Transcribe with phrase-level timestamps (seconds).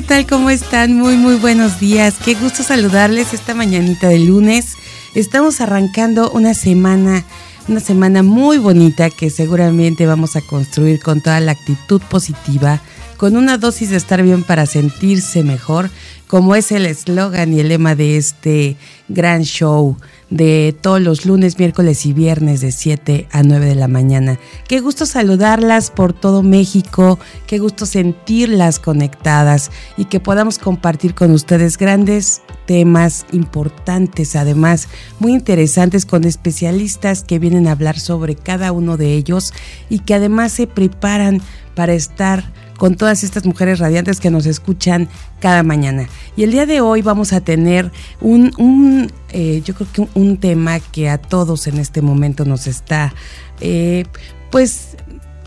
[0.00, 0.26] ¿Qué tal?
[0.26, 0.96] ¿Cómo están?
[0.96, 2.14] Muy, muy buenos días.
[2.24, 4.76] Qué gusto saludarles esta mañanita de lunes.
[5.14, 7.22] Estamos arrancando una semana,
[7.68, 12.80] una semana muy bonita que seguramente vamos a construir con toda la actitud positiva,
[13.20, 15.90] con una dosis de estar bien para sentirse mejor,
[16.26, 18.78] como es el eslogan y el lema de este
[19.10, 19.98] gran show
[20.30, 24.38] de todos los lunes, miércoles y viernes de 7 a 9 de la mañana.
[24.66, 31.30] Qué gusto saludarlas por todo México, qué gusto sentirlas conectadas y que podamos compartir con
[31.32, 38.72] ustedes grandes temas importantes, además muy interesantes con especialistas que vienen a hablar sobre cada
[38.72, 39.52] uno de ellos
[39.90, 41.42] y que además se preparan
[41.74, 42.50] para estar
[42.80, 46.08] con todas estas mujeres radiantes que nos escuchan cada mañana.
[46.34, 47.92] Y el día de hoy vamos a tener
[48.22, 53.12] un, eh, yo creo que un, tema que a todos en este momento nos está,
[53.60, 54.06] eh,
[54.50, 54.89] pues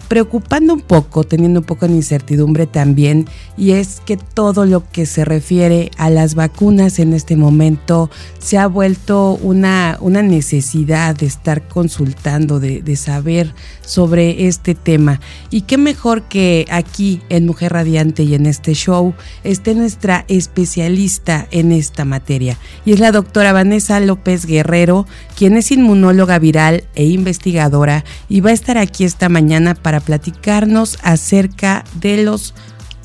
[0.08, 5.06] preocupando un poco, teniendo un poco de incertidumbre también, y es que todo lo que
[5.06, 8.10] se refiere a las vacunas en este momento
[8.40, 13.54] se ha vuelto una, una necesidad de estar consultando, de, de saber
[13.86, 15.20] sobre este tema.
[15.50, 21.48] Y qué mejor que aquí en Mujer Radiante y en este show esté nuestra especialista
[21.52, 27.06] en esta materia, y es la doctora Vanessa López Guerrero, quien es inmunóloga viral e
[27.06, 32.54] investigadora, y va a estar aquí esta mañana para platicarnos acerca de los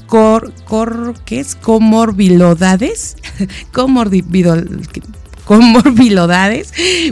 [0.06, 1.54] cor, cor ¿qué es?
[1.54, 3.16] comorbilidades,
[3.72, 4.88] comorbilidades.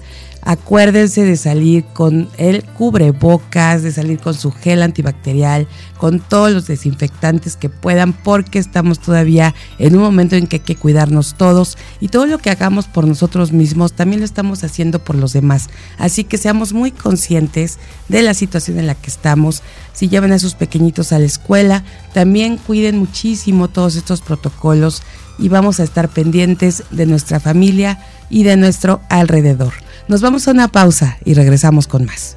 [0.44, 5.68] Acuérdense de salir con el cubrebocas, de salir con su gel antibacterial,
[5.98, 10.60] con todos los desinfectantes que puedan, porque estamos todavía en un momento en que hay
[10.60, 14.98] que cuidarnos todos y todo lo que hagamos por nosotros mismos también lo estamos haciendo
[14.98, 15.70] por los demás.
[15.96, 17.78] Así que seamos muy conscientes
[18.08, 19.62] de la situación en la que estamos.
[19.92, 21.84] Si llevan a sus pequeñitos a la escuela,
[22.14, 25.04] también cuiden muchísimo todos estos protocolos
[25.38, 29.72] y vamos a estar pendientes de nuestra familia y de nuestro alrededor.
[30.12, 32.36] Nos vamos a una pausa y regresamos con más.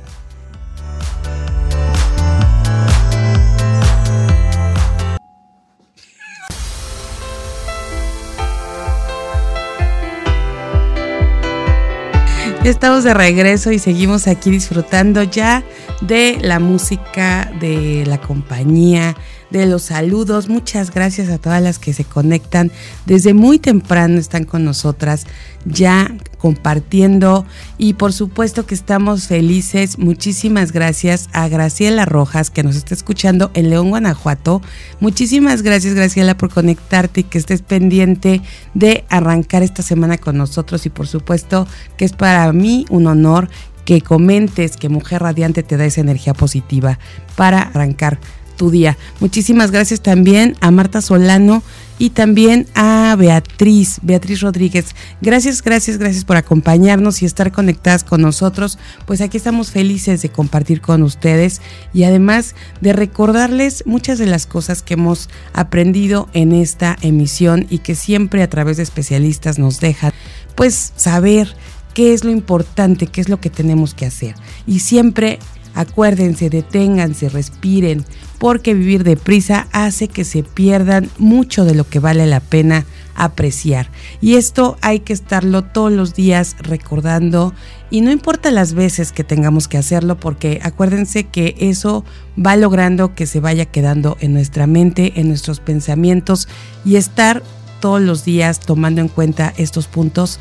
[12.63, 15.61] Estamos de regreso y seguimos aquí disfrutando ya
[15.99, 19.17] de la música, de la compañía,
[19.49, 20.49] de los saludos.
[20.49, 22.71] Muchas gracias a todas las que se conectan
[23.05, 25.25] desde muy temprano, están con nosotras
[25.65, 27.45] ya compartiendo
[27.77, 29.97] y por supuesto que estamos felices.
[29.97, 34.61] Muchísimas gracias a Graciela Rojas que nos está escuchando en León, Guanajuato.
[34.99, 38.41] Muchísimas gracias Graciela por conectarte y que estés pendiente
[38.73, 43.49] de arrancar esta semana con nosotros y por supuesto que es para mí un honor
[43.85, 46.99] que comentes que Mujer Radiante te da esa energía positiva
[47.35, 48.19] para arrancar
[48.55, 48.97] tu día.
[49.19, 51.63] Muchísimas gracias también a Marta Solano
[51.97, 54.95] y también a Beatriz, Beatriz Rodríguez.
[55.21, 58.77] Gracias, gracias, gracias por acompañarnos y estar conectadas con nosotros.
[59.05, 61.61] Pues aquí estamos felices de compartir con ustedes
[61.93, 67.79] y además de recordarles muchas de las cosas que hemos aprendido en esta emisión y
[67.79, 70.11] que siempre a través de especialistas nos dejan
[70.55, 71.55] pues saber
[71.93, 74.35] qué es lo importante, qué es lo que tenemos que hacer.
[74.67, 75.39] Y siempre
[75.75, 78.03] acuérdense, deténganse, respiren,
[78.39, 82.85] porque vivir deprisa hace que se pierdan mucho de lo que vale la pena
[83.15, 83.89] apreciar.
[84.21, 87.53] Y esto hay que estarlo todos los días recordando
[87.89, 92.03] y no importa las veces que tengamos que hacerlo porque acuérdense que eso
[92.37, 96.47] va logrando que se vaya quedando en nuestra mente, en nuestros pensamientos
[96.83, 97.41] y estar
[97.79, 100.39] todos los días tomando en cuenta estos puntos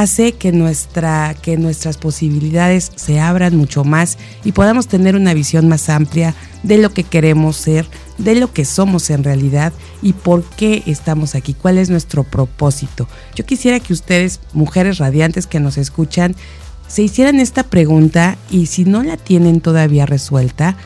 [0.00, 5.68] hace que, nuestra, que nuestras posibilidades se abran mucho más y podamos tener una visión
[5.68, 7.86] más amplia de lo que queremos ser,
[8.18, 9.72] de lo que somos en realidad
[10.02, 13.08] y por qué estamos aquí, cuál es nuestro propósito.
[13.34, 16.36] Yo quisiera que ustedes, mujeres radiantes que nos escuchan,
[16.88, 20.76] se hicieran esta pregunta y si no la tienen todavía resuelta,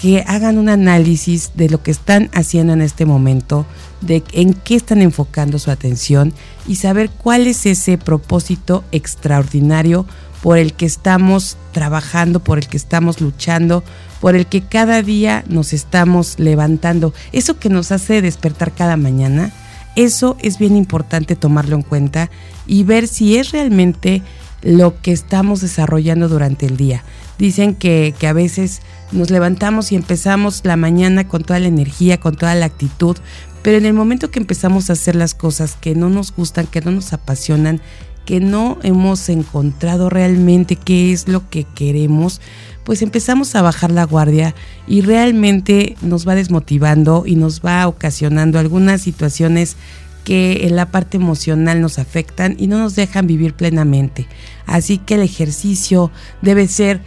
[0.00, 3.66] que hagan un análisis de lo que están haciendo en este momento,
[4.00, 6.32] de en qué están enfocando su atención
[6.70, 10.06] y saber cuál es ese propósito extraordinario
[10.40, 13.82] por el que estamos trabajando, por el que estamos luchando,
[14.20, 17.12] por el que cada día nos estamos levantando.
[17.32, 19.52] Eso que nos hace despertar cada mañana,
[19.96, 22.30] eso es bien importante tomarlo en cuenta
[22.68, 24.22] y ver si es realmente
[24.62, 27.02] lo que estamos desarrollando durante el día.
[27.38, 28.82] Dicen que, a veces
[29.12, 33.16] nos levantamos y empezamos la mañana con toda la energía, con toda la actitud,
[33.62, 36.80] pero en el momento que empezamos a hacer las cosas que no nos gustan, que
[36.80, 37.80] no nos apasionan,
[38.24, 42.40] que no hemos encontrado realmente qué es lo que queremos,
[42.84, 44.54] pues empezamos a bajar la guardia
[44.86, 49.76] y realmente nos va desmotivando y nos va ocasionando algunas situaciones
[50.24, 54.26] que en la parte emocional nos afectan y no nos dejan vivir plenamente.
[54.66, 56.10] Así que el ejercicio
[56.42, 57.00] debe ser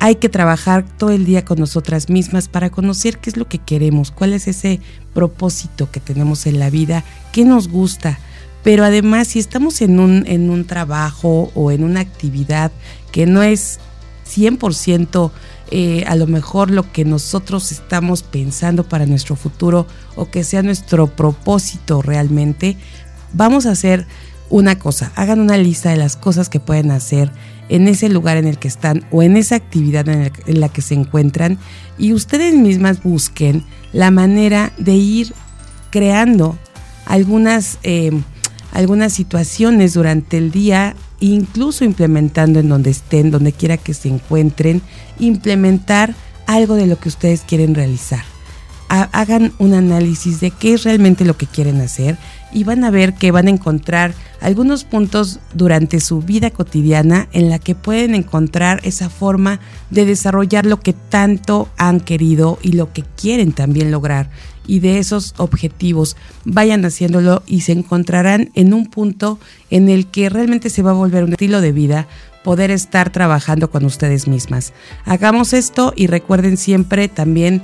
[0.00, 3.58] hay que trabajar todo el día con nosotras mismas para conocer qué es lo que
[3.58, 4.80] queremos, cuál es ese
[5.12, 8.18] propósito que tenemos en la vida, qué nos gusta.
[8.64, 12.72] Pero además, si estamos en un, en un trabajo o en una actividad
[13.12, 13.78] que no es
[14.26, 15.30] 100%
[15.72, 19.86] eh, a lo mejor lo que nosotros estamos pensando para nuestro futuro
[20.16, 22.76] o que sea nuestro propósito realmente,
[23.34, 24.06] vamos a hacer
[24.48, 27.30] una cosa, hagan una lista de las cosas que pueden hacer
[27.70, 30.94] en ese lugar en el que están o en esa actividad en, la que se
[30.94, 31.58] encuentran
[31.96, 35.32] y ustedes mismas busquen la manera de ir
[35.90, 36.58] creando
[37.06, 38.10] algunas, eh,
[38.72, 44.82] algunas situaciones durante el día, incluso implementando en donde estén, donde quiera que se encuentren,
[45.18, 46.14] implementar
[46.46, 48.29] algo de lo que ustedes quieren realizar.
[48.92, 52.18] Hagan un análisis de qué es realmente lo que quieren hacer
[52.52, 57.50] y van a ver que van a encontrar algunos puntos durante su vida cotidiana en
[57.50, 62.92] la que pueden encontrar esa forma de desarrollar lo que tanto han querido y lo
[62.92, 64.30] que quieren también lograr.
[64.66, 69.38] Y de esos objetivos vayan haciéndolo y se encontrarán en un punto
[69.70, 72.08] en el que realmente se va a volver un estilo de vida
[72.44, 74.72] poder estar trabajando con ustedes mismas.
[75.04, 77.62] Hagamos esto y recuerden siempre también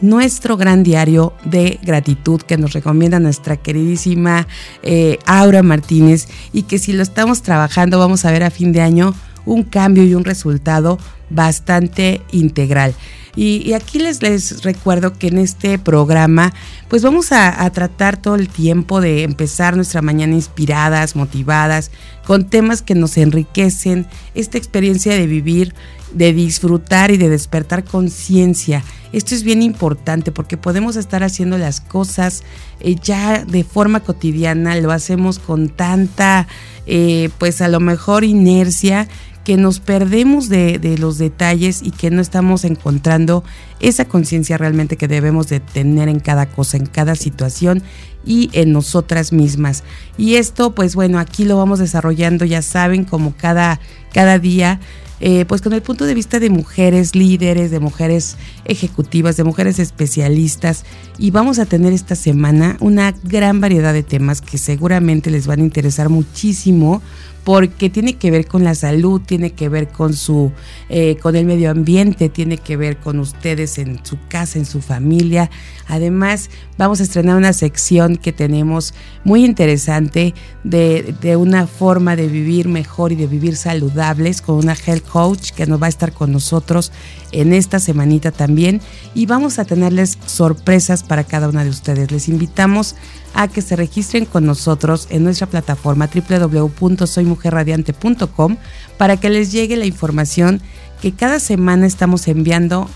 [0.00, 4.46] nuestro gran diario de gratitud que nos recomienda nuestra queridísima
[4.82, 8.82] eh, Aura Martínez y que si lo estamos trabajando vamos a ver a fin de
[8.82, 10.98] año un cambio y un resultado
[11.30, 12.94] bastante integral.
[13.38, 16.54] Y, aquí les, les, recuerdo que en este programa
[16.88, 21.90] pues vamos a, a, tratar todo el tiempo de empezar nuestra mañana inspiradas, motivadas,
[22.26, 25.74] con temas que nos enriquecen, esta experiencia de vivir,
[26.12, 28.82] de disfrutar y de despertar conciencia
[29.16, 32.42] esto es bien importante porque podemos estar haciendo las cosas
[32.80, 36.46] eh, ya de forma cotidiana, lo hacemos con tanta,
[36.86, 39.08] eh, pues a lo mejor inercia
[39.42, 43.42] que nos perdemos de, de, los detalles y que no estamos encontrando
[43.78, 47.82] esa conciencia realmente que debemos de tener en cada cosa, en cada situación
[48.26, 49.84] y en nosotras mismas.
[50.18, 53.80] Y esto, pues bueno, aquí lo vamos desarrollando, ya saben, como cada,
[54.12, 54.78] cada día.
[55.20, 59.78] Eh, pues con el punto de vista de mujeres líderes, de mujeres ejecutivas, de mujeres
[59.78, 60.84] especialistas.
[61.18, 65.60] Y vamos a tener esta semana una gran variedad de temas que seguramente les van
[65.60, 67.00] a interesar muchísimo
[67.46, 70.50] porque tiene que ver con la salud, tiene que ver con su,
[70.88, 74.80] eh, con el medio ambiente, tiene que ver con ustedes en su casa, en su
[74.80, 75.48] familia.
[75.86, 80.34] Además, vamos a estrenar una sección que tenemos muy interesante
[80.64, 85.52] de, de una forma de vivir mejor y de vivir saludables con una health coach
[85.52, 86.90] que nos va a estar con nosotros
[87.30, 88.80] en esta semanita también
[89.14, 92.10] y vamos a tenerles sorpresas para cada una de ustedes.
[92.10, 92.96] Les invitamos
[93.36, 98.56] a que se registren con nosotros en nuestra plataforma www.soymujerradiante.com
[98.96, 100.60] para que les llegue la información
[101.00, 102.88] que cada semana estamos enviando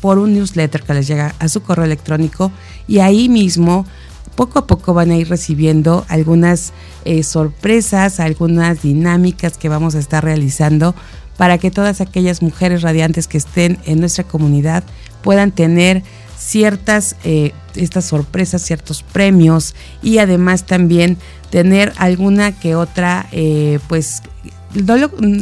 [0.00, 2.50] por un newsletter que les llega a su correo electrónico
[2.86, 3.84] y ahí mismo
[4.36, 6.72] poco a poco van a ir recibiendo algunas
[7.04, 10.94] eh, sorpresas, algunas dinámicas que vamos a estar realizando
[11.36, 14.84] para que todas aquellas mujeres radiantes que estén en nuestra comunidad
[15.22, 16.02] puedan tener
[16.40, 21.18] ciertas eh, estas sorpresas, ciertos premios y además también
[21.50, 24.22] tener alguna que otra, eh, pues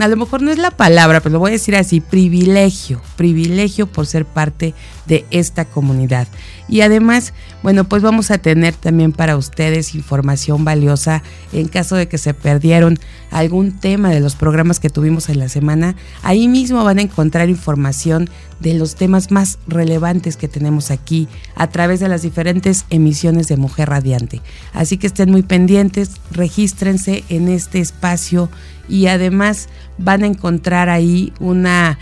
[0.01, 3.87] a lo mejor no es la palabra, pero lo voy a decir así, privilegio, privilegio
[3.87, 4.75] por ser parte
[5.09, 6.29] de esta comunidad.
[6.69, 11.23] Y además, bueno, pues vamos a tener también para ustedes información valiosa
[11.53, 12.99] en caso de que se perdieron
[13.31, 15.97] algún tema de los programas que tuvimos en la semana.
[16.23, 18.29] Ahí mismo van a encontrar información
[18.61, 23.57] de los temas más relevantes que tenemos aquí a través de las diferentes emisiones de
[23.57, 24.43] Mujer Radiante.
[24.75, 28.51] Así que estén muy pendientes, regístrense en este espacio
[28.89, 31.99] y además van a encontrar ahí una,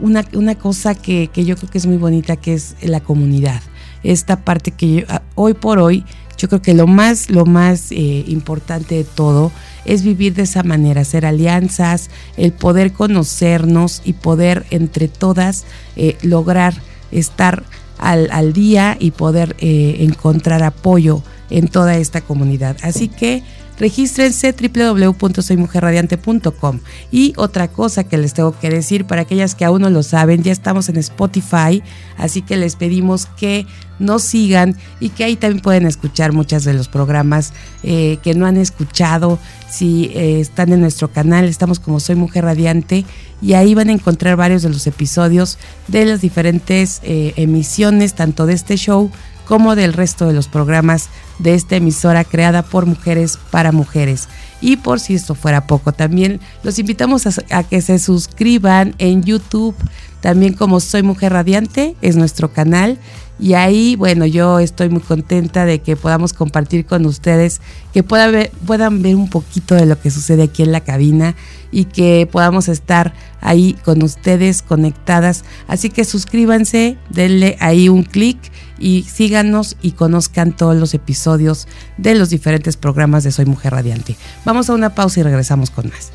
[0.00, 3.60] una, cosa que, yo creo que es muy bonita, que es la comunidad.
[4.02, 6.04] Esta parte que ah, hoy por hoy,
[6.36, 9.52] yo creo que lo más, lo más eh, importante de todo
[9.84, 15.64] es vivir de esa manera, hacer alianzas, el poder conocernos y poder entre todas
[15.96, 16.74] eh, lograr
[17.10, 17.62] estar
[17.98, 22.76] al, al, día y poder eh, encontrar apoyo en toda esta comunidad.
[22.82, 23.42] Así que
[23.78, 26.80] regístrense www.soymujerradiante.com.
[27.10, 30.42] Y otra cosa que les tengo que decir para aquellas que aún no lo saben,
[30.42, 31.82] ya estamos en Spotify,
[32.16, 33.66] así que les pedimos que
[33.98, 37.52] nos sigan y que ahí también pueden escuchar muchos de los programas
[37.82, 39.38] eh, que no han escuchado.
[39.70, 43.04] Si eh, están en nuestro canal, estamos como Soy Mujer Radiante
[43.40, 48.46] y ahí van a encontrar varios de los episodios de las diferentes eh, emisiones, tanto
[48.46, 49.10] de este show
[49.46, 51.08] como del resto de los programas
[51.38, 54.28] de esta emisora creada por mujeres para mujeres.
[54.60, 59.74] Y por si esto fuera poco, también los invitamos a, que se suscriban en YouTube,
[60.20, 62.98] también como Soy Mujer Radiante, es nuestro canal.
[63.42, 67.60] Y ahí, bueno, yo estoy muy contenta de que podamos compartir con ustedes,
[67.92, 71.34] que puedan ver, puedan ver un poquito de lo que sucede aquí en la cabina
[71.72, 75.44] y que podamos estar ahí con ustedes conectadas.
[75.66, 78.38] Así que suscríbanse, denle ahí un clic
[78.78, 81.66] y síganos y conozcan todos los episodios
[81.98, 84.16] de los diferentes programas de Soy Mujer Radiante.
[84.44, 86.12] Vamos a una pausa y regresamos con más.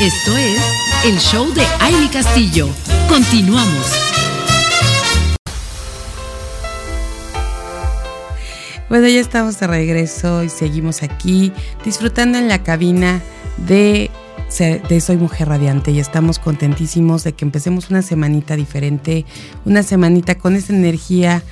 [0.00, 2.68] Esto es el show de Aile Castillo.
[3.08, 3.86] Continuamos.
[8.88, 11.52] Bueno, ya estamos de regreso y seguimos aquí
[11.84, 13.22] disfrutando en la cabina
[13.58, 14.10] de
[14.88, 19.26] de Soy Mujer Radiante y estamos contentísimos de que empecemos una semanita diferente,
[19.66, 21.42] una semanita con esa energía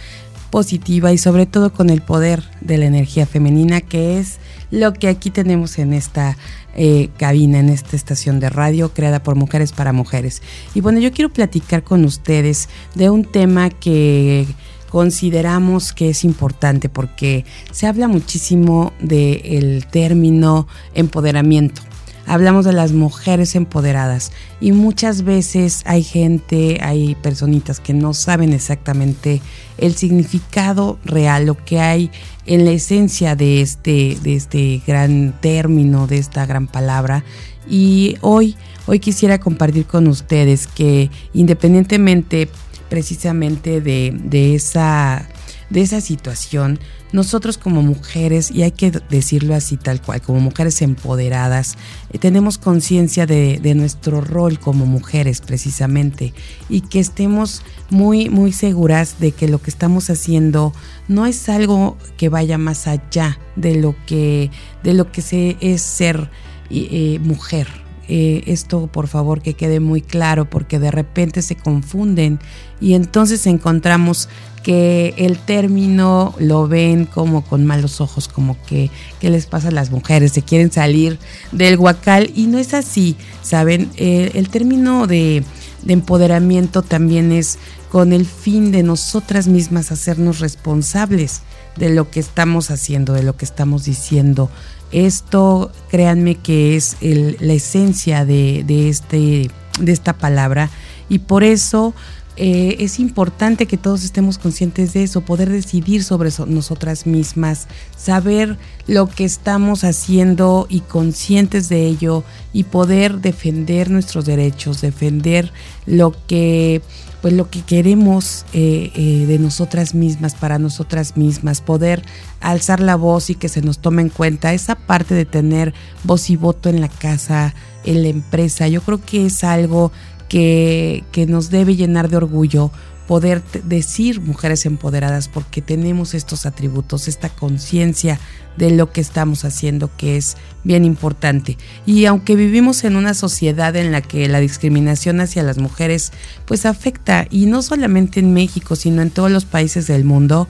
[0.50, 4.38] positiva y sobre todo con el poder de la energía femenina que es
[4.70, 6.38] lo que aquí tenemos en esta
[6.76, 10.42] eh, cabina, en esta estación de radio creada por mujeres para mujeres.
[10.74, 14.46] Y bueno, yo quiero platicar con ustedes de un tema que
[14.90, 21.82] consideramos que es importante porque se habla muchísimo del término empoderamiento
[22.26, 28.52] hablamos de las mujeres empoderadas y muchas veces hay gente, hay personitas que no saben
[28.52, 29.40] exactamente
[29.78, 32.10] el significado real, lo que hay
[32.46, 37.24] en la esencia de este, de este gran término, de esta gran palabra.
[37.68, 38.56] Y hoy,
[38.86, 42.48] hoy quisiera compartir con ustedes que independientemente
[42.88, 45.28] precisamente de, de esa
[45.70, 46.78] de esa situación,
[47.12, 51.76] nosotros como mujeres, y hay que decirlo así tal cual, como mujeres empoderadas,
[52.12, 56.32] eh, tenemos conciencia de, de, nuestro rol como mujeres precisamente
[56.68, 60.72] y que estemos muy, muy seguras de que lo que estamos haciendo
[61.08, 64.50] no es algo que vaya más allá de lo que,
[64.82, 66.30] de lo que se, es ser
[66.70, 67.85] eh, mujer.
[68.08, 72.38] Eh, esto por favor que quede muy claro porque de repente se confunden
[72.80, 74.28] y entonces encontramos
[74.62, 79.72] que el término lo ven como con malos ojos, como que qué les pasa a
[79.72, 81.18] las mujeres, se quieren salir
[81.52, 83.90] del guacal y no es así, ¿saben?
[83.96, 85.44] Eh, el término de,
[85.82, 87.58] de empoderamiento también es
[87.90, 91.42] con el fin de nosotras mismas hacernos responsables
[91.76, 94.50] de lo que estamos haciendo, de lo que estamos diciendo.
[94.92, 99.50] Esto, créanme que es la esencia de, de, este,
[99.80, 100.70] de esta palabra.
[101.08, 101.94] Y por eso
[102.38, 107.66] eh, es importante que todos estemos conscientes de eso, poder decidir sobre nosotras mismas,
[107.96, 115.50] saber lo que estamos haciendo y conscientes de ello y poder defender nuestros derechos, defender
[115.86, 116.82] lo que
[117.22, 122.02] pues lo que queremos eh, eh, de nosotras mismas, para nosotras mismas, poder
[122.40, 126.30] alzar la voz y que se nos tome en cuenta esa parte de tener voz
[126.30, 127.54] y voto en la casa,
[127.84, 129.92] en la empresa, yo creo que es algo
[130.28, 132.70] que, nos debe llenar de orgullo
[133.06, 138.18] poder decir mujeres empoderadas porque tenemos estos atributos, esta conciencia
[138.56, 141.56] de lo que estamos haciendo que es bien importante.
[141.84, 146.12] Y aunque vivimos en una sociedad en la que la discriminación hacia las mujeres
[146.46, 150.48] pues afecta y no solamente en México sino en todos los países del mundo,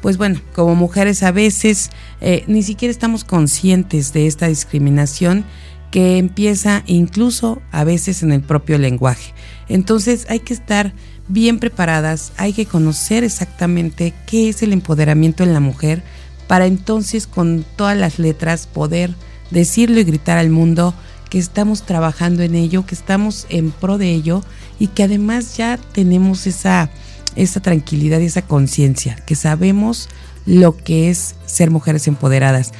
[0.00, 1.90] pues bueno, como mujeres a veces
[2.20, 5.44] eh, ni siquiera estamos conscientes de esta discriminación
[5.90, 9.34] que empieza incluso a veces en el propio lenguaje.
[9.68, 10.94] Entonces hay que estar
[11.30, 16.02] bien preparadas, hay que conocer exactamente qué es el empoderamiento en la mujer
[16.46, 19.14] para entonces con todas las letras poder
[19.50, 20.94] decirlo y gritar al mundo
[21.28, 24.42] que estamos trabajando en ello, que estamos en pro de ello
[24.80, 26.90] y que además ya tenemos esa,
[27.36, 30.08] esa tranquilidad y esa conciencia, que sabemos
[30.44, 32.72] lo que es ser mujeres empoderadas.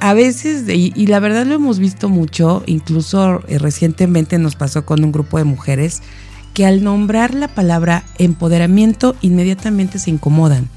[0.00, 5.04] A veces, y, la verdad lo hemos visto mucho, incluso eh, recientemente nos pasó con
[5.04, 6.00] un grupo de mujeres,
[6.54, 10.68] que al nombrar la palabra empoderamiento inmediatamente se incomodan.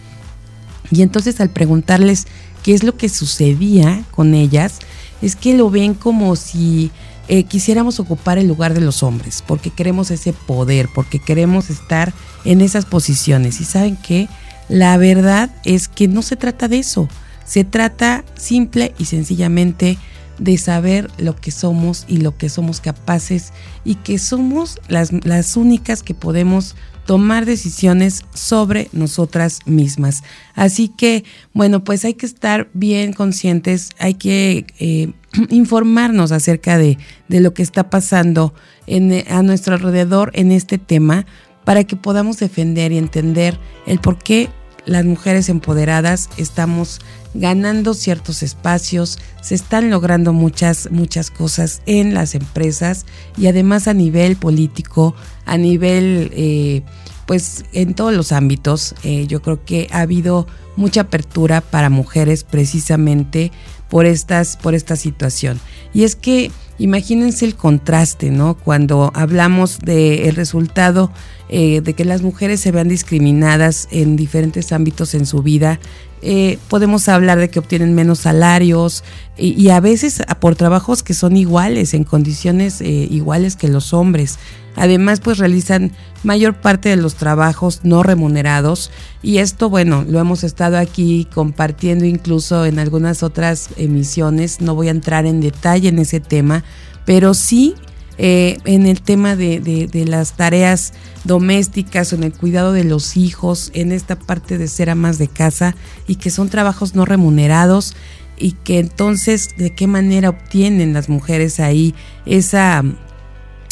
[0.92, 2.28] Y entonces al preguntarles
[2.64, 4.80] qué es lo que sucedía con ellas,
[5.22, 6.92] es que lo ven como si
[7.28, 12.14] eh, quisiéramos ocupar el lugar de los hombres, porque queremos ese poder, porque queremos estar
[12.44, 13.62] en esas posiciones.
[13.62, 14.28] Y saben que
[14.68, 17.08] la verdad es que no se trata de eso.
[17.46, 19.98] Se trata simple y sencillamente
[20.40, 23.54] de saber lo que somos y lo que somos capaces
[23.86, 30.24] y que somos las, las únicas que podemos tomar decisiones sobre nosotras mismas.
[30.56, 35.12] Así que, bueno, pues hay que estar bien conscientes, hay que eh,
[35.50, 38.54] informarnos acerca de, de, lo que está pasando
[38.88, 41.26] en, a nuestro alrededor en este tema
[41.66, 44.50] para que podamos defender y entender el por qué
[44.86, 47.00] las mujeres empoderadas estamos
[47.34, 53.06] ganando ciertos espacios, se están logrando muchas, muchas cosas en las empresas
[53.38, 55.16] y además a nivel político,
[55.46, 56.84] a nivel, eh,
[57.26, 62.44] pues en todos los ámbitos, eh, yo creo que ha habido mucha apertura para mujeres
[62.44, 63.52] precisamente
[63.90, 65.60] por, estas, por esta situación.
[65.94, 68.56] Y es que imagínense el contraste, ¿no?
[68.56, 71.12] Cuando hablamos del resultado
[71.56, 75.80] eh, de que las mujeres se vean discriminadas en diferentes ámbitos en su vida,
[76.24, 79.04] eh, podemos hablar de que obtienen menos salarios
[79.38, 84.40] y, a veces por trabajos que son iguales, en condiciones eh, iguales que los hombres.
[84.76, 85.92] Además, pues realizan
[86.24, 88.90] mayor parte de los trabajos no remunerados
[89.22, 94.60] y esto, bueno, lo hemos estado aquí compartiendo incluso en algunas otras emisiones.
[94.60, 96.64] No voy a entrar en detalle en ese tema,
[97.06, 97.76] pero sí
[98.18, 103.72] eh, en el tema de, de, las tareas domésticas en el cuidado de los hijos,
[103.74, 105.76] en esta parte de ser amas de casa
[106.08, 107.96] y que son trabajos no remunerados
[108.38, 111.96] y que entonces de qué manera obtienen las mujeres ahí
[112.26, 112.84] esa,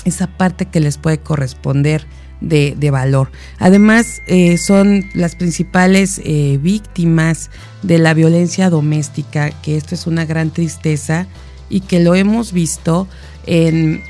[0.05, 2.07] esa parte que les puede corresponder
[2.41, 3.31] de, de valor.
[3.59, 7.51] Además, eh, son las principales eh, víctimas
[7.83, 11.27] de la violencia doméstica, que esto es una gran tristeza
[11.69, 13.07] y que lo hemos visto
[13.45, 14.03] en,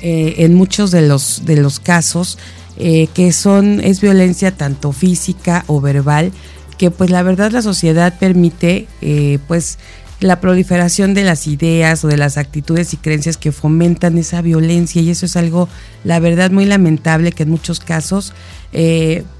[0.00, 2.38] eh, en muchos de los, de los casos
[2.76, 6.32] eh, que son, es violencia tanto física o verbal,
[6.78, 9.78] que pues la verdad la sociedad permite eh, pues
[10.20, 15.02] la proliferación de las ideas o de las actitudes y creencias que fomentan esa violencia
[15.02, 15.68] y eso es algo,
[16.02, 18.32] la verdad, muy lamentable que en muchos casos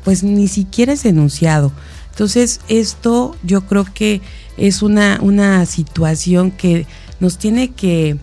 [0.04, 1.72] pues ni siquiera es denunciado.
[2.10, 4.20] Entonces, esto yo creo que
[4.56, 6.86] es una, una situación que
[7.18, 8.16] nos tiene que,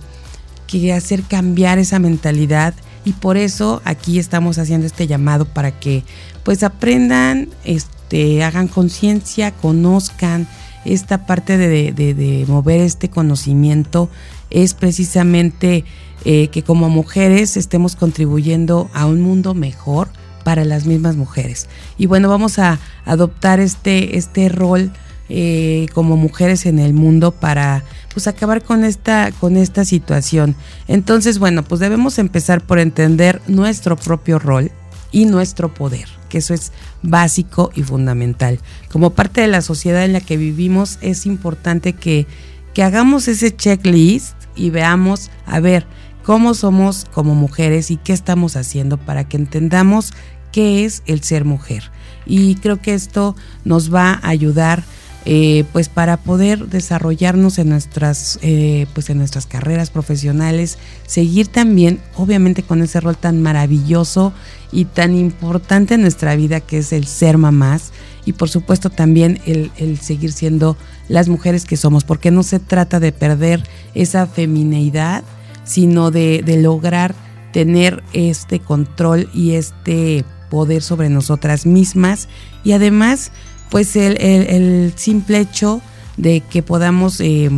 [0.79, 6.03] que hacer cambiar esa mentalidad y por eso aquí estamos haciendo este llamado para que
[6.43, 10.47] pues aprendan, este, hagan conciencia, conozcan
[10.85, 14.09] esta parte de, mover este conocimiento
[14.49, 15.85] es precisamente
[16.25, 20.09] eh, que como mujeres estemos contribuyendo a un mundo mejor
[20.43, 21.67] para las mismas mujeres.
[21.97, 24.91] Y bueno, vamos a adoptar este, este rol
[25.33, 30.57] eh, como mujeres en el mundo para pues acabar con esta, con esta situación.
[30.89, 34.73] Entonces, bueno, pues debemos empezar por entender nuestro propio rol
[35.09, 38.59] y nuestro poder, que eso es básico y fundamental.
[38.91, 42.27] Como parte de la sociedad en la que vivimos, es importante que,
[42.73, 45.85] que hagamos ese checklist y veamos, a ver,
[46.25, 50.11] cómo somos como mujeres y qué estamos haciendo para que entendamos
[50.51, 51.89] qué es el ser mujer.
[52.25, 54.83] Y creo que esto nos va a ayudar
[55.25, 61.99] eh, pues para poder desarrollarnos en nuestras, eh, pues en nuestras carreras profesionales, seguir también,
[62.15, 64.33] obviamente, con ese rol tan maravilloso
[64.71, 67.91] y tan importante en nuestra vida que es el ser mamás
[68.25, 70.75] y por supuesto también el, seguir siendo
[71.07, 75.23] las mujeres que somos, porque no se trata de perder esa femineidad,
[75.63, 77.13] sino de, de lograr
[77.51, 82.27] tener este control y este poder sobre nosotras mismas
[82.63, 83.31] y además
[83.71, 85.81] pues el, simple hecho
[86.17, 87.49] de que podamos eh,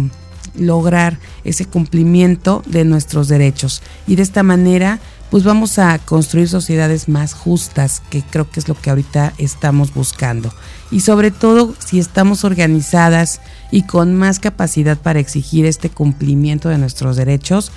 [0.55, 3.81] lograr ese cumplimiento de nuestros derechos.
[4.07, 4.99] Y de esta manera,
[5.31, 9.91] pues vamos a construir sociedades más justas, que creo que es lo que ahorita estamos
[9.91, 10.53] buscando.
[10.91, 16.77] Y sobre todo, si estamos organizadas y con más capacidad para exigir este cumplimiento de
[16.77, 17.71] nuestros derechos,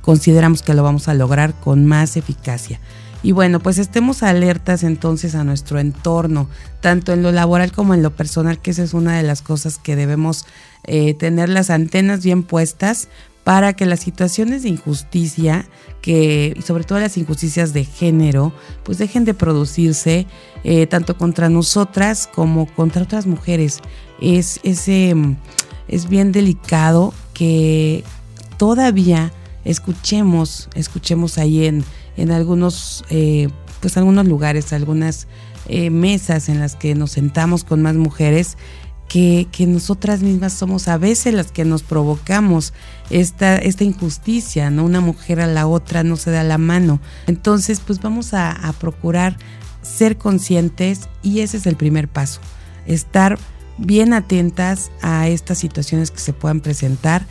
[0.00, 2.80] consideramos que lo vamos a lograr con más eficacia.
[3.24, 6.46] Y bueno, pues estemos alertas entonces a nuestro entorno,
[6.82, 9.78] tanto en lo laboral como en lo personal, que esa es una de las cosas
[9.78, 10.44] que debemos
[10.84, 13.08] eh, tener las antenas bien puestas
[13.42, 15.66] para que las situaciones de injusticia,
[16.02, 20.26] que, y sobre todo las injusticias de género, pues dejen de producirse
[20.62, 23.80] eh, tanto contra nosotras como contra otras mujeres.
[24.20, 28.04] Es, es, es bien delicado que
[28.58, 29.32] todavía
[29.64, 31.84] escuchemos, escuchemos ahí en,
[32.16, 33.48] en algunos, eh,
[33.80, 35.26] pues algunos lugares, algunas
[35.68, 38.56] eh, mesas en las que nos sentamos con más mujeres,
[39.08, 42.72] que, que, nosotras mismas somos a veces las que nos provocamos
[43.10, 44.84] esta, esta injusticia, ¿no?
[44.84, 47.00] Una mujer a la otra no se da la mano.
[47.26, 49.36] Entonces, pues vamos a, a procurar
[49.82, 52.40] ser conscientes y ese es el primer paso,
[52.86, 53.38] estar
[53.76, 57.26] bien atentas a estas situaciones que se puedan presentar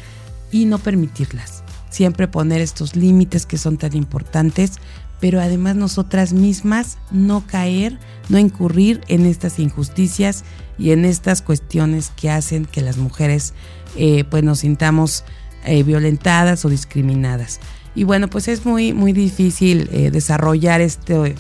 [0.52, 1.63] y no permitirlas
[1.94, 4.74] siempre poner estos límites que son tan importantes,
[5.20, 10.44] pero además nosotras mismas no caer, no incurrir en estas injusticias
[10.78, 13.54] y en estas cuestiones que hacen que las mujeres
[13.96, 15.24] eh, pues nos sintamos
[15.66, 17.60] eh, violentadas o discriminadas.
[17.96, 21.36] Y bueno, pues es muy, muy difícil eh, desarrollar este,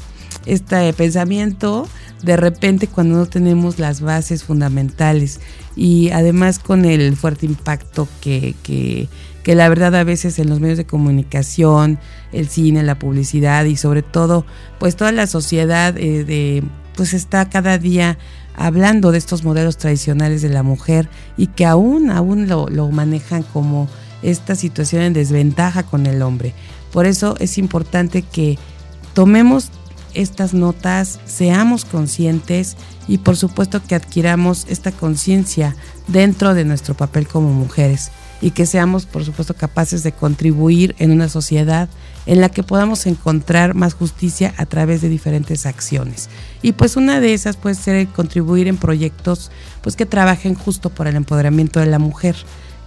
[0.46, 1.90] este pensamiento
[2.22, 5.42] de repente cuando no tenemos las bases fundamentales
[5.76, 9.10] y además con el fuerte impacto que, que
[9.44, 12.00] que la verdad a veces en los medios de comunicación,
[12.32, 14.46] el cine, la publicidad y sobre todo
[14.80, 16.64] pues toda la sociedad eh, de,
[16.96, 18.18] pues está cada día
[18.56, 23.44] hablando de estos modelos tradicionales de la mujer y que aún, aún lo, lo manejan
[23.44, 23.90] como
[24.22, 26.54] esta situación en desventaja con el hombre.
[26.94, 28.58] Por eso es importante que
[29.14, 29.72] tomemos
[30.14, 32.78] estas notas, seamos conscientes
[33.08, 35.76] y por supuesto que adquiramos esta conciencia
[36.08, 38.12] dentro de nuestro papel como mujeres
[38.44, 41.88] y que seamos, por supuesto, capaces de contribuir en una sociedad
[42.26, 46.30] en la que podamos encontrar más justicia a través de diferentes acciones.
[46.62, 49.50] Y pues una de esas puede ser contribuir en proyectos
[49.82, 52.36] pues que trabajen justo por el empoderamiento de la mujer,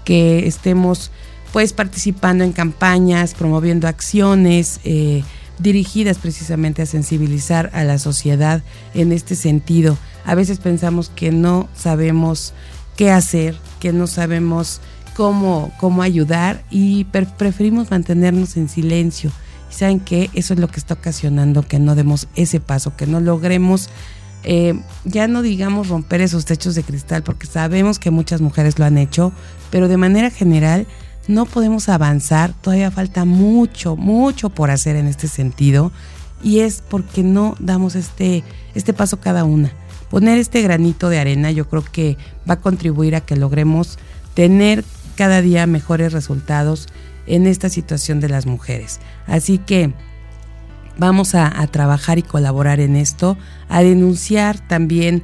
[0.05, 1.11] que estemos
[1.55, 5.25] pues participando en campañas, promoviendo acciones eh,
[5.59, 9.97] dirigidas precisamente a sensibilizar a la sociedad en este sentido.
[10.27, 12.53] A veces pensamos que no sabemos
[12.95, 14.83] qué hacer, que no sabemos
[15.16, 19.33] cómo, cómo ayudar y preferimos mantenernos en silencio.
[19.70, 23.20] Saben que eso es lo que está ocasionando que no demos ese paso, que no
[23.20, 23.88] logremos,
[24.44, 28.85] eh, ya no digamos romper esos techos de cristal, porque sabemos que muchas mujeres lo
[28.85, 29.33] han hecho,
[29.70, 30.87] pero de manera general
[31.29, 35.92] no podemos avanzar, todavía falta mucho, mucho por hacer en este sentido,
[36.42, 39.72] y es porque no damos este, este paso cada una.
[40.11, 43.98] Poner este granito de arena yo creo que va a contribuir a que logremos
[44.35, 44.85] tener
[45.16, 46.88] cada día mejores resultados
[47.26, 49.00] en esta situación de las mujeres.
[49.26, 49.92] Así que,
[50.98, 53.37] vamos a, trabajar y colaborar en esto,
[53.68, 55.22] a denunciar también,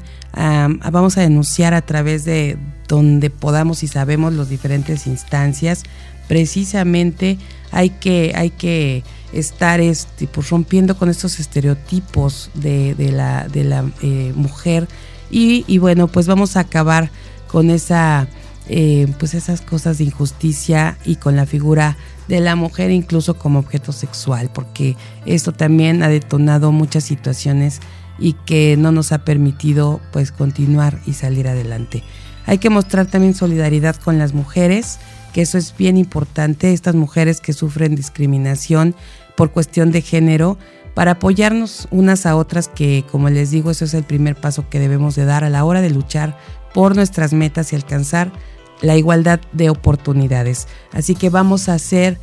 [0.91, 5.85] vamos a denunciar a través de donde podamos y sabemos las diferentes instancias.
[6.29, 7.39] Precisamente
[7.71, 9.03] hay que, hay que
[9.33, 14.89] estar este, pues, rompiendo con estos estereotipos de, la, de la eh, mujer
[15.31, 17.11] y, y, bueno, pues vamos a acabar
[17.49, 18.29] con esa,
[18.69, 21.97] eh, pues esas cosas de injusticia y con la figura
[22.29, 24.97] de la mujer incluso como objeto sexual, porque
[25.27, 27.81] esto también ha detonado muchas situaciones
[28.19, 32.03] y que no nos ha permitido pues continuar y salir adelante.
[32.47, 34.99] Hay que mostrar también solidaridad con las mujeres,
[35.33, 38.95] que eso es bien importante, estas mujeres que sufren discriminación
[39.37, 40.59] por cuestión de género,
[40.95, 44.79] para apoyarnos unas a otras, que como les digo, eso es el primer paso que
[44.79, 46.37] debemos de dar a la hora de luchar
[46.75, 48.33] por nuestras metas y alcanzar
[48.81, 50.69] la igualdad de oportunidades.
[50.93, 52.19] Así que vamos a ser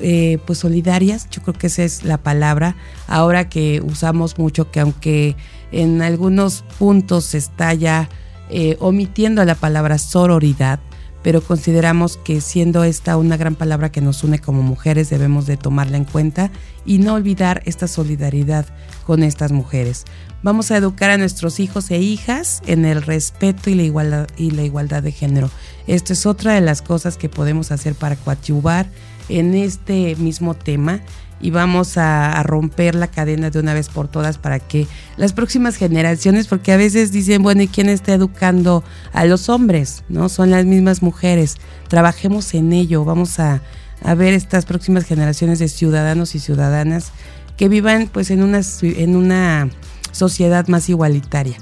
[0.00, 2.76] eh, pues solidarias, yo creo que esa es la palabra,
[3.08, 5.36] ahora que usamos mucho que aunque
[5.70, 8.08] en algunos puntos se está ya
[8.48, 10.78] eh, omitiendo la palabra sororidad,
[11.22, 15.56] pero consideramos que siendo esta una gran palabra que nos une como mujeres debemos de
[15.56, 16.52] tomarla en cuenta
[16.84, 18.66] y no olvidar esta solidaridad
[19.04, 20.04] con estas mujeres.
[20.46, 24.52] Vamos a educar a nuestros hijos e hijas en el respeto y la igualdad, y
[24.52, 25.50] la igualdad de género.
[25.88, 28.86] Esto es otra de las cosas que podemos hacer para coadyuvar
[29.28, 31.00] en este mismo tema
[31.40, 35.74] y vamos a, romper la cadena de una vez por todas para que las próximas
[35.74, 40.04] generaciones, porque a veces dicen, bueno, ¿y quién está educando a los hombres?
[40.08, 40.28] ¿No?
[40.28, 41.56] Son las mismas mujeres.
[41.88, 43.62] Trabajemos en ello, vamos a,
[44.00, 47.10] a ver estas próximas generaciones de ciudadanos y ciudadanas
[47.56, 49.70] que vivan pues en una, en una
[50.12, 51.56] sociedad más igualitaria.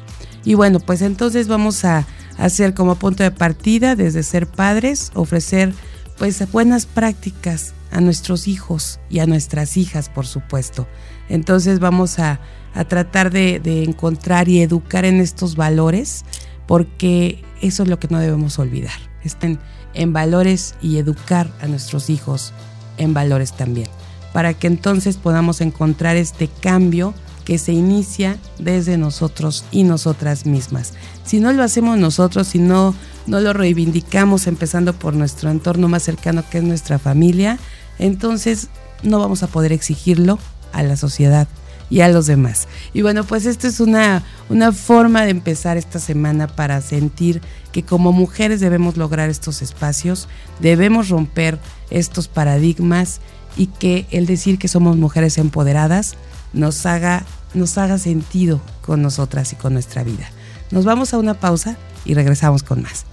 [0.44, 2.06] Y bueno, pues entonces vamos a
[2.38, 5.72] hacer como punto de partida desde ser padres, ofrecer
[6.18, 10.86] pues buenas prácticas a nuestros hijos y a nuestras hijas, por supuesto.
[11.28, 12.40] Entonces vamos a,
[12.88, 16.24] tratar de, de, encontrar y educar en estos valores,
[16.66, 18.98] porque eso es lo que no debemos olvidar.
[19.22, 19.60] Estén
[19.94, 22.52] en valores y educar a nuestros hijos
[22.98, 23.88] en valores también,
[24.32, 30.94] para que entonces podamos encontrar este cambio que se inicia desde nosotros y nosotras mismas.
[31.24, 32.94] Si no lo hacemos nosotros, si no,
[33.26, 37.58] no lo reivindicamos empezando por nuestro entorno más cercano que es nuestra familia,
[37.98, 38.68] entonces
[39.02, 40.38] no vamos a poder exigirlo
[40.72, 41.46] a la sociedad
[41.90, 42.66] y a los demás.
[42.92, 47.40] Y bueno, pues esto es una, una forma de empezar esta semana para sentir
[47.72, 50.28] que como mujeres debemos lograr estos espacios,
[50.60, 51.58] debemos romper
[51.90, 53.20] estos paradigmas
[53.56, 56.16] y que el decir que somos mujeres empoderadas
[56.54, 60.30] nos haga, nos haga sentido con nosotras y con nuestra vida.
[60.70, 63.04] Nos vamos a una pausa y regresamos con más.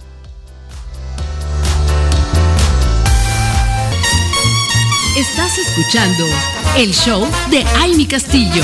[5.16, 6.24] Estás escuchando
[6.76, 8.62] el show de Amy Castillo.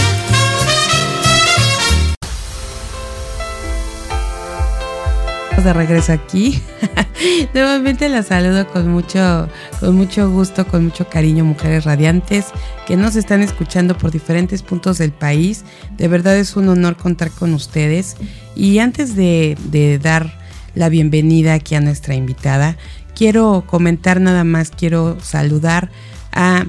[5.65, 6.63] De regreso aquí.
[7.55, 9.49] Nuevamente la saludo con mucho,
[9.81, 12.47] con mucho gusto, con mucho cariño, mujeres radiantes
[12.87, 15.65] que nos están escuchando por diferentes puntos del país.
[15.97, 18.17] De verdad es un honor contar con ustedes.
[18.55, 20.39] Y antes de, de dar
[20.75, 22.77] la bienvenida aquí a nuestra invitada,
[23.15, 25.91] quiero comentar nada más, quiero saludar
[26.33, 26.67] a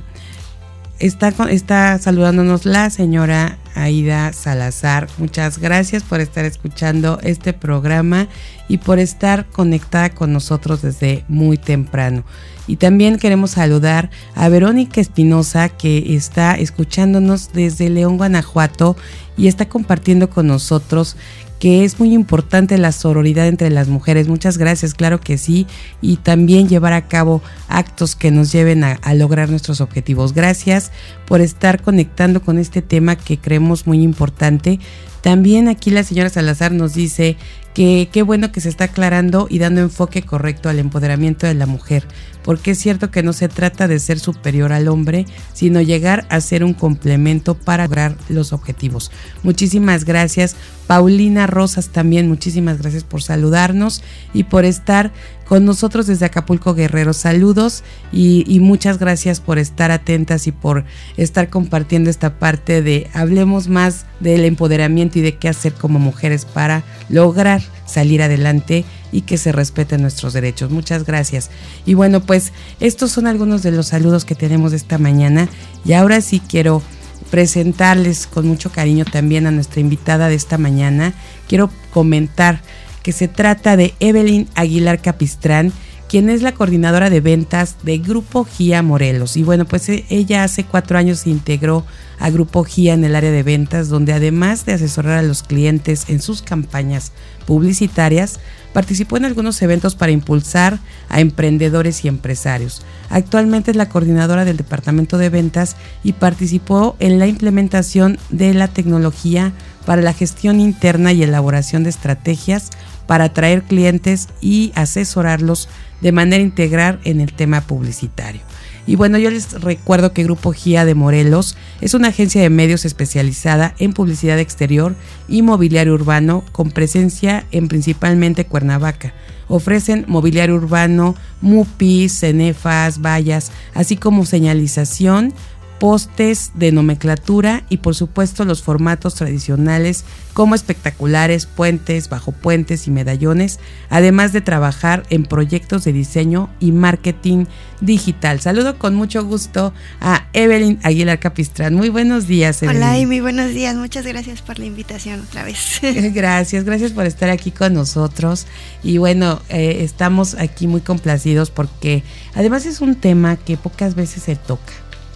[0.99, 5.07] está, está saludándonos la señora Aida Salazar.
[5.17, 8.27] Muchas gracias por estar escuchando este programa
[8.67, 12.23] y por estar conectada con nosotros desde muy temprano.
[12.67, 18.95] Y también queremos saludar a Verónica Espinosa que está escuchándonos desde León, Guanajuato
[19.37, 21.15] y está compartiendo con nosotros
[21.59, 24.27] que es muy importante la sororidad entre las mujeres.
[24.27, 25.67] Muchas gracias, claro que sí,
[26.01, 30.33] y también llevar a cabo actos que nos lleven a, lograr nuestros objetivos.
[30.33, 30.91] Gracias
[31.27, 34.79] por estar conectando con este tema que creemos muy importante.
[35.21, 37.35] También aquí la señora Salazar nos dice
[37.73, 41.65] que qué bueno que se está aclarando y dando enfoque correcto al empoderamiento de la
[41.65, 42.05] mujer,
[42.49, 46.41] porque es cierto que no se trata de ser superior al hombre, sino llegar a
[46.41, 49.11] ser un complemento para lograr los objetivos.
[49.43, 50.55] Muchísimas gracias.
[50.87, 54.01] Paulina Rosas también, muchísimas gracias por saludarnos
[54.33, 55.11] y por estar
[55.47, 57.13] con nosotros desde Acapulco Guerrero.
[57.13, 60.85] Saludos y, muchas gracias por estar atentas y por
[61.17, 66.45] estar compartiendo esta parte de hablemos más del empoderamiento y de qué hacer como mujeres
[66.45, 70.71] para lograr salir adelante y que se respeten nuestros derechos.
[70.71, 71.49] Muchas gracias.
[71.85, 75.49] Y bueno, pues estos son algunos de los saludos que tenemos esta mañana
[75.83, 76.81] y ahora sí quiero
[77.29, 81.13] presentarles con mucho cariño también a nuestra invitada de esta mañana.
[81.47, 82.61] Quiero comentar
[83.03, 85.71] que se trata de Evelyn Aguilar Capistrán,
[86.09, 89.37] quien es la coordinadora de ventas de Grupo GIA Morelos.
[89.37, 91.85] Y bueno, pues e, ella hace cuatro años se integró
[92.17, 96.09] a Grupo GIA en el área de ventas, donde además de asesorar a los clientes
[96.09, 97.11] en sus campañas
[97.45, 98.39] publicitarias,
[98.73, 102.81] participó en algunos eventos para impulsar a emprendedores y empresarios.
[103.09, 108.67] Actualmente es la coordinadora del departamento de ventas y participó en la implementación de la
[108.67, 109.53] tecnología
[109.85, 112.69] para la gestión interna y elaboración de estrategias
[113.07, 115.67] para atraer clientes y asesorarlos
[116.01, 118.41] de manera integral en el tema publicitario.
[118.89, 122.85] Y bueno, yo les recuerdo que Grupo GIA de Morelos es una agencia de medios
[122.85, 124.95] especializada en publicidad exterior
[125.27, 129.13] y mobiliario urbano con presencia en principalmente Cuernavaca.
[129.47, 135.33] Ofrecen mobiliario urbano, MUPIs, cenefas, vallas, así como señalización,
[135.79, 142.91] postes de nomenclatura y por supuesto los formatos tradicionales como espectaculares, puentes, bajo puentes y
[142.91, 147.45] medallones, además de trabajar en proyectos de diseño y marketing
[147.81, 148.39] digital.
[148.39, 151.73] Saludo con mucho gusto a Evelyn Aguilar Capistrán.
[151.73, 152.83] Muy buenos días, Evelyn.
[152.83, 153.75] Hola, muy buenos días.
[153.75, 155.79] Muchas gracias por la invitación otra vez.
[156.13, 158.45] Gracias, gracias por estar aquí con nosotros.
[158.83, 164.23] Y bueno, eh, estamos aquí muy complacidos porque además es un tema que pocas veces
[164.23, 164.73] se toca.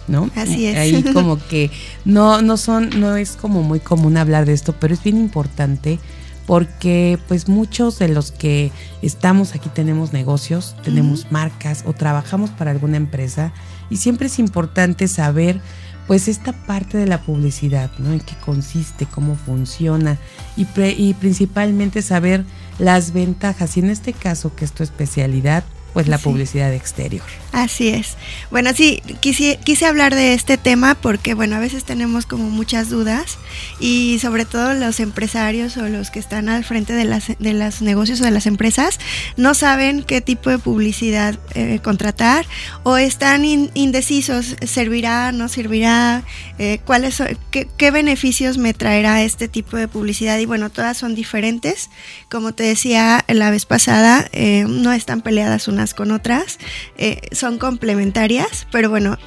[0.08, 0.30] ¿No?
[0.34, 0.76] Así es.
[0.76, 1.70] Ahí como que
[2.04, 5.98] no, no son, no es como muy común hablar de esto, pero es bien importante
[6.46, 8.70] porque pues muchos de los que
[9.02, 13.52] estamos aquí tenemos negocios, tenemos marcas o trabajamos para alguna empresa
[13.88, 15.60] y siempre es importante saber
[16.06, 18.12] pues esta parte de la publicidad, ¿no?
[18.12, 20.18] En qué consiste, cómo funciona
[20.54, 20.66] y,
[20.98, 22.44] y principalmente saber
[22.78, 27.24] las ventajas y en este caso que es tu especialidad, pues la publicidad exterior.
[27.52, 28.16] Así es.
[28.50, 32.90] Bueno, sí, quise, quise hablar de este tema porque, bueno, a veces tenemos como muchas
[32.90, 33.38] dudas
[33.78, 37.80] y sobre todo los empresarios o los que están al frente de, las, de los
[37.80, 38.98] negocios o de las empresas
[39.36, 42.44] no saben qué tipo de publicidad eh, contratar
[42.82, 46.24] o están indecisos, servirá, no servirá,
[46.58, 51.14] eh, cuáles qué, qué beneficios me traerá este tipo de publicidad y bueno, todas son
[51.14, 51.88] diferentes.
[52.28, 56.58] Como te decía la vez pasada, eh, no están peleadas con otras,
[56.96, 59.18] eh, son complementarias, pero bueno,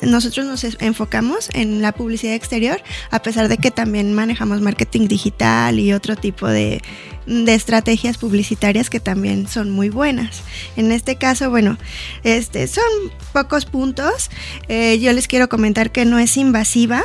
[0.00, 5.78] nosotros nos enfocamos en la publicidad exterior, a pesar de que también manejamos marketing digital
[5.78, 6.80] y otro tipo de,
[7.26, 10.42] estrategias publicitarias que también son muy buenas.
[10.76, 11.78] En este caso, bueno,
[12.24, 12.84] este, son
[13.32, 14.30] pocos puntos.
[14.68, 17.02] Eh, yo les quiero comentar que no es invasiva.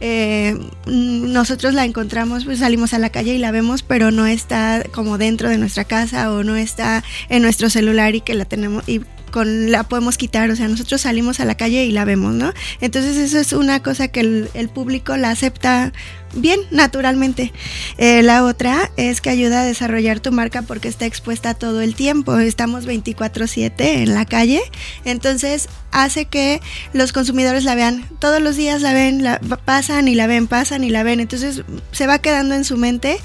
[0.00, 0.56] Eh,
[0.86, 5.18] nosotros la encontramos, pues salimos a la calle y la vemos, pero no está como
[5.18, 9.00] dentro de nuestra casa o no está en nuestro celular y que la tenemos y
[9.30, 12.52] con la podemos quitar, o sea, nosotros salimos a la calle y la vemos, ¿no?
[12.80, 15.92] Entonces eso es una cosa que el, público la acepta
[16.34, 17.52] bien, naturalmente.
[17.96, 21.94] Eh, la otra es que ayuda a desarrollar tu marca porque está expuesta todo el
[21.94, 24.60] tiempo, estamos 24/7 en la calle,
[25.04, 26.60] entonces hace que
[26.92, 30.84] los consumidores la vean, todos los días la ven, la, pasan y la ven, pasan
[30.84, 31.62] y la ven, entonces
[31.92, 33.18] se va quedando en su mente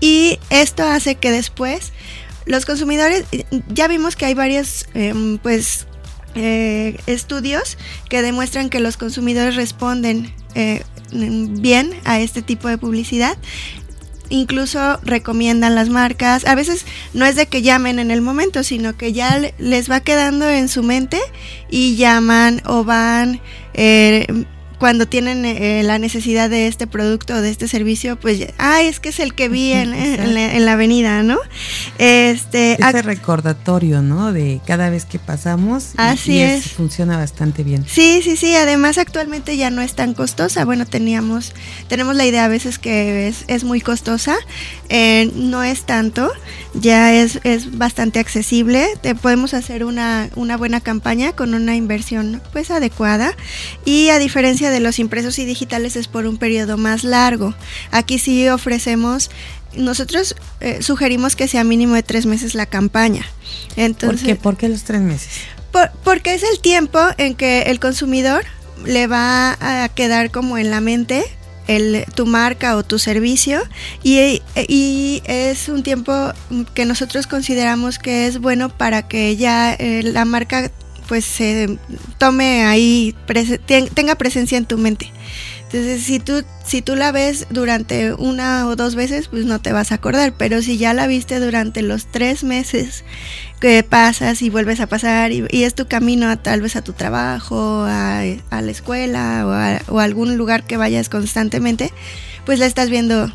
[0.00, 1.92] y esto hace que después
[2.48, 3.24] los consumidores,
[3.68, 5.86] ya vimos que hay varios, em, pues,
[6.34, 10.82] eh, estudios que demuestran que los consumidores responden eh,
[11.12, 13.36] bien a este tipo de publicidad
[14.30, 16.44] incluso recomiendan las marcas.
[16.46, 16.84] A veces
[17.14, 20.68] no es de que llamen en el momento, sino que ya les va quedando en
[20.68, 21.18] su mente
[21.70, 23.40] y llaman o van
[23.74, 24.26] eh,
[24.78, 29.00] cuando tienen eh, la necesidad de este producto o de este servicio, pues, ay, es
[29.00, 31.38] que es el que vi en, la, avenida, ¿no?
[31.98, 34.32] Este, Ese recordatorio, ¿no?
[34.32, 35.90] De cada vez que pasamos.
[35.96, 36.70] Así es.
[36.72, 37.84] Funciona bastante bien.
[37.88, 38.54] Sí, sí, sí.
[38.54, 40.64] Además, actualmente ya no es tan costosa.
[40.64, 41.54] Bueno, teníamos,
[41.88, 44.36] tenemos la idea a veces que es, es muy costosa.
[44.88, 46.30] Eh, no es tanto.
[46.74, 48.86] Ya es, es bastante accesible.
[49.02, 53.32] Te podemos hacer una, una buena campaña con una inversión, pues, adecuada.
[53.84, 57.54] Y a diferencia de los impresos y digitales es por un periodo más largo.
[57.90, 59.30] Aquí sí ofrecemos,
[59.76, 63.24] nosotros eh, sugerimos que sea mínimo de tres meses la campaña.
[63.76, 64.68] Entonces, ¿Por qué?
[64.68, 65.28] los tres meses?
[66.02, 68.44] porque es el tiempo en que el consumidor
[68.84, 71.24] le va a quedar como en la mente
[71.66, 73.60] el, tu marca o tu servicio
[74.02, 76.32] y, y, es un tiempo
[76.74, 80.72] que nosotros consideramos que es bueno para que ya eh, la marca
[81.08, 81.78] pues se
[82.18, 83.16] tome ahí,
[83.94, 85.10] tenga presencia en tu mente.
[85.62, 89.72] Entonces, si tú, si tú la ves durante una o dos veces, pues no te
[89.72, 93.04] vas a acordar, pero si ya la viste durante los tres meses
[93.60, 96.94] que pasas y vuelves a pasar y, es tu camino a, tal vez a tu
[96.94, 101.92] trabajo, a, la escuela o a, o a algún lugar que vayas constantemente,
[102.46, 103.30] pues la estás viendo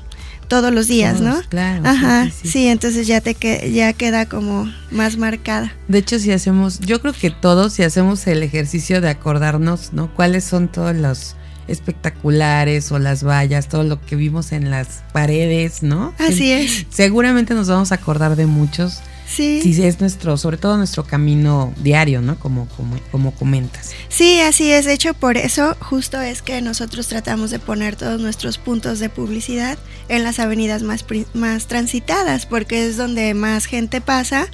[0.54, 1.41] todos los días, ¿no?
[1.49, 1.82] Claro.
[1.84, 5.74] Ajá, sí, entonces ya te que, ya queda como más marcada.
[5.88, 10.14] De hecho, si hacemos, yo creo que todos, si hacemos el ejercicio de acordarnos, ¿no?
[10.14, 11.36] ¿Cuáles son todos los
[11.68, 16.14] espectaculares o las vallas, todo lo que vimos en las paredes, ¿no?
[16.20, 16.86] Así es.
[16.91, 19.01] Seguramente nos vamos a acordar de muchos
[19.34, 19.62] Sí.
[19.64, 22.38] Sí, es nuestro, sobre todo nuestro camino diario, ¿no?
[22.38, 23.92] Como, como, como comentas.
[24.10, 24.86] Sí, así es.
[24.86, 29.10] De hecho, por eso justo es que nosotros tratamos de poner todos nuestros puntos de
[29.10, 31.04] publicidad en las avenidas más,
[31.34, 34.48] más transitadas, porque es donde más gente pasa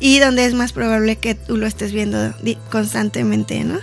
[0.00, 2.32] y donde es más probable que tú lo estés viendo
[2.70, 3.80] constantemente, ¿no?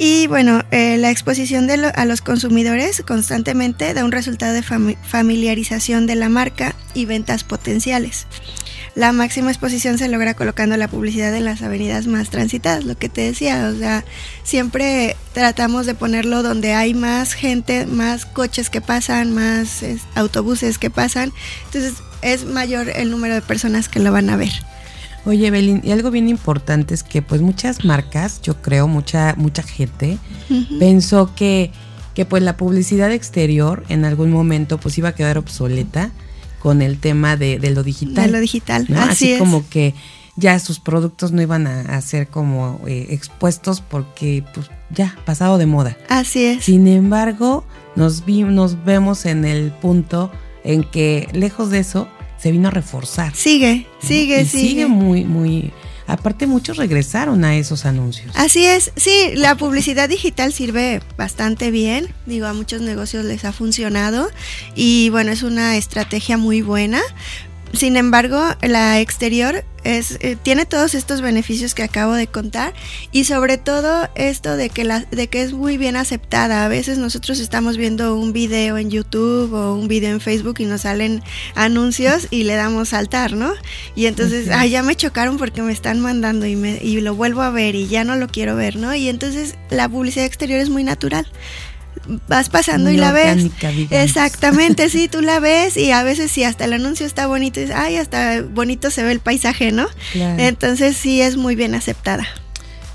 [0.00, 6.06] Y bueno, eh, la exposición de a los consumidores constantemente da un resultado de familiarización
[6.06, 8.26] de la marca y ventas potenciales.
[8.96, 13.10] La máxima exposición se logra colocando la publicidad en las avenidas más transitadas, lo que
[13.10, 14.06] te decía, o sea,
[14.42, 19.84] siempre tratamos de ponerlo donde hay más gente, más coches que pasan, más
[20.14, 21.34] autobuses que pasan,
[21.66, 21.92] entonces
[22.22, 24.52] es mayor el número de personas que lo van a ver.
[25.26, 29.62] Oye, Belín, y algo bien importante es que pues muchas marcas, yo creo, mucha mucha
[29.62, 30.16] gente
[30.78, 31.70] pensó que
[32.14, 36.12] que pues la publicidad exterior en algún momento pues iba a quedar obsoleta
[36.66, 38.26] con el tema de, lo digital.
[38.26, 39.94] De lo digital, así, como que
[40.34, 45.66] ya sus productos no iban a, ser como eh, expuestos porque pues ya pasado de
[45.66, 45.96] moda.
[46.08, 46.64] Así es.
[46.64, 47.64] Sin embargo,
[47.94, 50.32] nos, vi, nos vemos en el punto
[50.64, 53.32] en que lejos de eso se vino a reforzar.
[53.36, 54.68] Sigue, sigue, sigue.
[54.68, 55.72] Sigue muy, muy
[56.06, 58.32] Aparte muchos regresaron a esos anuncios.
[58.36, 63.52] Así es, sí, la publicidad digital sirve bastante bien, digo, a muchos negocios les ha
[63.52, 64.30] funcionado
[64.74, 67.00] y bueno, es una estrategia muy buena,
[67.72, 72.74] sin embargo, la exterior es, eh, tiene todos estos beneficios que acabo de contar
[73.12, 76.64] y sobre todo esto de que, la, de que es muy bien aceptada.
[76.64, 80.64] A veces nosotros estamos viendo un video en YouTube o un video en Facebook y
[80.64, 81.22] nos salen
[81.54, 83.52] anuncios y le damos saltar, ¿no?
[83.94, 87.42] Y entonces, ay, ya me chocaron porque me están mandando y, me, y lo vuelvo
[87.42, 88.94] a ver y ya no lo quiero ver, ¿no?
[88.94, 91.26] Y entonces la publicidad exterior es muy natural
[92.28, 93.46] vas pasando y la ves.
[93.90, 97.70] Exactamente, sí, tú la ves y a veces si hasta el anuncio está bonito, y
[97.72, 99.86] ay, hasta bonito se ve el paisaje, ¿no?
[100.14, 102.26] Entonces sí es muy bien aceptada.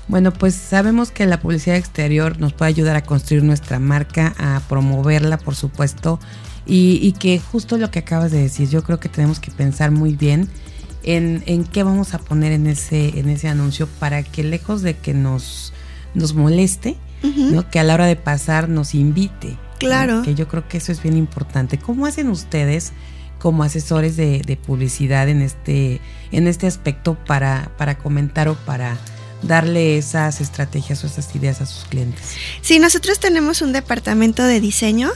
[0.08, 4.60] Bueno, pues sabemos que la publicidad exterior nos puede ayudar a construir nuestra marca, a
[4.68, 6.18] promoverla, por supuesto,
[6.66, 9.90] y, y que justo lo que acabas de decir, yo creo que tenemos que pensar
[9.90, 10.48] muy bien
[11.02, 14.96] en, en qué vamos a poner en ese, en ese anuncio para que lejos de
[14.96, 15.72] que nos,
[16.14, 16.96] nos moleste,
[17.70, 19.56] que a la hora de pasar nos invite.
[19.78, 20.22] Claro.
[20.22, 21.78] Que yo creo que eso es bien importante.
[21.78, 22.92] ¿Cómo hacen ustedes
[23.38, 26.00] como asesores de, publicidad en este,
[26.30, 28.96] en este aspecto para, para comentar o para
[29.42, 32.22] darle esas estrategias o esas ideas a sus clientes?
[32.60, 35.10] Sí, nosotros tenemos un departamento de diseño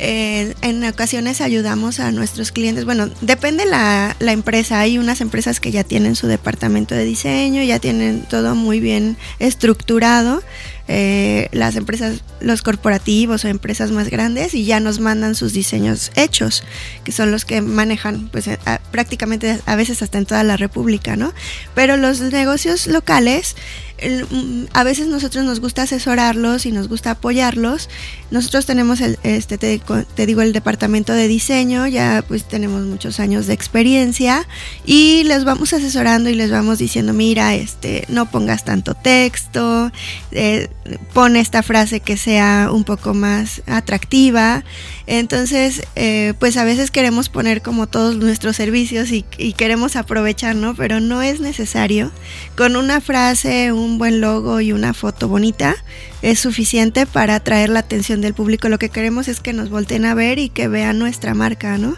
[0.00, 2.84] eh, en ocasiones ayudamos a nuestros clientes.
[2.84, 4.80] Bueno, depende la, la empresa.
[4.80, 9.16] Hay unas empresas que ya tienen su departamento de diseño, ya tienen todo muy bien
[9.40, 10.42] estructurado.
[10.88, 16.10] Eh, las empresas, los corporativos o empresas más grandes y ya nos mandan sus diseños
[16.16, 16.64] hechos,
[17.04, 18.48] que son los que manejan pues
[18.90, 21.34] prácticamente a veces hasta en toda la República, ¿no?
[21.74, 23.54] Pero los negocios locales
[24.00, 27.88] Mm, a veces nosotros nos gusta asesorarlos y nos gusta apoyarlos.
[28.30, 33.46] Nosotros tenemos el, este, te, digo, el departamento de diseño, ya pues tenemos muchos años
[33.46, 34.46] de experiencia
[34.86, 39.90] y les vamos asesorando y les vamos diciendo, mira, este, no pongas tanto texto,
[40.30, 40.68] eh,
[41.12, 44.64] pon esta frase que sea un poco más atractiva.
[45.06, 50.56] Entonces, eh, pues a veces queremos poner como todos nuestros servicios y, y queremos aprovechar,
[50.56, 50.74] ¿no?
[50.74, 52.12] Pero no es necesario.
[52.56, 55.76] Con una frase, un buen logo y una foto bonita
[56.22, 58.68] es suficiente para atraer la atención del público.
[58.68, 61.96] Lo que queremos es que nos volteen a ver y que vean nuestra marca, ¿no?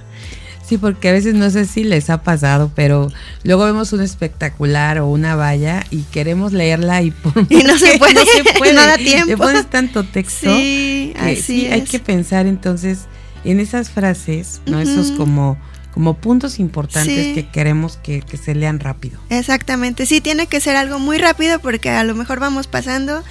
[0.70, 3.10] Sí, porque a veces no sé si les ha pasado, pero
[3.42, 7.98] luego vemos un espectacular o una valla y queremos leerla y, por y no, se
[7.98, 9.26] puede, no se puede, no da tiempo.
[9.26, 10.56] Le pones tanto texto.
[10.56, 13.06] Sí, así Hay que pensar entonces
[13.42, 14.78] en esas frases, ¿no?
[14.78, 15.58] Esos como
[15.92, 19.18] como puntos importantes que queremos que, se lean rápido.
[19.28, 23.24] Exactamente, sí, tiene que ser algo muy rápido porque a lo mejor vamos pasando,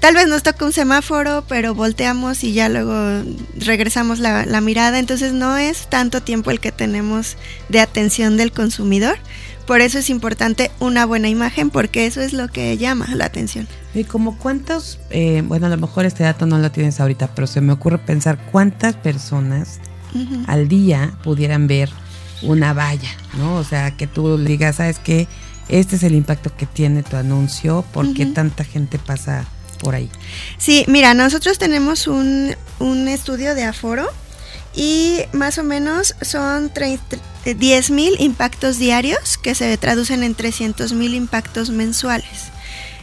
[0.00, 3.22] tal vez nos toca un semáforo, pero volteamos y ya luego
[3.58, 7.36] regresamos la, la mirada, entonces no es tanto tiempo el que tenemos
[7.68, 9.18] de atención del consumidor.
[9.66, 13.68] Por eso es importante una buena imagen porque eso es lo que llama la atención.
[13.94, 17.46] ¿Y como cuántos, eh, bueno, a lo mejor este dato no lo tienes ahorita, pero
[17.46, 19.78] se me ocurre pensar cuántas personas
[20.48, 21.88] al día pudieran ver
[22.42, 23.54] una valla, ¿no?
[23.56, 25.28] O sea, que tú digas, ¿sabes qué?
[25.68, 29.44] Este es el impacto que tiene tu anuncio, porque tanta gente pasa
[29.80, 30.08] por ahí?
[30.58, 34.08] Sí, mira, nosotros tenemos un, un estudio de aforo
[34.74, 36.70] y más o menos son
[37.44, 42.50] 10 mil impactos diarios que se traducen en 300 mil impactos mensuales.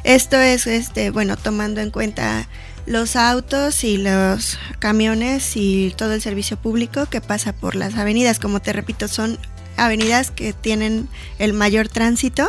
[0.03, 2.47] Esto es, este, bueno, tomando en cuenta
[2.85, 8.39] los autos y los camiones y todo el servicio público que pasa por las avenidas.
[8.39, 9.37] Como te repito, son
[9.75, 11.09] avenidas que tienen
[11.39, 12.47] el mayor tránsito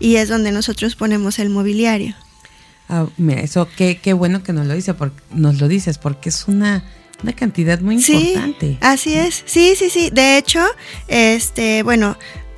[0.00, 2.16] y es donde nosotros ponemos el mobiliario.
[2.88, 6.28] Ah, mira, eso qué, qué bueno que nos lo dice, porque nos lo dices, porque
[6.28, 6.84] es una
[7.22, 8.78] una cantidad muy importante.
[8.80, 9.42] Así es.
[9.46, 10.10] Sí, sí, sí.
[10.12, 10.60] De hecho,
[11.08, 12.16] este, bueno,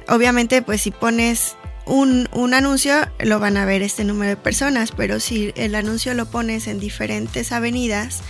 [0.08, 1.56] obviamente, pues si pones
[1.88, 6.14] un, un, anuncio, lo van a ver este número de personas, pero si el anuncio
[6.14, 8.22] lo pones en diferentes avenidas,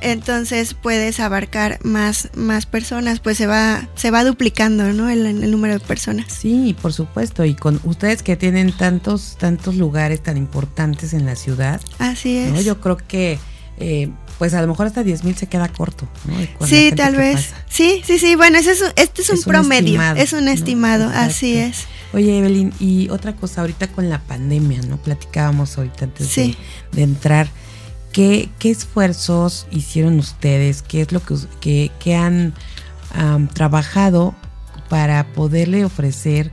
[0.00, 5.08] entonces puedes abarcar más, más personas, pues se va, se va duplicando, ¿no?
[5.08, 6.26] El, el, número de personas.
[6.32, 7.44] Sí, por supuesto.
[7.44, 11.80] Y con ustedes que tienen tantos, tantos lugares tan importantes en la ciudad.
[11.98, 12.64] Así es.
[12.64, 13.38] Yo creo que
[13.78, 16.08] eh, pues a lo mejor hasta 10 mil se queda corto.
[16.24, 16.66] ¿no?
[16.66, 17.54] Sí, tal vez.
[17.68, 18.34] Sí, sí, sí.
[18.36, 21.86] Bueno, ese es, este es un promedio, es un estimado, así es.
[22.12, 24.96] Oye, Evelyn, y otra cosa, ahorita con la pandemia, ¿no?
[24.96, 26.56] Platicábamos ahorita antes de,
[26.96, 27.48] entrar.
[28.12, 30.82] ¿Qué, ¿Qué, esfuerzos hicieron ustedes?
[30.82, 31.20] ¿Qué es lo
[31.60, 32.54] que, que, han
[33.52, 34.34] trabajado
[34.88, 36.50] para poderle ofrecer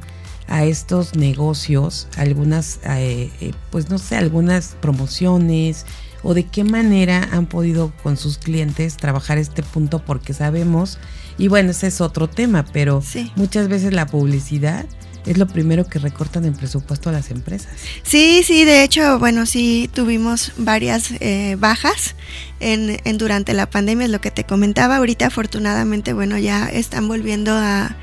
[0.48, 5.86] a estos negocios algunas, eh, eh, pues no sé, algunas promociones,
[6.24, 10.98] o de qué manera han podido con sus clientes trabajar este punto porque sabemos,
[11.38, 13.04] y bueno, ese es otro tema, pero
[13.36, 14.86] muchas veces la publicidad
[15.26, 17.72] es lo primero que recortan en presupuesto a las empresas.
[18.04, 22.16] Sí, sí, de hecho, bueno, sí tuvimos varias eh, bajas
[22.60, 24.98] en, en, durante la pandemia, es lo que te comentaba.
[24.98, 27.96] Ahorita, afortunadamente, bueno, ya están volviendo a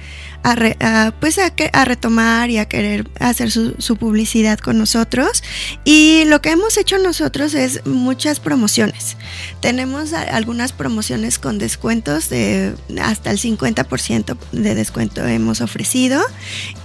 [0.43, 5.43] a, pues a, retomar y a querer hacer su, publicidad con nosotros.
[5.85, 9.17] Y lo que hemos hecho nosotros es muchas promociones.
[9.61, 16.23] Tenemos algunas promociones con descuentos de hasta el 50% de descuento hemos ofrecido.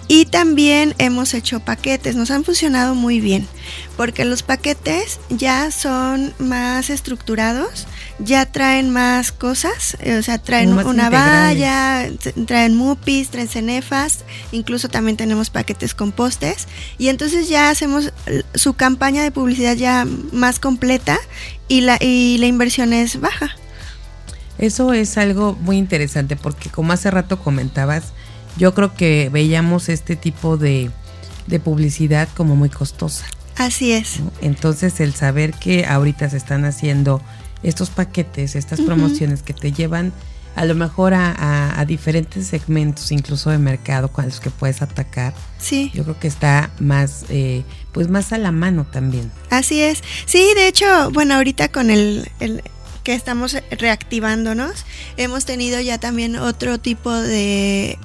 [0.08, 3.48] Y también hemos hecho paquetes, nos han funcionado muy bien,
[3.98, 7.88] porque los paquetes ya son más estructurados,
[8.20, 12.10] ya traen más cosas, o sea, traen una valla,
[12.46, 18.14] traen mupis, traen cenefas, incluso también tenemos paquetes con postes, y entonces ya hacemos
[18.54, 21.18] su campaña de publicidad ya más completa
[21.68, 23.56] y la, y la inversión es baja.
[24.58, 28.14] Eso es algo muy interesante porque como hace rato comentabas,
[28.58, 30.92] yo creo que veíamos este tipo de,
[31.64, 33.26] publicidad como muy costosa.
[33.58, 34.20] Así es.
[34.42, 37.22] Entonces el saber que ahorita se están haciendo
[37.66, 40.14] estos paquetes, estas promociones que te llevan
[40.56, 45.34] a lo mejor a, diferentes segmentos, incluso de mercado, con los que puedes atacar.
[45.58, 45.92] Sí.
[45.94, 49.32] Yo creo que está más, eh, pues más a la mano también.
[49.50, 50.02] Así es.
[50.26, 52.32] Sí, de hecho, bueno, ahorita con el,
[53.06, 54.84] que estamos reactivándonos.
[55.16, 57.98] Hemos tenido ya también otro tipo de,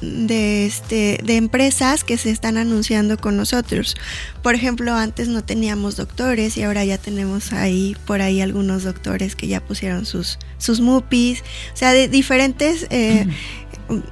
[0.00, 3.96] de, este, de empresas que se están anunciando con nosotros.
[4.42, 9.34] Por ejemplo, antes no teníamos doctores y ahora ya tenemos ahí por ahí algunos doctores
[9.34, 11.42] que ya pusieron sus, sus MUPIs,
[11.74, 12.86] o sea, de diferentes...
[12.88, 13.26] Eh,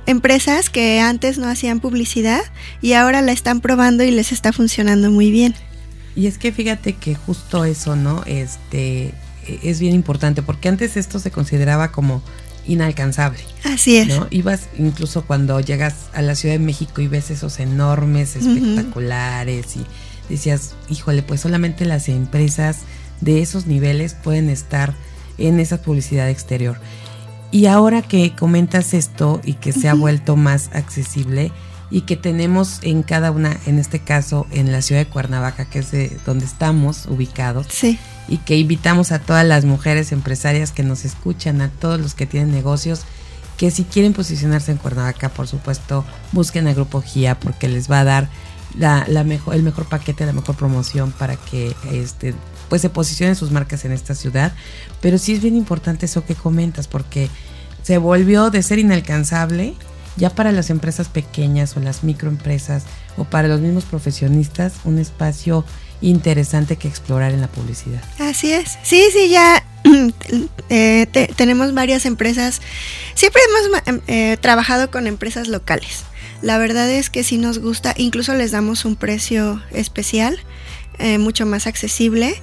[0.07, 2.43] empresas que antes no hacían publicidad
[2.81, 5.53] y ahora la están probando y les está funcionando muy bien.
[6.15, 8.23] Y es que fíjate que justo eso, ¿no?
[8.25, 9.13] Este,
[9.63, 12.23] es bien importante, porque antes esto se consideraba como
[12.67, 13.41] inalcanzable.
[13.65, 14.09] Así es.
[14.09, 14.27] ¿no?
[14.31, 19.85] Ibas incluso cuando llegas a la Ciudad de México y ves esos enormes, espectaculares y
[20.29, 22.81] decías, híjole, pues solamente las empresas
[23.21, 24.95] de esos niveles pueden estar
[25.39, 26.79] en esa publicidad exterior.
[27.51, 31.53] Y ahora que comentas esto y que se ha vuelto más accesible
[31.91, 35.79] y que tenemos en cada una, en este caso en la ciudad de Cuernavaca, que
[35.79, 37.99] es de donde estamos ubicados, sí
[38.29, 42.27] y que invitamos a todas las mujeres empresarias que nos escuchan, a todos los que
[42.27, 43.03] tienen negocios,
[43.57, 48.01] que si quieren posicionarse en Cuernavaca, por supuesto, busquen al Grupo GIA porque les va
[48.01, 48.29] a dar
[48.77, 52.35] la, mejor, el mejor paquete, la mejor promoción para que este,
[52.69, 54.53] pues se posicionen sus marcas en esta ciudad.
[55.01, 57.29] Pero sí es bien importante eso que comentas porque
[57.83, 59.75] se volvió de ser inalcanzable
[60.17, 62.85] ya para las empresas pequeñas o las microempresas
[63.17, 65.65] o para los mismos profesionistas un espacio
[66.01, 68.03] interesante que explorar en la publicidad.
[68.19, 68.79] Así es.
[68.83, 69.65] Sí, sí, ya
[70.69, 72.61] eh, tenemos varias empresas.
[73.15, 76.05] Siempre hemos eh, trabajado con empresas locales.
[76.43, 80.39] La verdad es que sí nos gusta, incluso les damos un precio especial,
[80.99, 82.41] eh, mucho más accesible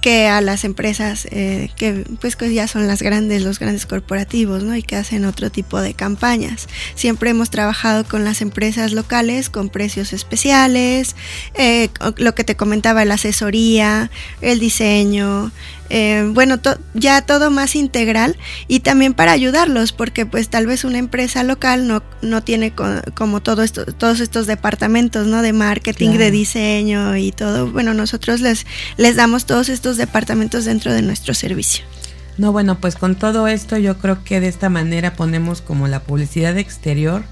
[0.00, 4.74] que a las empresas eh, que pues ya son las grandes, los grandes corporativos, ¿no?
[4.76, 6.68] Y que hacen otro tipo de campañas.
[6.94, 11.16] Siempre hemos trabajado con las empresas locales con precios especiales,
[11.54, 15.52] eh, lo que te comentaba, la asesoría, el diseño,
[15.92, 16.60] eh, bueno,
[16.94, 18.36] ya todo más integral
[18.68, 22.72] y también para ayudarlos, porque pues tal vez una empresa local no, no tiene
[23.14, 25.42] como todo esto, todos estos departamentos, ¿no?
[25.42, 27.66] De marketing, de diseño y todo.
[27.72, 28.66] Bueno, nosotros les,
[28.98, 31.84] les damos todos estos departamentos dentro de nuestro servicio.
[32.38, 36.00] No, bueno, pues con todo esto yo creo que de esta manera ponemos como la
[36.00, 37.22] publicidad exterior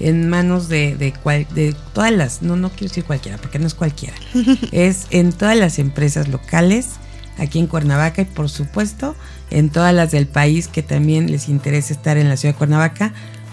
[0.00, 1.12] en manos de, de,
[1.54, 4.14] de todas las, no, no quiero decir cualquiera, porque no es cualquiera,
[4.72, 6.90] es en todas las empresas locales,
[7.38, 9.16] aquí en Cuernavaca y por supuesto
[9.50, 13.12] en todas las del país que también les interesa estar en la ciudad de Cuernavaca.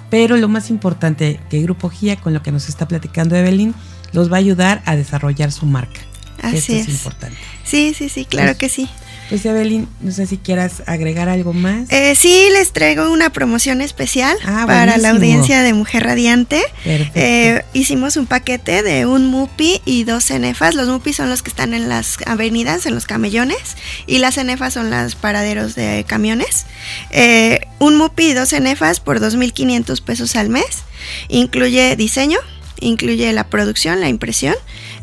[0.10, 3.74] Pero lo más importante, que Grupo GIA, con lo que nos está platicando Evelyn,
[4.12, 6.02] los va a ayudar a desarrollar su marca.
[6.42, 6.90] Así es.
[6.90, 7.38] importante.
[7.64, 8.90] Sí, sí, sí, claro pues que sí.
[9.30, 11.92] Pues Evelyn, no sé si quieras agregar algo más.
[11.92, 16.62] Eh, sí, les traigo una promoción especial ah, para la audiencia de Mujer Radiante.
[16.86, 20.76] Eh, hicimos un paquete de un MUPI y dos cenefas.
[20.76, 24.76] Los MUPI son los que están en las avenidas, en los camellones, y las cenefas
[24.76, 26.68] son los paraderos de camiones.
[27.10, 30.84] Eh, un MUPI y dos cenefas por 2.500 pesos al mes.
[31.30, 32.38] Incluye diseño,
[32.80, 34.56] incluye la producción, la impresión,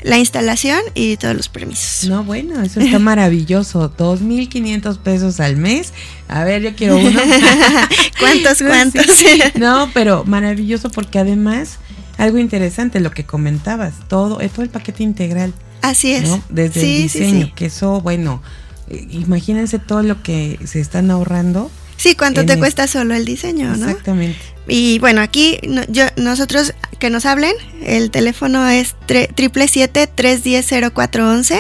[0.03, 2.09] la instalación y todos los permisos.
[2.09, 3.95] No, bueno, eso está maravilloso.
[3.97, 5.93] 2.500 pesos al mes.
[6.29, 7.21] A ver, yo quiero uno.
[8.19, 9.07] ¿Cuántos, cuántos?
[9.55, 11.79] No, pero maravilloso porque además,
[12.19, 15.53] algo interesante, lo que comentabas, todo, todo el paquete integral.
[15.83, 16.29] Así es.
[16.49, 18.43] Desde el diseño, que eso, bueno,
[18.89, 21.71] eh, imagínense todo lo que se están ahorrando.
[21.97, 23.89] Sí, cuánto te cuesta solo el diseño, ¿no?
[23.89, 24.41] Exactamente.
[24.69, 25.59] Y bueno, aquí
[25.89, 27.53] yo, nosotros que nos hablen,
[27.85, 31.59] el teléfono es 777-310-0411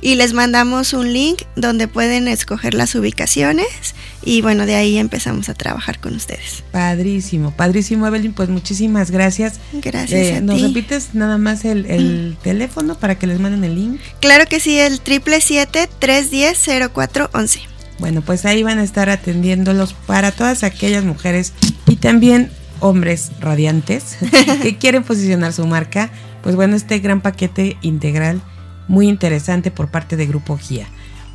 [0.00, 5.48] y les mandamos un link donde pueden escoger las ubicaciones y bueno, de ahí empezamos
[5.48, 6.62] a trabajar con ustedes.
[6.70, 9.58] Padrísimo, padrísimo Evelyn, pues muchísimas gracias.
[9.72, 10.38] Gracias.
[10.38, 14.00] Eh, ¿Nos repites nada más el, teléfono para que les manden el link?
[14.20, 17.73] Claro que sí, el 777-310-0411.
[18.04, 21.54] Bueno, pues ahí van a estar atendiéndolos para todas aquellas mujeres
[21.86, 22.50] y también
[22.80, 24.18] hombres radiantes
[24.62, 26.10] que quieren posicionar su marca,
[26.42, 28.42] pues bueno, este gran paquete integral
[28.88, 30.86] muy interesante por parte de Grupo GIA.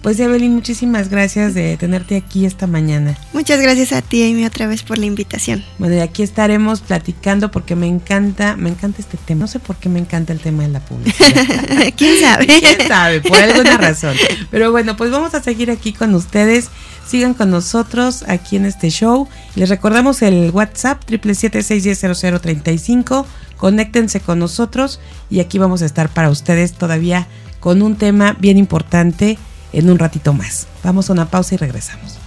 [0.02, 3.18] Pues Evelyn, muchísimas gracias de tenerte aquí esta mañana.
[3.34, 5.62] Muchas gracias a ti, Amy, otra vez por la invitación.
[5.78, 9.42] Bueno, y aquí estaremos platicando porque me encanta, me encanta este tema.
[9.42, 11.46] No sé por qué me encanta el tema de la publicidad.
[11.98, 12.48] ¿Quién sabe?
[12.60, 13.20] ¿Quién sabe?
[13.20, 14.16] Por alguna razón.
[14.50, 16.70] Pero bueno, pues vamos a seguir aquí con ustedes.
[17.06, 19.28] Sigan con nosotros aquí en este show.
[19.56, 23.26] Les recordamos el WhatsApp 777-610-0035.
[23.58, 27.28] Conéctense con nosotros y aquí vamos a estar para ustedes todavía
[27.60, 29.38] con un tema bien importante
[29.74, 30.68] en un ratito más.
[30.84, 32.18] Vamos a una pausa y regresamos.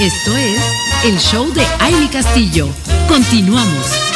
[0.00, 0.60] Esto es
[1.04, 2.68] el show de Aile Castillo.
[3.08, 4.13] Continuamos.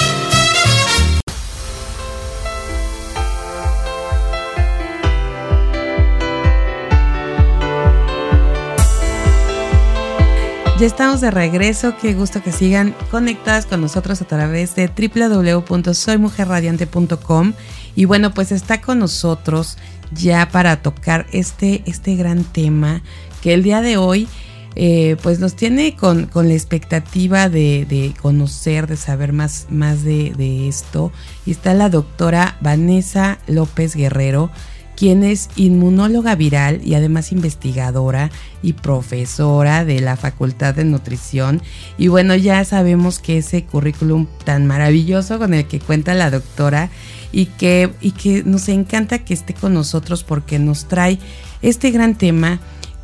[10.79, 17.53] Ya estamos de regreso, qué gusto que sigan conectadas con nosotros a través de www.soymujerradiante.com
[17.97, 19.77] y bueno, pues está con nosotros
[20.13, 23.03] ya para tocar este, este gran tema
[23.43, 24.29] que el día de hoy
[24.77, 30.69] eh, pues nos tiene con, la expectativa de, conocer, de saber más, más de, de
[30.69, 31.11] esto.
[31.45, 34.53] Y está la doctora Vanessa López Guerrero
[34.99, 38.33] quien es inmunóloga viral y además investigadora
[38.63, 41.63] y profesora de la Facultad de Nutrición.
[41.99, 46.91] Y bueno, ya sabemos que ese currículum tan maravilloso con el que cuenta la doctora
[47.31, 51.21] y que, y que nos encanta que esté con nosotros porque nos trae
[51.63, 52.59] este gran tema.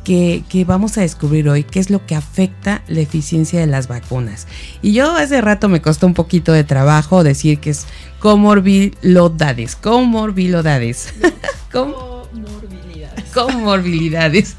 [0.05, 3.87] Que, que, vamos a descubrir hoy, qué es lo que afecta la eficiencia de las
[3.87, 4.47] vacunas.
[4.81, 7.87] Y yo hace rato me costó un poquito de trabajo decir que es
[8.19, 11.13] comorbilidades, comorbilidades.
[11.71, 12.15] Comorbilidades.
[13.33, 14.55] Comorbilidades.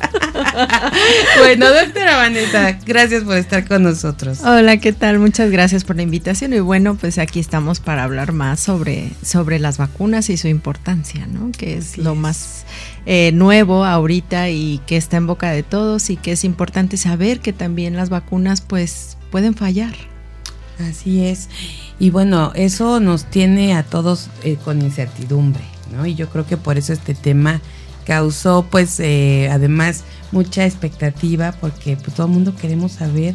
[1.38, 4.40] bueno, doctora Vanessa, gracias por estar con nosotros.
[4.42, 5.18] Hola, ¿qué tal?
[5.18, 6.52] Muchas gracias por la invitación.
[6.52, 11.26] Y bueno, pues aquí estamos para hablar más sobre, sobre las vacunas y su importancia,
[11.26, 11.52] ¿no?
[11.52, 12.66] Que es lo más
[13.06, 17.40] eh, nuevo ahorita y que está en boca de todos y que es importante saber
[17.40, 19.94] que también las vacunas pues pueden fallar.
[20.78, 21.48] Así es.
[21.98, 26.04] Y bueno, eso nos tiene a todos eh, con incertidumbre, ¿no?
[26.04, 27.62] Y yo creo que por eso este tema
[28.04, 33.34] causó, pues, eh, además, mucha expectativa, porque pues, todo el mundo queremos saber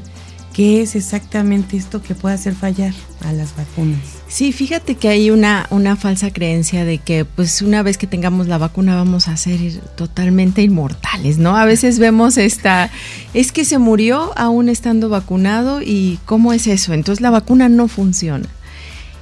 [0.53, 4.20] qué es exactamente esto que puede hacer fallar a las vacunas.
[4.31, 8.47] Sí, fíjate que hay una, una falsa creencia de que pues una vez que tengamos
[8.47, 9.59] la vacuna vamos a ser
[9.97, 11.57] totalmente inmortales, ¿no?
[11.57, 12.89] A veces vemos esta,
[13.33, 16.93] es que se murió aún estando vacunado y ¿cómo es eso?
[16.93, 18.47] Entonces la vacuna no funciona.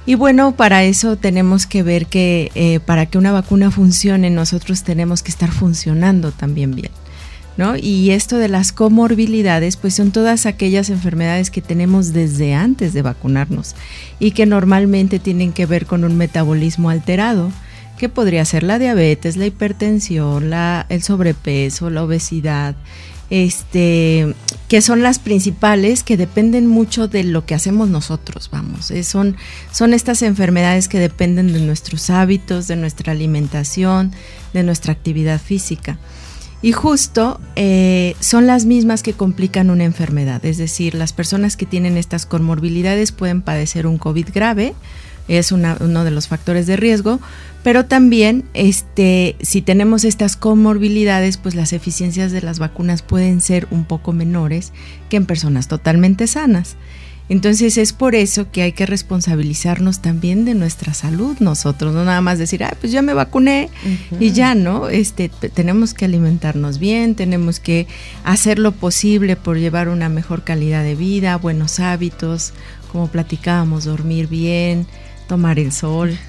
[0.06, 4.84] Y bueno, para eso tenemos que ver que eh, para que una vacuna funcione, nosotros
[4.84, 6.92] tenemos que estar funcionando también bien.
[7.82, 13.02] Y esto de las comorbilidades, pues son todas aquellas enfermedades que tenemos desde antes de
[13.02, 13.74] vacunarnos
[14.18, 17.52] y que normalmente tienen que ver con un metabolismo alterado,
[17.98, 22.76] que podría ser la diabetes, la hipertensión, la, el sobrepeso, la obesidad,
[23.28, 24.34] este,
[24.68, 28.90] que son las principales que dependen mucho de lo que hacemos nosotros, vamos.
[28.90, 29.36] Eh, son,
[29.70, 34.12] son estas enfermedades que dependen de nuestros hábitos, de nuestra alimentación,
[34.54, 35.98] de nuestra actividad física.
[36.62, 41.64] Y justo eh, son las mismas que complican una enfermedad, es decir, las personas que
[41.64, 44.74] tienen estas comorbilidades pueden padecer un COVID grave,
[45.28, 47.20] es uno de los factores de riesgo,
[47.62, 53.68] pero también este, si tenemos estas comorbilidades, pues las eficiencias de las vacunas pueden ser
[53.70, 54.72] un poco menores
[55.08, 56.76] que en personas totalmente sanas.
[57.30, 62.20] Entonces es por eso que hay que responsabilizarnos también de nuestra salud nosotros, no nada
[62.20, 63.70] más decir, ah, pues ya me vacuné
[64.18, 64.88] y ya, ¿no?
[64.88, 67.86] Este, tenemos que alimentarnos bien, tenemos que
[68.24, 72.52] hacer lo posible por llevar una mejor calidad de vida, buenos hábitos,
[72.90, 74.88] como platicábamos, dormir bien,
[75.28, 76.18] tomar el sol.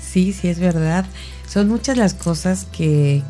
[0.00, 1.06] Sí, sí, es verdad.
[1.46, 3.22] Son muchas las cosas que,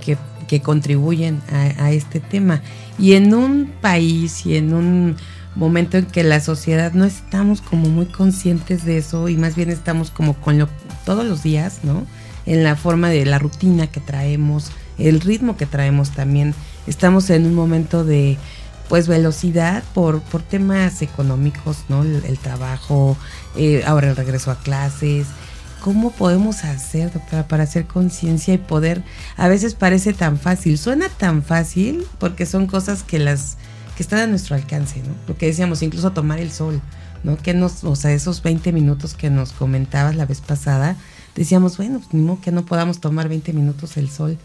[0.48, 2.62] que, contribuyen a, este tema.
[2.98, 5.16] Y en un país y en un
[5.60, 9.68] momento en que la sociedad no estamos como muy conscientes de eso y más bien
[9.68, 10.68] estamos como con lo
[11.04, 12.06] todos los días, ¿no?
[12.46, 16.54] En la forma de la rutina que traemos, el ritmo que traemos también.
[16.86, 18.38] Estamos en un momento de
[18.88, 22.02] pues velocidad por, por temas económicos, ¿no?
[22.02, 23.16] El, trabajo,
[23.54, 25.26] eh, ahora el regreso a clases.
[25.82, 29.02] ¿Cómo podemos hacer, doctora, para hacer conciencia y poder?
[29.36, 33.58] A veces parece tan fácil, suena tan fácil porque son cosas que las
[34.06, 35.14] que a nuestro alcance, ¿no?
[35.28, 36.80] Lo que decíamos, incluso tomar el sol,
[37.22, 37.36] ¿no?
[37.36, 40.96] Que nos, o sea, esos 20 minutos que nos comentabas la vez pasada,
[41.34, 44.38] decíamos, bueno, pues ni modo que no podamos tomar 20 minutos el sol.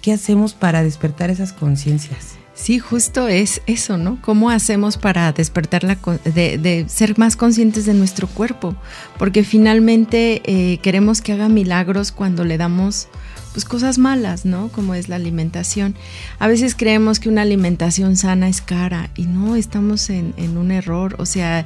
[0.00, 2.36] ¿Qué hacemos para despertar esas conciencias?
[2.54, 4.18] Sí, justo es eso, ¿no?
[4.22, 8.76] ¿Cómo hacemos para despertar la, de, de ser más conscientes de nuestro cuerpo?
[9.18, 13.08] Porque finalmente eh, queremos que haga milagros cuando le damos
[13.54, 14.68] pues cosas malas, ¿no?
[14.68, 15.94] Como es la alimentación.
[16.40, 20.72] A veces creemos que una alimentación sana es cara y no, estamos en, en, un
[20.72, 21.14] error.
[21.20, 21.64] O sea,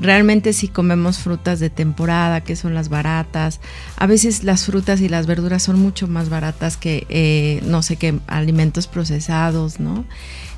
[0.00, 3.60] realmente si comemos frutas de temporada, que son las baratas,
[3.96, 7.94] a veces las frutas y las verduras son mucho más baratas que, eh, no sé,
[7.94, 10.04] qué alimentos procesados, ¿no?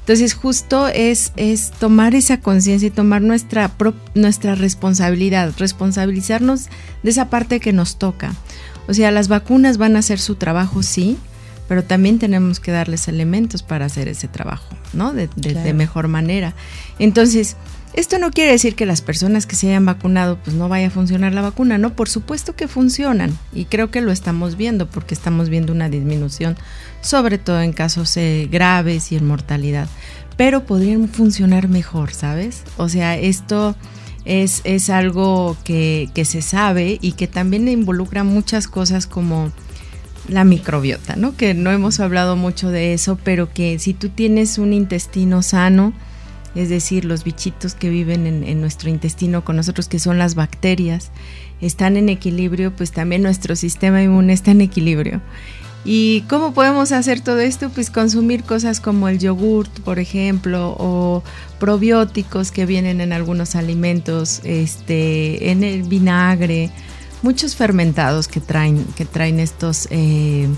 [0.00, 3.70] Entonces justo es, es tomar esa conciencia y tomar nuestra,
[4.14, 6.68] nuestra responsabilidad, responsabilizarnos
[7.02, 8.34] de esa parte que nos toca.
[8.90, 11.16] O sea, las vacunas van a hacer su trabajo, sí,
[11.68, 15.12] pero también tenemos que darles elementos para hacer ese trabajo, ¿no?
[15.12, 15.28] De,
[15.74, 16.54] mejor manera.
[16.98, 17.56] Entonces,
[17.92, 20.90] esto no quiere decir que las personas que se hayan vacunado pues no vaya a
[20.90, 25.14] funcionar la vacuna, no, por supuesto que funcionan y creo que lo estamos viendo porque
[25.14, 26.56] estamos viendo una disminución,
[27.00, 29.86] sobre todo en casos eh, graves y en mortalidad,
[30.36, 32.64] pero podrían funcionar mejor, ¿sabes?
[32.76, 33.76] O sea, esto
[34.30, 39.50] es, es algo que, se sabe y que también involucra muchas cosas como
[40.28, 41.36] la microbiota, ¿no?
[41.36, 45.92] Que no hemos hablado mucho de eso, pero que si tú tienes un intestino sano,
[46.54, 50.36] es decir, los bichitos que viven en, en, nuestro intestino con nosotros, que son las
[50.36, 51.10] bacterias,
[51.60, 55.20] están en equilibrio, pues también nuestro sistema inmune está en equilibrio.
[55.84, 57.70] ¿Y cómo podemos hacer todo esto?
[57.70, 61.22] Pues consumir cosas como el yogurt, por ejemplo, o
[61.58, 66.70] probióticos que vienen en algunos alimentos, este, en el vinagre,
[67.22, 70.48] muchos fermentados que traen, que traen estos eh,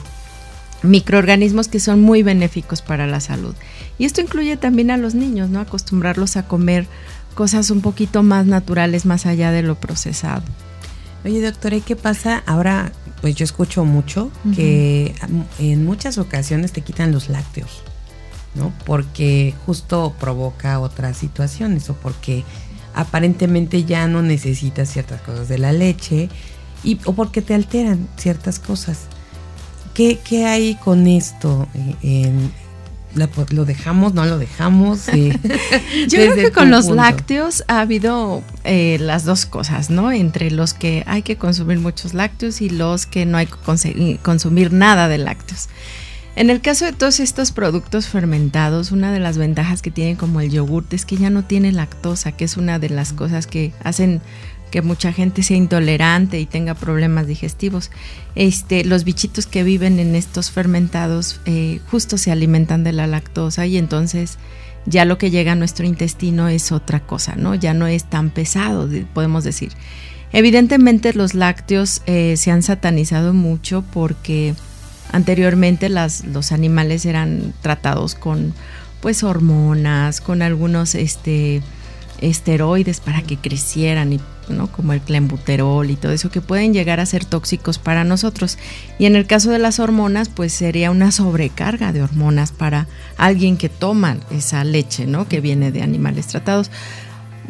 [0.83, 3.55] microorganismos que son muy benéficos para la salud.
[3.99, 5.61] Y esto incluye también a los niños, ¿no?
[5.61, 6.87] Acostumbrarlos a comer
[7.35, 10.43] cosas un poquito más naturales, más allá de lo procesado.
[11.25, 12.93] Oye, doctora, ¿y qué pasa ahora
[13.23, 15.15] pues yo escucho mucho que
[15.61, 17.85] en muchas ocasiones te quitan los lácteos,
[18.57, 18.73] ¿no?
[18.85, 22.43] Porque justo provoca otras situaciones o porque
[22.95, 26.31] aparentemente ya no necesitas ciertas cosas de la leche
[26.83, 29.03] y, o porque te alteran ciertas cosas.
[29.95, 31.69] ¿Qué, qué hay con esto
[32.03, 32.53] en,
[33.15, 35.07] lo dejamos, no lo dejamos.
[35.13, 40.13] Yo creo que con los lácteos ha habido eh, las dos cosas, ¿no?
[40.13, 44.73] Entre los que hay que consumir muchos lácteos y los que no hay que consumir
[44.73, 45.69] nada de lácteos.
[46.35, 50.41] En el caso de todos estos productos fermentados, una de las ventajas que tienen como
[50.41, 53.75] el yogurt es que ya no tiene lactosa, que es una de las cosas que
[53.85, 54.23] hacen
[54.73, 57.91] que mucha gente sea intolerante y tenga problemas digestivos.
[58.35, 63.67] Este, los bichitos que viven en estos fermentados eh, justo se alimentan de la lactosa
[63.67, 64.39] y entonces
[64.87, 67.55] ya lo que llega a nuestro intestino es otra cosa, ¿no?
[67.55, 69.73] Ya no es tan pesado, podemos decir.
[70.33, 74.55] Evidentemente los lácteos eh, se han satanizado mucho porque
[75.13, 78.55] anteriormente las, los animales eran tratados con
[79.03, 81.61] pues hormonas, con algunos este,
[82.23, 84.21] esteroides para que crecieran y
[84.69, 88.59] como el clenbuterol y todo eso que pueden llegar a ser tóxicos para nosotros.
[88.99, 92.87] Y en el caso de las hormonas, pues sería una sobrecarga de hormonas para
[93.17, 95.29] alguien que toma esa leche, ¿no?
[95.29, 96.71] que viene de animales tratados.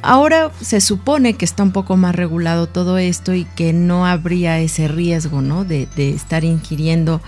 [0.03, 4.59] Ahora se supone que está un poco más regulado todo esto y que no habría
[4.59, 5.65] ese riesgo, ¿no?
[5.65, 7.23] De, de estar ingiriendo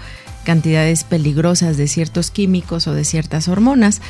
[0.44, 4.00] cantidades peligrosas de ciertos químicos o de ciertas hormonas.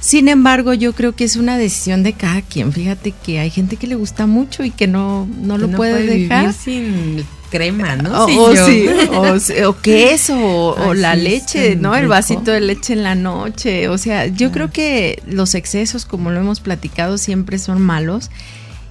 [0.00, 2.72] Sin embargo, yo creo que es una decisión de cada quien.
[2.72, 6.54] Fíjate que hay gente que le gusta mucho y que no, no lo puede, dejar.
[6.54, 8.24] sin crema, ¿no?
[8.30, 11.94] O, o, queso, o, la leche, ¿no?
[11.94, 13.88] El vasito de leche en la noche.
[13.88, 18.30] O sea, yo creo que los excesos, como lo hemos platicado, siempre son malos.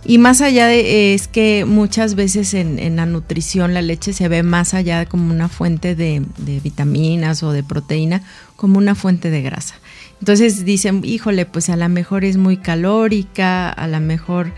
[0.05, 4.43] Y más allá de es que muchas veces en, la nutrición la leche se ve
[4.43, 8.21] más allá como una fuente de, de vitaminas o de proteína,
[8.55, 9.75] como una fuente de grasa.
[10.19, 14.51] Entonces dicen, híjole, pues a lo mejor es muy calórica, a lo mejor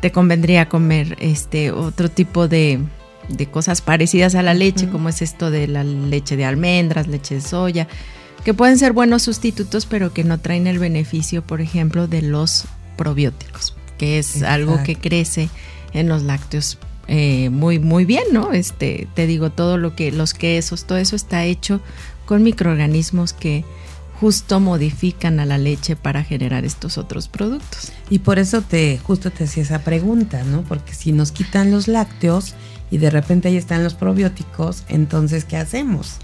[0.00, 2.80] te convendría comer este otro tipo de,
[3.50, 7.40] cosas parecidas a la leche, como es esto de la leche de almendras, leche de
[7.40, 7.88] soya,
[8.44, 12.64] que pueden ser buenos sustitutos, pero que no traen el beneficio, por ejemplo, de los
[12.96, 15.50] probióticos, que es algo que crece
[15.92, 18.52] en los lácteos eh, muy, muy bien, ¿no?
[18.52, 21.80] Este, te digo, todo lo que, los quesos, todo eso está hecho
[22.26, 23.64] con microorganismos que
[24.20, 27.92] justo modifican a la leche para generar estos otros productos.
[28.10, 30.62] Y por eso te justo te hacía esa pregunta, ¿no?
[30.62, 32.54] Porque si nos quitan los lácteos
[32.90, 36.16] y de repente ahí están los probióticos, entonces ¿qué hacemos?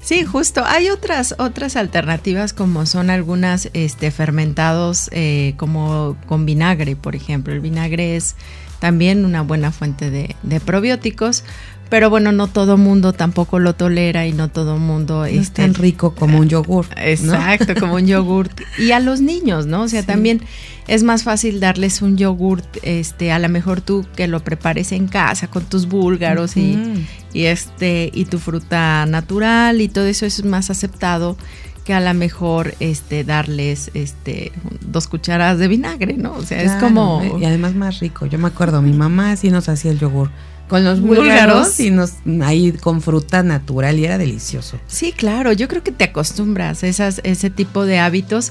[0.00, 0.62] Sí, justo.
[0.66, 7.54] Hay otras otras alternativas como son algunas este, fermentados eh, como con vinagre, por ejemplo.
[7.54, 8.36] El vinagre es
[8.80, 11.44] también una buena fuente de, de probióticos.
[11.88, 15.82] Pero bueno, no todo mundo tampoco lo tolera y no todo mundo es tan este,
[15.82, 16.86] rico como un yogur.
[16.96, 18.48] Exacto, como un yogur.
[18.78, 19.82] Y a los niños, ¿no?
[19.82, 20.40] O sea, también
[20.88, 25.08] es más fácil darles un yogur, este, a lo mejor tú que lo prepares en
[25.08, 30.44] casa con tus búlgaros y, y, este, y tu fruta natural y todo eso es
[30.44, 31.36] más aceptado
[31.84, 36.32] que a lo mejor este darles este dos cucharadas de vinagre, ¿no?
[36.32, 38.24] O sea, es como y además más rico.
[38.24, 40.30] Yo me acuerdo, mi mamá sí nos hacía el yogur
[40.68, 44.78] con los búlgaros y nos ahí con fruta natural y era delicioso.
[44.86, 48.50] Sí, claro, yo creo que te acostumbras a esas, ese tipo de hábitos.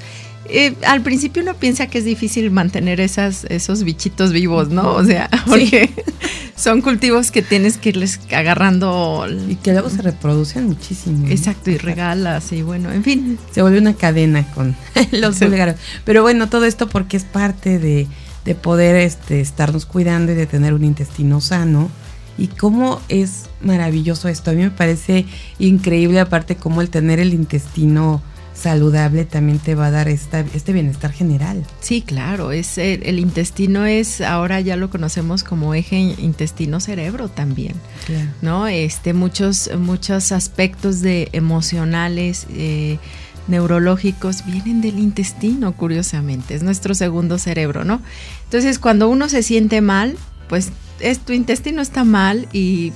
[0.50, 4.94] Eh, al principio uno piensa que es difícil mantener esas, esos bichitos vivos, ¿no?
[4.94, 5.90] O sea, porque
[6.56, 9.26] son cultivos que tienes que irles agarrando.
[9.50, 11.28] Y que luego se reproducen muchísimo.
[11.30, 13.40] Exacto, y regalas, y bueno, en fin.
[13.52, 14.76] Se vuelve una cadena con
[15.12, 15.76] los búlgaros.
[16.04, 18.08] Pero bueno, todo esto porque es parte de,
[18.44, 21.90] de poder este, estarnos cuidando y de tener un intestino sano
[22.38, 24.52] y cómo es maravilloso esto.
[24.52, 25.26] A mí me parece
[25.60, 28.22] increíble, aparte, cómo el tener el intestino
[28.54, 31.66] saludable también te va a dar esta, este bienestar general.
[31.80, 37.74] Sí, claro, es el, intestino es ahora ya lo conocemos como eje intestino-cerebro también,
[38.42, 38.68] ¿no?
[38.68, 43.00] Este muchos muchos aspectos de emocionales eh,
[43.48, 48.02] neurológicos vienen del intestino, curiosamente, es nuestro segundo cerebro, ¿no?
[48.46, 50.16] Entonces, cuando uno se siente mal,
[50.54, 52.94] pues es, tu intestino está mal y,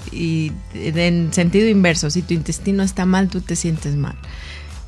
[0.75, 4.13] en sentido inverso, si tu intestino está mal, tú te sientes mal.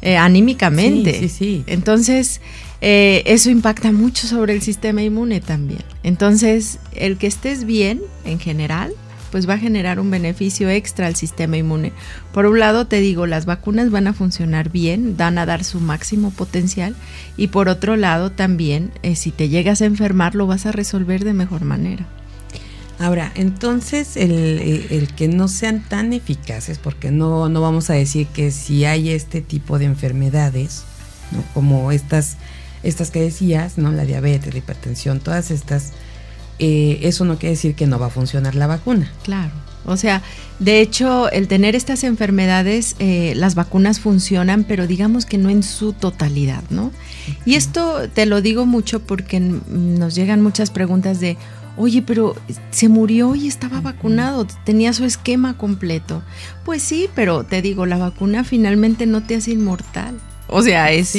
[0.04, 1.14] Eh, anímicamente.
[1.14, 1.64] Sí, sí, sí.
[1.66, 2.42] Entonces,
[2.80, 5.82] eh, eso impacta mucho sobre el sistema inmune también.
[6.04, 8.94] Entonces, el que estés bien en general,
[9.32, 11.92] pues va a generar un beneficio extra al sistema inmune.
[12.34, 15.80] Por un lado, te digo, las vacunas van a funcionar bien, van a dar su
[15.80, 16.96] máximo potencial
[17.36, 21.24] y por otro lado también, eh, si te llegas a enfermar, lo vas a resolver
[21.24, 22.06] de mejor manera.
[23.00, 24.34] Ahora, entonces el,
[24.90, 29.12] el, que no sean tan eficaces, porque no, no vamos a decir que si hay
[29.12, 30.84] este tipo de enfermedades,
[31.32, 31.42] ¿no?
[31.54, 32.36] como estas,
[32.84, 33.94] estas que decías, ¿no?
[33.94, 35.94] la diabetes, la hipertensión, todas estas,
[36.60, 39.10] eh, eso no quiere decir que no va a funcionar la vacuna.
[39.24, 39.54] Claro.
[39.86, 40.22] O sea,
[40.60, 45.64] de hecho, el tener estas enfermedades, eh, las vacunas funcionan, pero digamos que no en
[45.64, 46.92] su totalidad, ¿no?
[47.46, 51.38] Y esto te lo digo mucho porque nos llegan muchas preguntas de,
[51.82, 52.36] Oye, pero
[52.72, 56.22] se murió y estaba vacunado, tenía su esquema completo.
[56.66, 60.20] Pues sí, pero te digo, la vacuna finalmente no te hace inmortal.
[60.48, 61.14] O sea, es,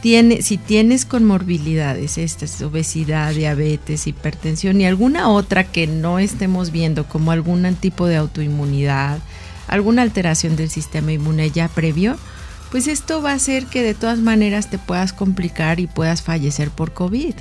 [0.00, 7.08] tiene, si tienes comorbilidades, estas, obesidad, diabetes, hipertensión y alguna otra que no estemos viendo,
[7.08, 9.18] como algún tipo de autoinmunidad,
[9.66, 12.16] alguna alteración del sistema inmune ya previo,
[12.70, 16.70] pues esto va a hacer que de todas maneras te puedas complicar y puedas fallecer
[16.70, 17.34] por COVID.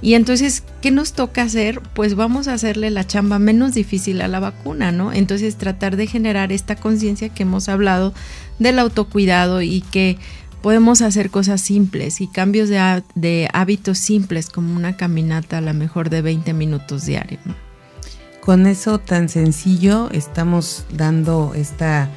[0.00, 1.80] Y entonces, ¿qué nos toca hacer?
[1.94, 5.12] Pues vamos a hacerle la chamba menos difícil a la vacuna, ¿no?
[5.12, 8.14] Entonces tratar de generar esta conciencia que hemos hablado
[8.58, 10.18] del autocuidado y que
[10.62, 16.10] podemos hacer cosas simples y cambios de, hábitos simples como una caminata a lo mejor
[16.10, 17.40] de 20 minutos diarios.
[18.40, 22.08] Con eso tan sencillo estamos dando esta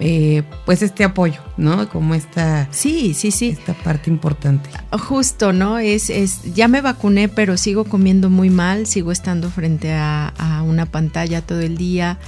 [0.00, 1.88] eh, pues este apoyo, ¿no?
[1.88, 4.70] Como esta sí, sí, sí, esta parte importante.
[4.92, 5.78] Justo, ¿no?
[5.78, 10.32] Es, es ya me vacuné, pero sigo comiendo muy mal, sigo estando frente a,
[10.64, 12.18] una pantalla todo el día,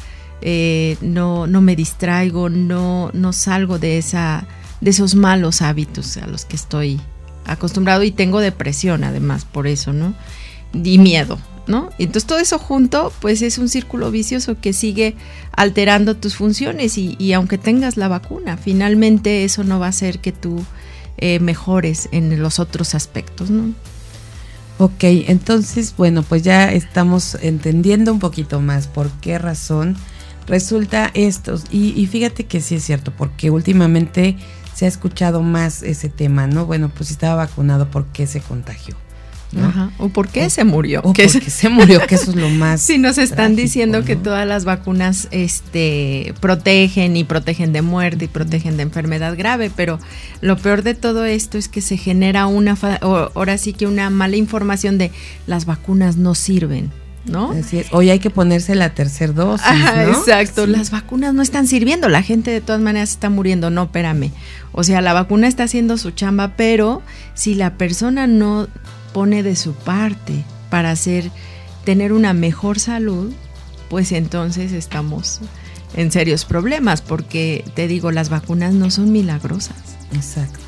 [0.41, 4.47] eh, no, no me distraigo, no, no salgo de esa
[4.81, 7.01] de esos malos hábitos a los que estoy
[7.45, 10.14] acostumbrado y tengo depresión además por eso, ¿no?
[10.73, 11.91] Y miedo, ¿no?
[11.99, 15.16] Entonces todo eso junto, pues es un círculo vicioso que sigue
[15.53, 20.33] alterando tus funciones y, aunque tengas la vacuna, finalmente eso no va a hacer que
[20.33, 20.64] tú
[21.18, 23.75] eh, mejores en los otros aspectos, ¿no?
[24.79, 29.95] Ok, entonces, bueno, pues ya estamos entendiendo un poquito más por qué razón
[30.47, 31.61] resulta esto.
[31.71, 34.39] Y, y fíjate que sí es cierto, porque últimamente
[34.75, 36.64] se ha escuchado más ese tema, ¿no?
[36.64, 38.97] Bueno, pues si estaba vacunado, ¿por qué se contagió?
[39.59, 39.91] Ajá.
[39.99, 41.01] O por qué se murió.
[41.01, 42.81] O porque se murió, que eso es lo más.
[42.81, 48.29] Sí, nos están diciendo que todas las vacunas este, protegen y protegen de muerte y
[48.29, 49.99] protegen de enfermedad grave, pero
[50.41, 54.37] lo peor de todo esto es que se genera una, ahora sí que una mala
[54.37, 55.11] información de
[55.47, 56.91] las vacunas no sirven.
[57.27, 57.53] ¿no?
[57.53, 57.93] Así es.
[57.93, 59.67] Hoy hay que ponerse la tercera dosis.
[60.09, 64.31] Exacto, las vacunas no están sirviendo, la gente de todas maneras está muriendo, no, espérame.
[64.73, 67.03] O sea, la vacuna está haciendo su chamba, pero
[67.35, 68.69] si la persona no
[69.13, 71.31] pone de su parte para hacer,
[71.85, 73.33] tener una mejor salud,
[73.89, 75.41] pues entonces estamos
[75.95, 79.77] en serios problemas, porque te digo, las vacunas no son milagrosas.
[80.13, 80.59] Exacto.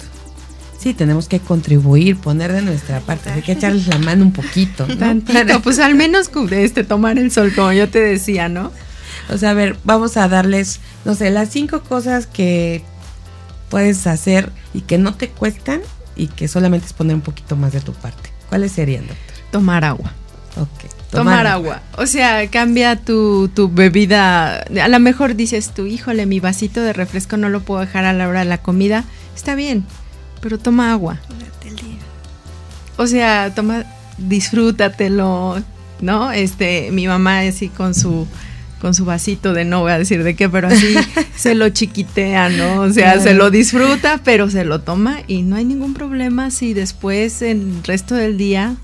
[0.78, 4.84] Sí, tenemos que contribuir, poner de nuestra parte, hay que echarles la mano un poquito.
[4.88, 5.62] ¿no?
[5.62, 8.72] pues al menos este, tomar el sol, como yo te decía, ¿no?
[9.30, 12.82] O sea, a ver, vamos a darles, no sé, las cinco cosas que
[13.70, 15.82] puedes hacer y que no te cuestan
[16.16, 18.32] y que solamente es poner un poquito más de tu parte.
[18.53, 19.34] ¿Cuáles serían, doctor?
[19.50, 20.12] Tomar agua.
[20.59, 21.09] Ok.
[21.11, 21.80] Tomar, agua.
[21.96, 24.59] O sea, cambia tu, tu, bebida.
[24.59, 28.12] A lo mejor dices tú, híjole, mi vasito de refresco no lo puedo dejar a
[28.12, 29.05] la hora de la comida.
[29.34, 29.86] Está bien,
[30.42, 31.18] pero toma agua.
[32.98, 33.84] O sea, toma,
[34.18, 35.62] disfrútatelo,
[36.03, 36.30] ¿no?
[36.30, 38.26] Este, mi mamá así con su
[38.83, 40.97] con su vasito de no voy a decir de qué, pero así
[41.37, 42.80] se lo chiquitea, ¿no?
[42.80, 46.74] O sea, se lo disfruta, pero se lo toma y no hay ningún problema si
[46.74, 48.74] después en el resto del día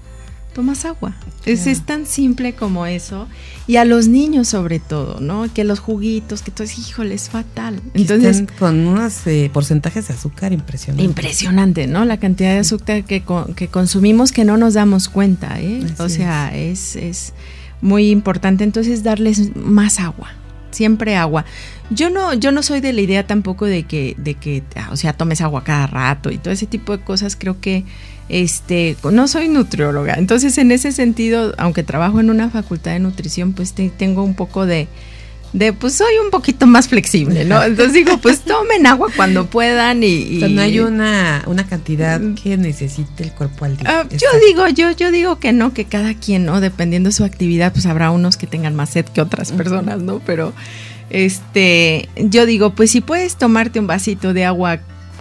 [0.55, 1.17] tomas agua.
[1.45, 3.27] Es, es, tan simple como eso.
[3.67, 5.53] Y a los niños sobre todo, ¿no?
[5.53, 7.81] Que los juguitos, que todo es, híjole, es fatal.
[7.95, 11.03] Entonces, con unos eh, porcentajes de azúcar impresionante.
[11.03, 12.05] Impresionante, ¿no?
[12.05, 13.25] La cantidad de azúcar que,
[13.57, 15.85] que consumimos que no nos damos cuenta, ¿eh?
[15.99, 17.33] o sea, es, es
[17.81, 20.33] muy importante entonces darles más agua
[20.71, 21.45] siempre agua.
[21.91, 25.13] Yo no, yo no soy de la idea tampoco de que, de que, o sea,
[25.13, 27.37] tomes agua cada rato y todo ese tipo de cosas.
[27.37, 27.85] Creo que
[28.29, 33.55] este, no soy nutrióloga, entonces en ese sentido, aunque trabajo en una facultad de nutrición,
[33.55, 34.87] pues tengo un poco de,
[35.53, 37.63] de, pues soy un poquito más flexible, ¿no?
[37.63, 40.41] Entonces digo, pues tomen agua cuando puedan y...
[40.51, 42.35] no hay una, una cantidad mm.
[42.35, 43.87] que necesite el cuerpo al día.
[43.89, 46.61] Ah, yo digo, yo, yo digo que no, que cada quien, ¿no?
[46.61, 50.21] Dependiendo de su actividad, pues habrá unos que tengan más sed que otras personas, ¿no?
[50.21, 50.53] Pero,
[51.11, 54.81] este, yo digo, pues si puedes tomarte un vasito de agua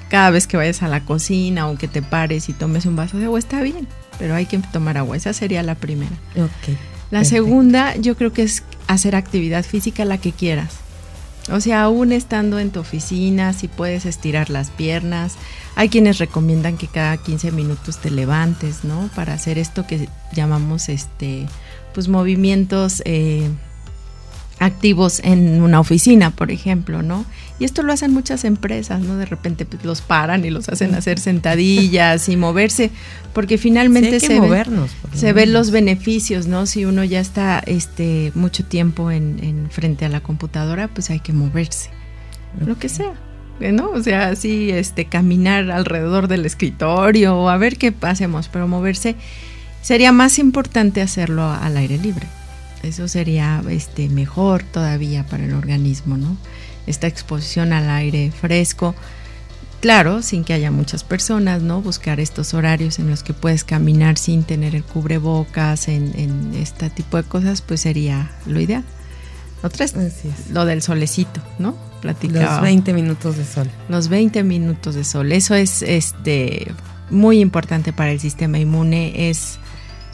[0.09, 3.17] cada vez que vayas a la cocina o que te pares y tomes un vaso
[3.17, 3.87] de agua, está bien,
[4.19, 5.15] pero hay que tomar agua.
[5.15, 6.11] Esa sería la primera.
[6.35, 6.75] Ok.
[7.11, 10.73] La segunda, yo creo que es hacer actividad física la que quieras.
[11.49, 15.35] O sea, aún estando en tu oficina, si puedes estirar las piernas.
[15.75, 19.09] Hay quienes recomiendan que cada 15 minutos te levantes, ¿no?
[19.15, 21.47] Para hacer esto que llamamos, este,
[21.93, 23.49] pues movimientos eh,
[24.59, 27.25] activos en una oficina, por ejemplo, ¿no?
[27.59, 29.17] Y esto lo hacen muchas empresas, ¿no?
[29.17, 32.91] De repente pues, los paran y los hacen hacer sentadillas y moverse,
[33.33, 36.65] porque finalmente se, movernos, se ven los beneficios, ¿no?
[36.65, 41.33] Si uno ya está este, mucho tiempo en, frente a la computadora, pues hay que
[41.33, 41.89] moverse,
[42.65, 43.13] lo que sea.
[43.59, 43.89] ¿no?
[43.89, 49.15] O sea, así, este, caminar alrededor del escritorio o a ver qué hacemos, pero moverse
[49.81, 52.27] sería más importante hacerlo al aire libre.
[52.87, 56.37] Eso sería este, mejor todavía para el organismo, ¿no?
[56.85, 58.95] Esta exposición al aire fresco.
[59.79, 61.81] Claro, sin que haya muchas personas, ¿no?
[61.81, 66.89] Buscar estos horarios en los que puedes caminar sin tener el cubrebocas, en, en este
[66.89, 68.83] tipo de cosas, pues sería lo ideal.
[69.63, 69.95] Otra es,
[70.51, 71.75] lo del solecito, ¿no?
[72.01, 72.53] Platicaba.
[72.53, 73.69] Los 20 minutos de sol.
[73.89, 75.31] Los 20 minutos de sol.
[75.31, 76.71] Eso es este
[77.09, 79.29] muy importante para el sistema inmune.
[79.29, 79.59] Es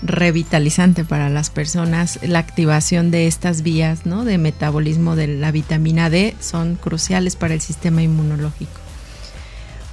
[0.04, 2.20] revitalizante para las personas.
[2.22, 4.26] La activación de estas vías ¿no?
[4.26, 8.80] de metabolismo de la vitamina D son cruciales para el sistema inmunológico.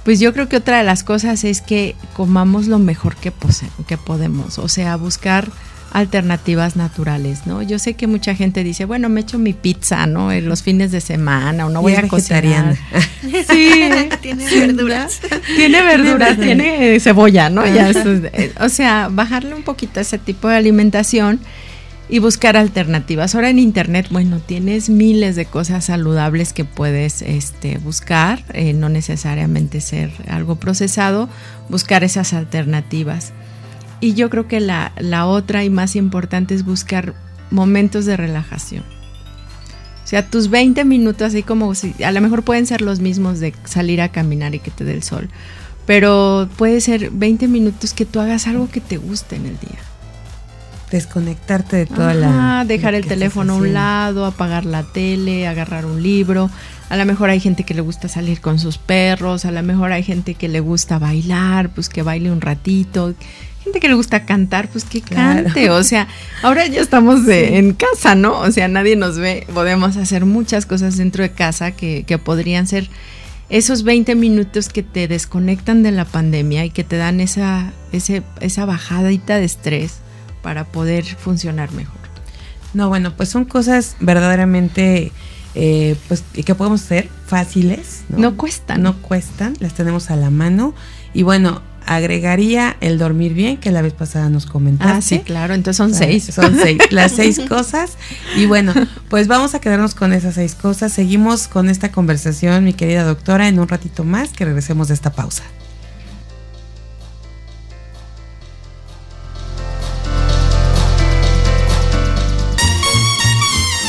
[0.03, 3.31] Pues yo creo que otra de las cosas es que comamos lo mejor que,
[3.87, 5.51] que podemos, o sea, buscar
[5.91, 7.61] alternativas naturales, ¿no?
[7.61, 10.31] Yo sé que mucha gente dice, bueno, me echo mi pizza, ¿no?
[10.31, 12.75] En los fines de semana o no voy a cocinar.
[13.21, 13.71] Sí,
[14.21, 15.21] tiene verduras.
[15.55, 17.65] Tiene verduras, tiene cebolla, ¿no?
[17.65, 21.39] Ya, eh, o sea, bajarle un poquito a ese tipo de alimentación
[22.09, 23.35] y buscar alternativas.
[23.35, 28.89] Ahora en internet, bueno, tienes miles de cosas saludables que puedes este, buscar, eh, no
[28.89, 31.29] necesariamente ser algo procesado,
[31.69, 33.31] buscar esas alternativas.
[34.01, 34.91] Y yo creo que la,
[35.27, 37.13] otra y más importante es buscar
[37.51, 38.83] momentos de relajación.
[40.03, 43.39] O sea, tus 20 minutos, así como si a lo mejor pueden ser los mismos
[43.39, 45.29] de salir a caminar y que te dé el sol,
[45.85, 49.79] pero puede ser 20 minutos que tú hagas algo que te guste en el día.
[50.89, 52.65] Desconectarte de toda la.
[52.67, 56.49] Dejar el teléfono a un lado, apagar la tele, agarrar un libro.
[56.89, 59.93] A lo mejor hay gente que le gusta salir con sus perros, a lo mejor
[59.93, 63.13] hay gente que le gusta bailar, pues que baile un ratito,
[63.71, 65.69] gente que le gusta cantar, pues que cante.
[65.69, 66.07] O sea,
[66.43, 68.39] ahora ya estamos en casa, ¿no?
[68.39, 69.47] O sea, nadie nos ve.
[69.53, 72.89] Podemos hacer muchas cosas dentro de casa que, que podrían ser
[73.49, 78.23] esos 20 minutos que te desconectan de la pandemia y que te dan esa, ese,
[78.41, 79.99] esa bajadita de estrés
[80.41, 82.01] para poder funcionar mejor.
[82.73, 85.11] No, bueno, pues son cosas verdaderamente
[85.55, 88.03] eh, pues que podemos hacer fáciles.
[88.09, 88.17] ¿no?
[88.19, 88.81] no cuestan.
[88.83, 90.73] No cuestan, las tenemos a la mano.
[91.13, 94.93] Y bueno, agregaría el dormir bien, que la vez pasada nos comentaste.
[94.93, 96.25] Ah, sí, claro, entonces son seis.
[96.33, 97.97] Son seis, las seis cosas.
[98.35, 98.73] Y bueno,
[99.09, 100.93] pues vamos a quedarnos con esas seis cosas.
[100.93, 105.11] Seguimos con esta conversación, mi querida doctora, en un ratito más que regresemos de esta
[105.11, 105.43] pausa.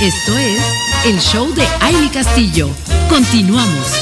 [0.03, 0.61] Esto es
[1.05, 2.69] el show de Aile Castillo.
[3.09, 4.02] Continuamos.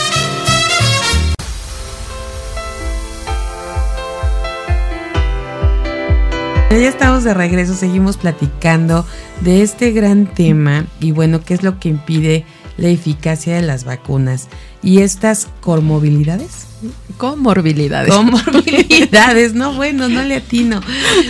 [6.70, 9.04] Ya estamos de regreso, seguimos platicando
[9.40, 12.44] de este gran tema y bueno, ¿qué es lo que impide
[12.76, 14.46] la eficacia de las vacunas?
[14.80, 16.68] Y estas comorbilidades.
[17.16, 18.14] Comorbilidades.
[18.14, 20.80] Comorbilidades, no, bueno, no le atino.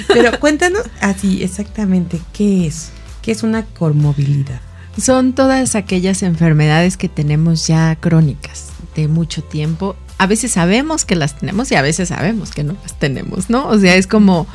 [0.09, 2.91] Pero cuéntanos así exactamente, ¿qué es?
[3.23, 4.61] ¿Qué es una comorbilidad?
[4.99, 9.97] Son todas aquellas enfermedades que tenemos ya crónicas de mucho tiempo.
[10.19, 13.67] A veces sabemos que las tenemos y a veces sabemos que no las tenemos, ¿no?
[13.69, 14.47] O sea, es como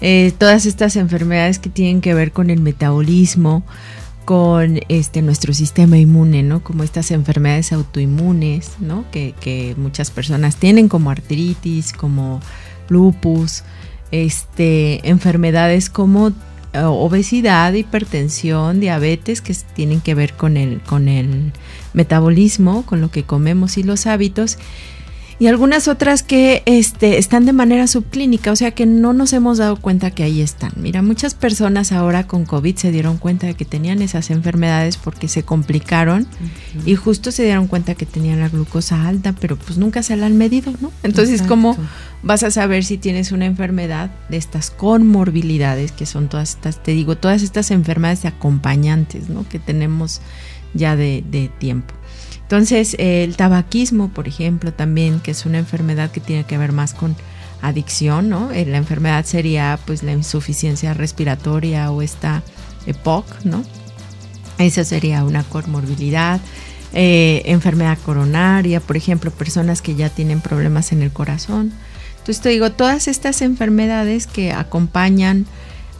[0.00, 3.64] eh, todas estas enfermedades que tienen que ver con el metabolismo,
[4.24, 6.62] con este nuestro sistema inmune, ¿no?
[6.62, 9.04] Como estas enfermedades autoinmunes, ¿no?
[9.10, 12.40] Que, que muchas personas tienen como artritis, como
[12.88, 13.62] lupus,
[14.10, 16.32] este, enfermedades como
[16.72, 21.52] eh, obesidad, hipertensión, diabetes, que tienen que ver con el, con el
[21.92, 24.58] metabolismo, con lo que comemos y los hábitos
[25.40, 29.58] y algunas otras que este, están de manera subclínica, o sea que no nos hemos
[29.58, 30.72] dado cuenta que ahí están.
[30.76, 35.28] Mira, muchas personas ahora con COVID se dieron cuenta de que tenían esas enfermedades porque
[35.28, 36.26] se complicaron
[36.84, 40.26] y justo se dieron cuenta que tenían la glucosa alta, pero pues nunca se la
[40.26, 40.90] han medido, ¿no?
[41.04, 41.76] Entonces, ¿cómo
[42.22, 46.92] vas a saber si tienes una enfermedad de estas comorbilidades, que son todas estas, te
[46.92, 49.48] digo, todas estas enfermedades acompañantes, ¿no?
[49.48, 50.20] Que tenemos
[50.74, 51.94] ya de, de tiempo.
[52.42, 56.94] Entonces, el tabaquismo, por ejemplo, también, que es una enfermedad que tiene que ver más
[56.94, 57.14] con
[57.62, 58.50] adicción, ¿no?
[58.52, 62.42] Eh, la enfermedad sería pues la insuficiencia respiratoria o esta
[62.86, 63.64] EPOC, ¿no?
[64.58, 66.40] Esa sería una comorbilidad.
[66.94, 71.72] Eh, enfermedad coronaria, por ejemplo, personas que ya tienen problemas en el corazón.
[72.18, 75.46] Entonces te digo, todas estas enfermedades que acompañan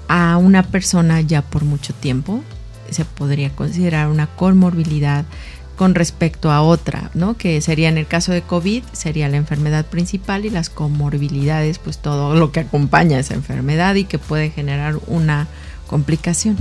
[0.08, 2.42] a una persona ya por mucho tiempo,
[2.90, 5.26] se podría considerar una comorbilidad
[5.78, 7.36] con respecto a otra, ¿no?
[7.36, 11.98] Que sería en el caso de COVID, sería la enfermedad principal y las comorbilidades, pues
[11.98, 15.46] todo lo que acompaña a esa enfermedad y que puede generar una
[15.86, 16.56] complicación.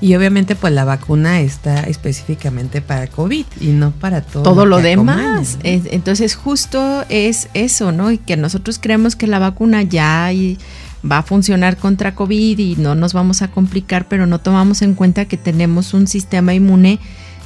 [0.00, 4.80] Y obviamente pues la vacuna está específicamente para COVID y no para todo, todo lo,
[4.80, 5.56] demás.
[5.62, 8.10] Entonces justo es eso, ¿no?
[8.10, 10.30] Y que nosotros creemos que la vacuna ya
[11.08, 14.94] va a funcionar contra COVID y no nos vamos a complicar, pero no tomamos en
[14.94, 16.98] cuenta que tenemos un sistema inmune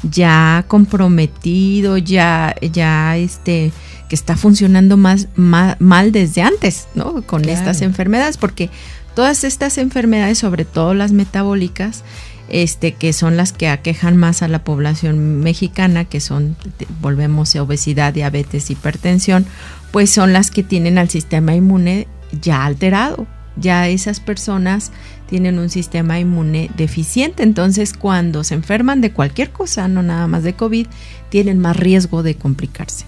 [0.02, 3.72] ya comprometido, ya, ya este,
[4.08, 7.22] que está funcionando más, mal desde antes, ¿no?
[7.22, 8.70] Con estas enfermedades, porque
[9.14, 12.04] todas estas enfermedades, sobre todo las metabólicas,
[12.48, 16.56] este, que son las que aquejan más a la población mexicana, que son,
[17.00, 19.44] volvemos a obesidad, diabetes, hipertensión,
[19.90, 22.06] pues son las que tienen al sistema inmune
[22.40, 23.26] ya alterado.
[23.56, 24.92] ya esas personas
[25.28, 27.42] tienen un sistema inmune deficiente.
[27.42, 30.86] Entonces, cuando se enferman de cualquier cosa, no nada más de COVID,
[31.28, 33.04] tienen más riesgo de complicarse.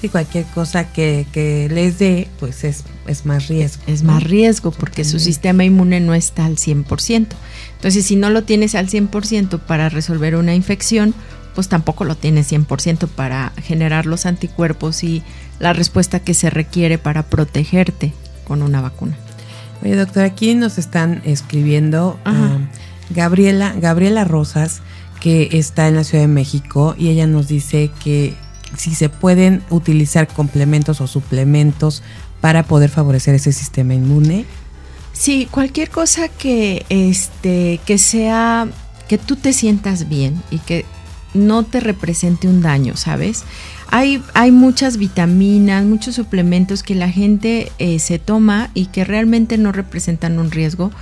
[0.00, 3.82] Sí, cualquier cosa que, que les dé, pues es, es más riesgo.
[3.86, 7.26] Es más riesgo porque su sistema inmune no está al 100%.
[7.76, 11.14] Entonces, si no lo tienes al 100% para resolver una infección,
[11.54, 15.22] pues tampoco lo tienes 100% para generar los anticuerpos y
[15.58, 18.14] la respuesta que se requiere para protegerte
[18.44, 19.18] con una vacuna.
[19.82, 22.66] Oye, doctor, aquí nos están escribiendo um,
[23.10, 24.82] Gabriela, Gabriela Rosas,
[25.20, 28.34] que está en la Ciudad de México, y ella nos dice que
[28.76, 32.02] si se pueden utilizar complementos o suplementos
[32.40, 34.44] para poder favorecer ese sistema inmune.
[35.12, 38.68] Sí, cualquier cosa que este que sea
[39.08, 40.84] que tú te sientas bien y que
[41.34, 43.44] no te represente un daño, ¿sabes?
[43.92, 49.58] Hay, hay muchas vitaminas, muchos suplementos que la gente eh, se toma y que realmente
[49.58, 50.92] no representan un riesgo.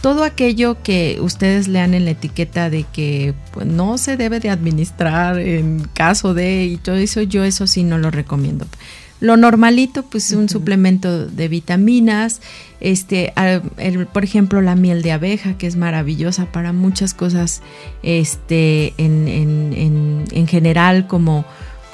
[0.00, 4.50] Todo aquello que ustedes lean en la etiqueta de que pues, no se debe de
[4.50, 8.66] administrar en caso de y todo eso, yo eso sí no lo recomiendo.
[9.18, 12.42] Lo normalito, pues un suplemento de vitaminas,
[12.80, 13.32] este,
[14.12, 17.62] por ejemplo, la miel de abeja, que es maravillosa para muchas cosas,
[18.02, 21.46] este, en, en, en, general, como,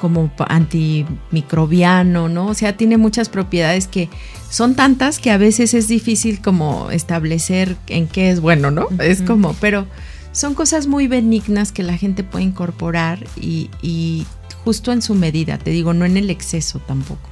[0.03, 2.47] como antimicrobiano, ¿no?
[2.47, 4.09] O sea, tiene muchas propiedades que
[4.49, 8.89] son tantas que a veces es difícil como establecer en qué es bueno, ¿no?
[8.99, 9.87] Es como, pero
[10.33, 14.25] son cosas muy benignas que la gente puede incorporar y, y
[14.65, 17.29] justo en su medida, te digo, no en el exceso tampoco.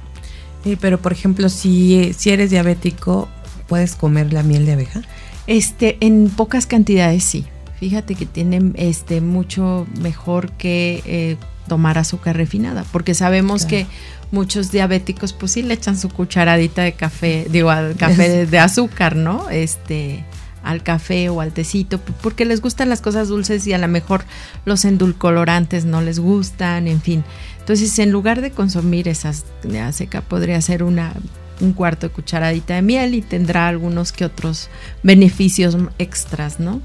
[0.64, 3.28] Sí, pero por ejemplo, si, si eres diabético,
[3.68, 5.02] ¿puedes comer la miel de abeja?
[5.46, 7.44] Este, en pocas cantidades sí.
[7.78, 11.36] Fíjate que tiene este mucho mejor que eh,
[11.68, 13.86] tomar azúcar refinada, porque sabemos que
[14.30, 18.58] muchos diabéticos pues sí le echan su cucharadita de café, digo, al café de, de
[18.58, 19.48] azúcar, ¿no?
[19.50, 20.24] Este,
[20.62, 24.24] al café o al tecito, porque les gustan las cosas dulces y a lo mejor
[24.64, 27.24] los endulcolorantes no les gustan, en fin.
[27.58, 31.14] Entonces, en lugar de consumir esas de seca, podría ser una
[31.60, 34.68] un cuarto de cucharadita de miel y tendrá algunos que otros
[35.02, 36.80] beneficios extras, ¿no?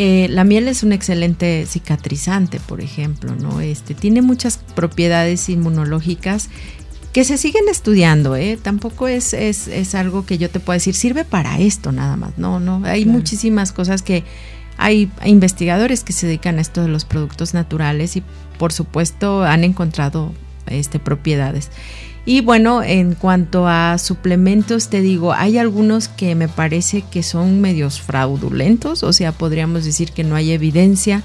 [0.00, 3.60] Eh, la miel es un excelente cicatrizante, por ejemplo, ¿no?
[3.60, 6.50] Este, tiene muchas propiedades inmunológicas
[7.12, 8.56] que se siguen estudiando, ¿eh?
[8.62, 12.38] Tampoco es, es, algo que yo te pueda decir, sirve para esto nada más.
[12.38, 14.22] No, no, hay muchísimas cosas que
[14.76, 18.22] hay investigadores que se dedican a esto de los productos naturales y
[18.56, 20.32] por supuesto han encontrado
[20.68, 21.72] este, propiedades.
[22.24, 27.60] Y bueno, en cuanto a suplementos, te digo, hay algunos que me parece que son
[27.60, 31.22] medios fraudulentos, o sea, podríamos decir que no hay evidencia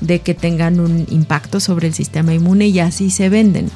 [0.00, 3.70] de que tengan un impacto sobre el sistema inmune y así se venden.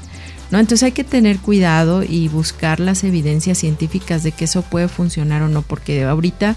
[0.51, 0.59] ¿no?
[0.59, 5.43] Entonces hay que tener cuidado y buscar las evidencias científicas de que eso puede funcionar
[5.43, 6.57] o no, porque ahorita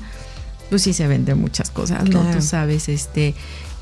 [0.69, 2.23] pues sí se venden muchas cosas, ¿no?
[2.31, 3.35] Tú sabes, este,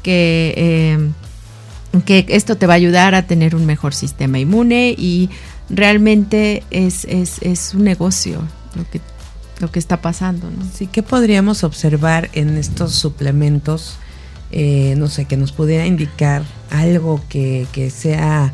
[0.03, 5.29] que, eh, que esto te va a ayudar a tener un mejor sistema inmune y
[5.73, 8.41] realmente es, es, es un negocio
[8.76, 9.02] lo que,
[9.60, 10.65] lo que está pasando, ¿no?
[10.73, 13.98] Sí, ¿qué podríamos observar en estos suplementos?
[14.52, 18.53] Eh, no sé, que nos pudiera indicar algo que, que sea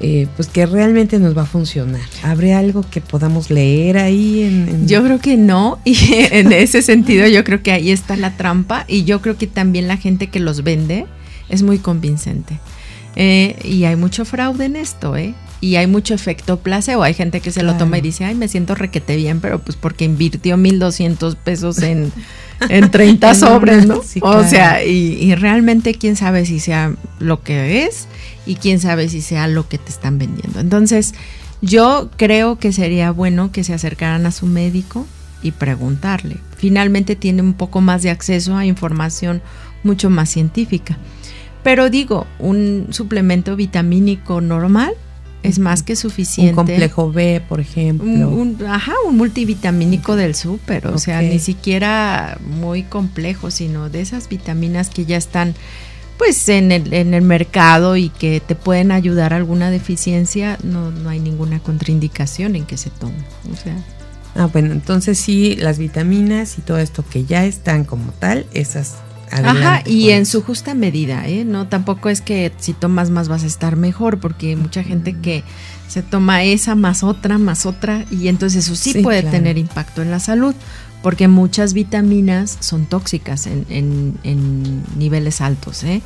[0.00, 2.02] eh, pues que realmente nos va a funcionar.
[2.22, 4.42] ¿Habría algo que podamos leer ahí?
[4.42, 8.36] En, Yo creo que no, y en ese sentido yo creo que ahí está la
[8.36, 11.06] trampa y yo creo que también la gente que los vende
[11.48, 12.60] es muy convincente.
[13.16, 15.34] Eh, y hay mucho fraude en esto, ¿eh?
[15.60, 17.02] Y hay mucho efecto placebo.
[17.02, 19.76] Hay gente que se lo toma y dice, ay, me siento requete bien, pero pues
[19.76, 22.12] porque invirtió 1.200 pesos en,
[22.68, 24.00] en 30 sobres, ¿no?
[24.22, 28.06] o sea, y, y realmente quién sabe si sea lo que es
[28.46, 30.60] y quién sabe si sea lo que te están vendiendo.
[30.60, 31.14] Entonces,
[31.60, 35.06] yo creo que sería bueno que se acercaran a su médico
[35.42, 36.36] y preguntarle.
[36.56, 39.42] Finalmente tiene un poco más de acceso a información
[39.82, 40.98] mucho más científica.
[41.62, 44.94] Pero digo, un suplemento vitamínico normal
[45.42, 46.50] es más que suficiente.
[46.50, 48.28] Un complejo B, por ejemplo.
[48.28, 54.28] Un, ajá, un multivitamínico del súper, o sea, ni siquiera muy complejo, sino de esas
[54.28, 55.54] vitaminas que ya están
[56.18, 60.90] pues en el, en el mercado y que te pueden ayudar a alguna deficiencia, no,
[60.90, 63.14] no hay ninguna contraindicación en que se tome.
[63.52, 63.76] O sea.
[64.34, 68.96] Ah, bueno, entonces sí, las vitaminas y todo esto que ya están como tal, esas
[69.30, 71.44] Ajá, y en su justa medida, ¿eh?
[71.44, 75.14] No, tampoco es que si tomas más vas a estar mejor, porque hay mucha gente
[75.14, 75.44] que
[75.88, 80.10] se toma esa más otra, más otra, y entonces eso sí, puede tener impacto en
[80.10, 80.54] la salud
[81.02, 84.18] porque muchas vitaminas son tóxicas en,
[84.96, 85.84] niveles altos.
[85.84, 86.02] ¿eh?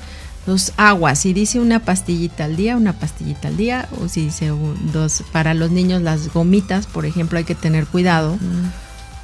[0.46, 4.52] Los aguas, si dice una pastillita al día, una pastillita al día, o si dice
[4.92, 8.38] dos, para los niños las gomitas, por ejemplo, hay que tener cuidado,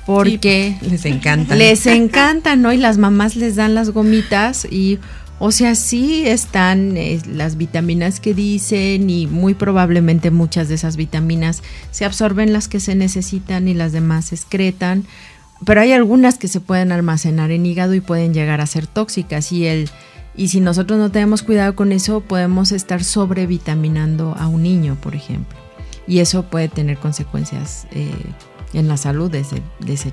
[0.08, 1.54] porque les encanta.
[1.54, 2.72] Les encanta, ¿no?
[2.72, 4.98] Y las mamás les dan las gomitas y
[5.38, 10.96] o sea, sí están eh, las vitaminas que dicen y muy probablemente muchas de esas
[10.96, 15.04] vitaminas se absorben las que se necesitan y las demás se excretan,
[15.66, 19.52] pero hay algunas que se pueden almacenar en hígado y pueden llegar a ser tóxicas
[19.52, 19.90] y el
[20.34, 25.14] y si nosotros no tenemos cuidado con eso, podemos estar sobrevitaminando a un niño, por
[25.14, 25.58] ejemplo.
[26.06, 28.10] Y eso puede tener consecuencias eh,
[28.72, 30.12] en la salud de ese, de ese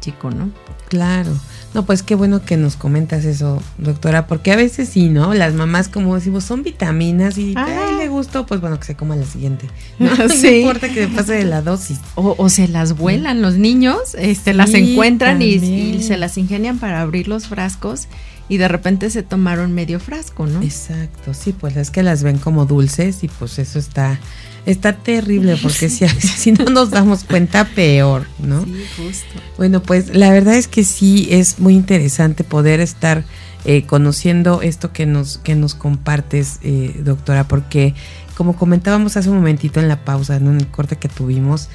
[0.00, 0.50] chico, ¿no?
[0.88, 1.32] Claro.
[1.74, 5.34] No, pues qué bueno que nos comentas eso, doctora, porque a veces sí, ¿no?
[5.34, 8.94] Las mamás, como decimos, son vitaminas y a él le gustó, pues bueno, que se
[8.94, 9.68] coma la siguiente.
[9.98, 10.10] No,
[10.48, 11.98] importa que pase de la dosis.
[12.14, 17.00] O, se las vuelan los niños, este, las encuentran y, y, se las ingenian para
[17.00, 18.08] abrir los frascos
[18.48, 20.62] y de repente se tomaron medio frasco, ¿no?
[20.62, 24.18] Exacto, sí, pues es que las ven como dulces y pues eso está
[24.66, 28.64] está terrible porque si, si no nos damos cuenta peor, ¿no?
[28.64, 29.40] Sí, justo.
[29.56, 33.24] Bueno, pues la verdad es que sí es muy interesante poder estar
[33.64, 37.94] eh, conociendo esto que nos que nos compartes, eh, doctora, porque
[38.36, 41.68] como comentábamos hace un momentito en la pausa, en el corte que tuvimos,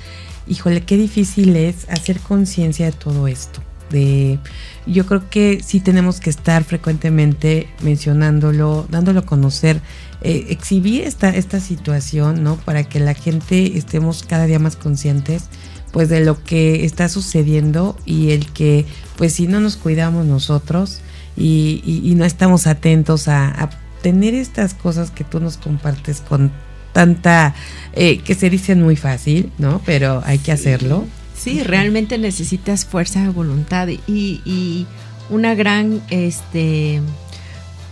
[0.47, 3.61] híjole, qué difícil es hacer conciencia de todo esto
[3.91, 4.39] de
[4.85, 9.81] yo creo que sí tenemos que estar frecuentemente mencionándolo, dándolo a conocer,
[10.21, 12.57] eh, exhibir esta, esta situación, ¿no?
[12.57, 15.45] Para que la gente estemos cada día más conscientes
[15.91, 18.85] pues de lo que está sucediendo y el que
[19.17, 21.01] pues si no nos cuidamos nosotros
[21.35, 23.69] y, no estamos atentos a,
[24.01, 26.51] tener estas cosas que tú nos compartes con
[26.91, 27.53] tanta
[27.93, 29.79] eh, que se dicen muy fácil, ¿no?
[29.85, 31.05] Pero hay que hacerlo.
[31.37, 34.87] Sí, realmente necesitas fuerza de voluntad y,
[35.29, 36.99] una gran, este,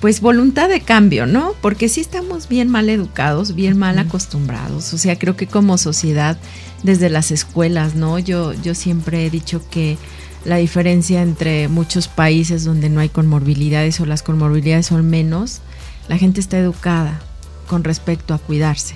[0.02, 1.54] pues voluntad de cambio, ¿no?
[1.62, 4.94] Porque sí estamos bien mal educados, bien mal acostumbrados.
[4.94, 6.38] O sea, creo que como sociedad,
[6.84, 8.18] desde las escuelas, ¿no?
[8.18, 9.98] Yo, yo siempre he dicho que
[10.46, 15.60] la diferencia entre muchos países donde no hay conmorbilidades o las conmorbilidades son menos,
[16.08, 17.20] la gente está educada
[17.68, 18.96] con respecto a cuidarse.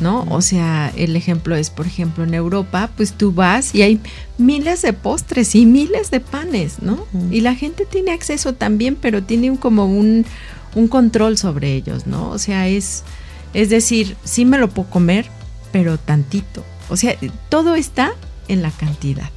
[0.00, 0.26] ¿No?
[0.30, 4.00] O sea, el ejemplo es, por ejemplo, en Europa, pues tú vas y hay
[4.38, 7.06] miles de postres y miles de panes, ¿no?
[7.30, 10.24] Y la gente tiene acceso también, pero tiene como un,
[10.74, 12.30] un, control sobre ellos, ¿no?
[12.30, 13.04] O sea, es,
[13.54, 15.26] es decir, sí me lo puedo comer,
[15.72, 16.64] pero tantito.
[16.88, 17.16] O sea,
[17.48, 18.12] todo está
[18.48, 19.30] en la cantidad.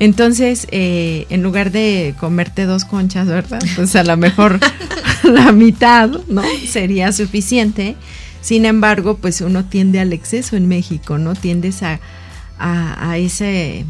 [0.00, 3.62] Entonces, eh, en lugar de comerte dos conchas, ¿verdad?
[3.76, 4.58] Pues a lo mejor
[5.24, 6.42] la mitad, ¿no?
[6.68, 7.96] Sería suficiente.
[8.44, 11.34] Sin embargo, pues uno tiende al exceso en México, ¿no?
[11.34, 11.98] Tiendes a,
[12.58, 13.86] a, ese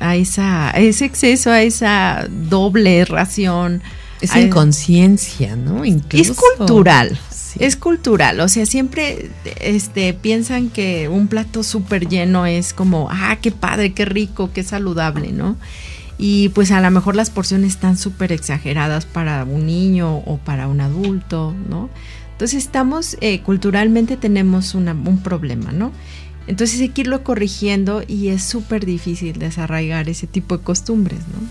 [0.00, 3.84] a esa ese exceso, a esa doble ración.
[4.20, 5.84] Esa inconsciencia, ¿no?
[5.84, 7.16] Es cultural.
[7.60, 9.30] Es cultural, o sea, siempre
[9.60, 14.64] este, piensan que un plato súper lleno es como, ah, qué padre, qué rico, qué
[14.64, 15.56] saludable, ¿no?
[16.18, 20.66] Y pues a lo mejor las porciones están súper exageradas para un niño o para
[20.66, 21.90] un adulto, ¿no?
[22.34, 25.92] Entonces estamos, eh, culturalmente tenemos un problema, ¿no?
[26.46, 31.48] Entonces hay que irlo corrigiendo y es súper difícil desarraigar ese tipo de costumbres, ¿no?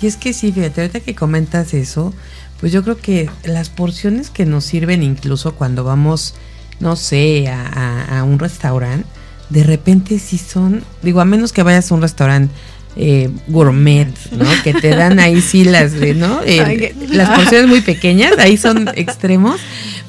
[0.00, 2.12] Y es que sí, fíjate, ahorita que comentas eso,
[2.58, 6.34] pues yo creo que las porciones que nos sirven incluso cuando vamos,
[6.80, 9.06] no sé, a, un restaurante,
[9.50, 12.52] de repente sí son, digo, a menos que vayas a un restaurante
[12.96, 14.46] eh, gourmet, ¿no?
[14.62, 16.40] Que te dan ahí sí las, ¿no?
[16.44, 19.60] Eh, las porciones muy pequeñas, ahí son extremos,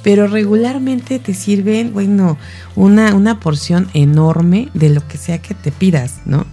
[0.01, 2.37] pero regularmente te sirven, bueno,
[2.75, 6.45] una, una porción enorme de lo que sea que te pidas, ¿no?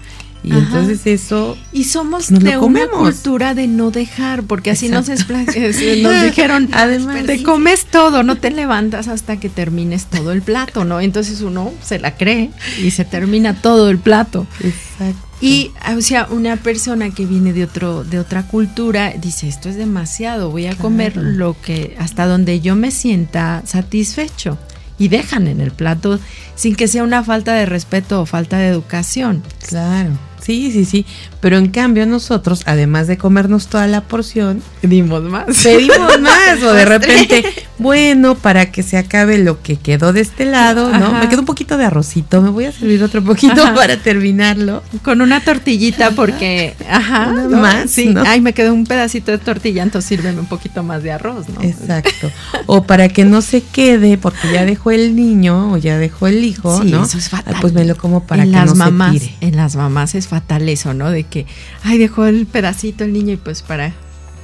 [0.42, 1.56] Y entonces eso.
[1.72, 7.42] Y somos de una cultura de no dejar, porque así nos, nos dijeron: Además, te
[7.42, 11.00] comes todo, no te levantas hasta que termines todo el plato, ¿no?
[11.00, 12.50] Entonces uno se la cree
[12.82, 14.46] y se termina todo el plato.
[14.62, 15.30] Exacto.
[15.40, 19.76] Y, o sea, una persona que viene de otro, de otra cultura dice, esto es
[19.76, 24.58] demasiado, voy a comer lo que, hasta donde yo me sienta satisfecho.
[24.98, 26.20] Y dejan en el plato
[26.56, 29.42] sin que sea una falta de respeto o falta de educación.
[29.66, 30.10] Claro.
[30.50, 31.06] Sí, sí, sí.
[31.40, 35.44] Pero en cambio nosotros, además de comernos toda la porción, pedimos más.
[35.62, 36.60] Pedimos más.
[36.64, 37.44] o de repente,
[37.78, 41.12] bueno, para que se acabe lo que quedó de este lado, ¿no?
[41.12, 44.82] Me quedó un poquito de arrocito, me voy a servir otro poquito para terminarlo.
[45.04, 47.88] Con una tortillita porque, ajá, más.
[47.88, 51.48] Sí, ay, me quedó un pedacito de tortilla, entonces sírveme un poquito más de arroz,
[51.48, 51.62] ¿no?
[51.62, 52.28] Exacto.
[52.66, 56.42] O para que no se quede, porque ya dejó el niño o ya dejó el
[56.42, 57.04] hijo, ¿no?
[57.04, 57.54] Eso es fatal.
[57.60, 59.34] pues me lo como para que las no mamás, se tire.
[59.40, 61.10] En las mamás es fatal eso, ¿no?
[61.10, 61.46] De que,
[61.82, 63.92] ay, dejó el pedacito el niño y pues para,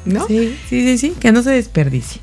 [0.05, 0.27] ¿no?
[0.27, 2.21] Sí, sí, sí, sí, que no se desperdicie.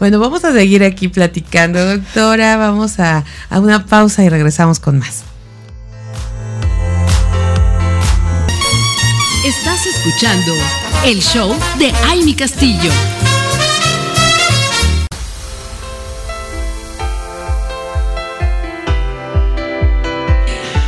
[0.00, 2.56] bueno, vamos a seguir aquí platicando, doctora.
[2.56, 5.24] Vamos a, a una pausa y regresamos con más.
[9.44, 10.52] Estás escuchando
[11.04, 12.90] el show de Amy Castillo.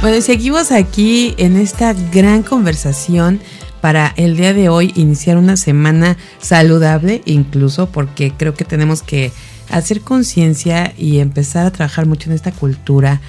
[0.00, 3.38] Bueno, seguimos aquí en esta gran conversación
[3.82, 9.30] para el día de hoy iniciar una semana saludable, incluso porque creo que tenemos que
[9.68, 13.20] hacer conciencia y empezar a trabajar mucho en esta cultura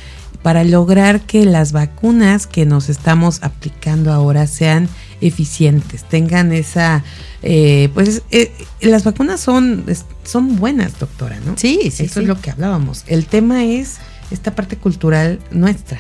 [0.43, 4.88] para lograr que las vacunas que nos estamos aplicando ahora sean
[5.19, 7.03] eficientes, tengan esa,
[7.43, 8.49] eh, pues eh,
[8.80, 9.84] las vacunas son,
[10.23, 11.57] son buenas, doctora, ¿no?
[11.57, 12.06] Sí, sí.
[12.06, 13.03] Eso es lo que hablábamos.
[13.07, 13.98] El tema es
[14.31, 15.99] esta parte cultural nuestra.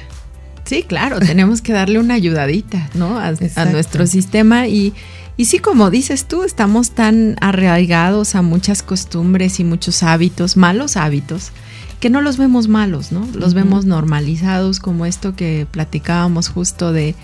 [0.71, 3.19] Sí, claro, tenemos que darle una ayudadita, ¿no?
[3.19, 3.33] A,
[3.65, 4.93] nuestro sistema y,
[5.35, 10.95] y sí, como dices tú, estamos tan arraigados a muchas costumbres y muchos hábitos, malos
[10.95, 11.51] hábitos,
[11.99, 13.27] que no los vemos malos, ¿no?
[13.33, 17.15] Los vemos normalizados como esto que platicábamos justo de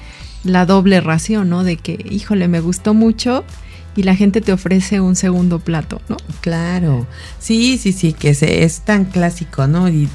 [0.44, 1.64] la doble ración, ¿no?
[1.64, 3.46] De que, híjole, me gustó mucho
[3.96, 6.18] y la gente te ofrece un segundo plato, ¿no?
[6.42, 7.08] Claro,
[7.40, 9.88] sí, sí, sí, que es tan clásico, ¿no?
[9.88, 10.10] Y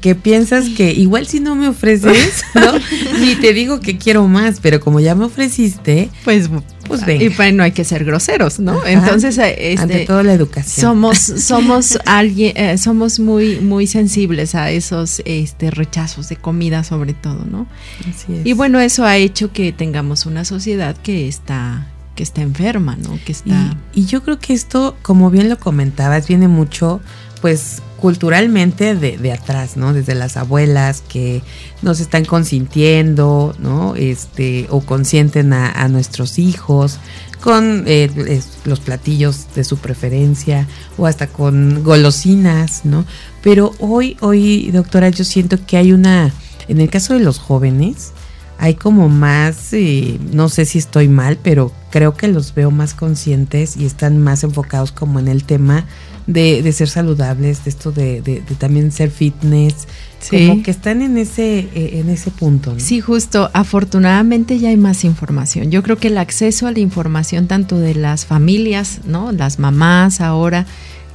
[0.00, 2.72] que piensas que igual si no me ofreces, ¿no?
[3.20, 6.50] Ni te digo que quiero más, pero como ya me ofreciste, pues
[6.86, 7.24] pues venga.
[7.24, 8.84] Y pues no hay que ser groseros, ¿no?
[8.84, 10.86] Entonces, este, ante todo la educación.
[10.86, 17.14] Somos somos alguien eh, somos muy muy sensibles a esos este rechazos de comida sobre
[17.14, 17.66] todo, ¿no?
[18.00, 18.46] Así es.
[18.46, 23.18] Y bueno, eso ha hecho que tengamos una sociedad que está que está enferma, ¿no?
[23.24, 27.00] Que está y, y yo creo que esto, como bien lo comentabas, viene mucho
[27.40, 29.92] pues culturalmente de, de, atrás, ¿no?
[29.92, 31.42] Desde las abuelas que
[31.82, 33.94] nos están consintiendo, ¿no?
[33.96, 36.98] Este, o consienten a, nuestros hijos
[37.40, 40.66] con eh, los platillos de su preferencia
[40.96, 43.04] o hasta con golosinas, ¿no?
[43.42, 46.32] Pero hoy, hoy, doctora, yo siento que hay una,
[46.68, 48.12] en el caso de los jóvenes,
[48.58, 52.94] hay como más, eh, no sé si estoy mal, pero creo que los veo más
[52.94, 55.84] conscientes y están más enfocados como en el tema
[56.26, 59.86] de, de ser saludables, de esto de, de, también ser fitness,
[60.30, 62.74] como que están en ese, eh, en ese punto.
[62.78, 65.70] Sí, justo, afortunadamente ya hay más información.
[65.70, 69.32] Yo creo que el acceso a la información tanto de las familias, ¿no?
[69.32, 70.66] Las mamás ahora,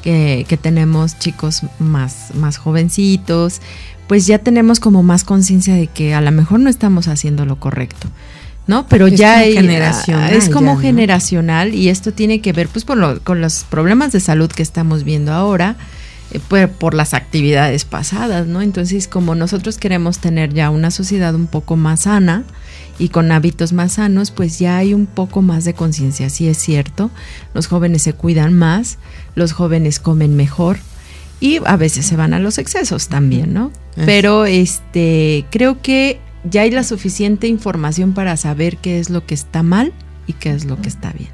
[0.03, 3.61] que, que tenemos chicos más, más jovencitos,
[4.07, 7.59] pues ya tenemos como más conciencia de que a lo mejor no estamos haciendo lo
[7.59, 8.07] correcto.
[8.69, 8.85] ¿No?
[8.87, 13.41] Pero ya es, generacional, es como generacional y esto tiene que ver pues por con
[13.41, 15.75] los problemas de salud que estamos viendo ahora,
[16.29, 18.61] eh, por, por, las actividades pasadas, ¿no?
[18.61, 22.43] Entonces, como nosotros queremos tener ya una sociedad un poco más sana
[22.99, 26.59] y con hábitos más sanos, pues ya hay un poco más de conciencia, sí es
[26.59, 27.09] cierto,
[27.55, 28.99] los jóvenes se cuidan más,
[29.33, 30.77] los jóvenes comen mejor,
[31.39, 33.71] y a veces se van a los excesos también, ¿no?
[34.05, 39.33] Pero este creo que ya hay la suficiente información para saber qué es lo que
[39.33, 39.93] está mal
[40.27, 41.29] y qué es lo que está bien.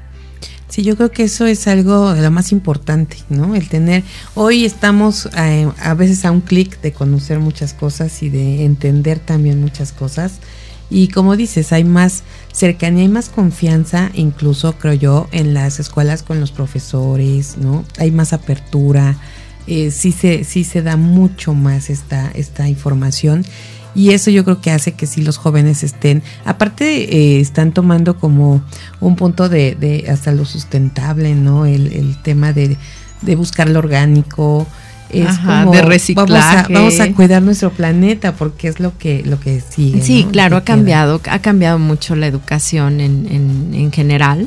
[0.68, 3.54] Sí, yo creo que eso es algo de lo más importante, ¿no?
[3.54, 4.02] El tener,
[4.34, 9.20] hoy estamos eh, a veces a un clic de conocer muchas cosas y de entender
[9.20, 10.40] también muchas cosas.
[10.90, 16.22] Y como dices, hay más cercanía y más confianza, incluso creo yo, en las escuelas
[16.22, 17.84] con los profesores, ¿no?
[17.98, 19.16] Hay más apertura,
[19.68, 23.44] eh, sí, se, sí se da mucho más esta, esta información
[23.96, 28.18] y eso yo creo que hace que sí los jóvenes estén, aparte eh, están tomando
[28.18, 28.62] como
[29.00, 31.64] un punto de, de hasta lo sustentable, ¿no?
[31.64, 32.76] El, el tema de,
[33.22, 34.66] de buscar lo orgánico,
[35.10, 36.72] es como, de reciclaje.
[36.72, 40.02] Vamos a, cuidar nuestro planeta porque es lo que lo que sigue.
[40.02, 44.46] Sí, claro, ha cambiado, ha cambiado mucho la educación en, en, en general.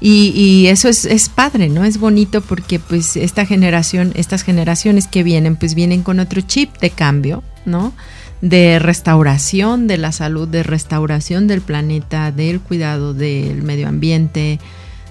[0.00, 1.84] Y, y, eso es, es padre, ¿no?
[1.84, 6.78] Es bonito porque pues esta generación, estas generaciones que vienen, pues vienen con otro chip
[6.78, 7.92] de cambio, ¿no?
[8.40, 14.60] De restauración de la salud, de restauración del planeta, del cuidado del medio ambiente,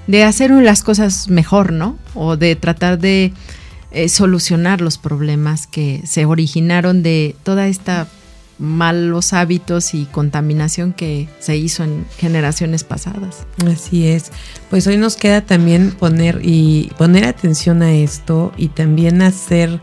[0.08, 1.98] de hacer las cosas mejor, ¿no?
[2.14, 3.34] O de tratar de
[3.92, 8.08] eh, solucionar los problemas que se originaron de toda esta
[8.60, 13.46] malos hábitos y contaminación que se hizo en generaciones pasadas.
[13.66, 14.32] Así es.
[14.70, 19.80] Pues hoy nos queda también poner y poner atención a esto y también hacer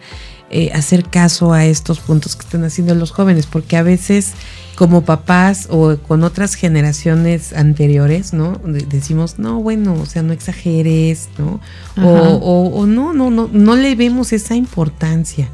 [0.50, 4.34] eh, hacer caso a estos puntos que están haciendo los jóvenes, porque a veces
[4.74, 8.60] como papás o con otras generaciones anteriores, ¿no?
[8.64, 11.60] decimos, no, bueno, o sea, no exageres, ¿no?
[12.02, 15.48] O, o, no, no, no, no le vemos esa importancia,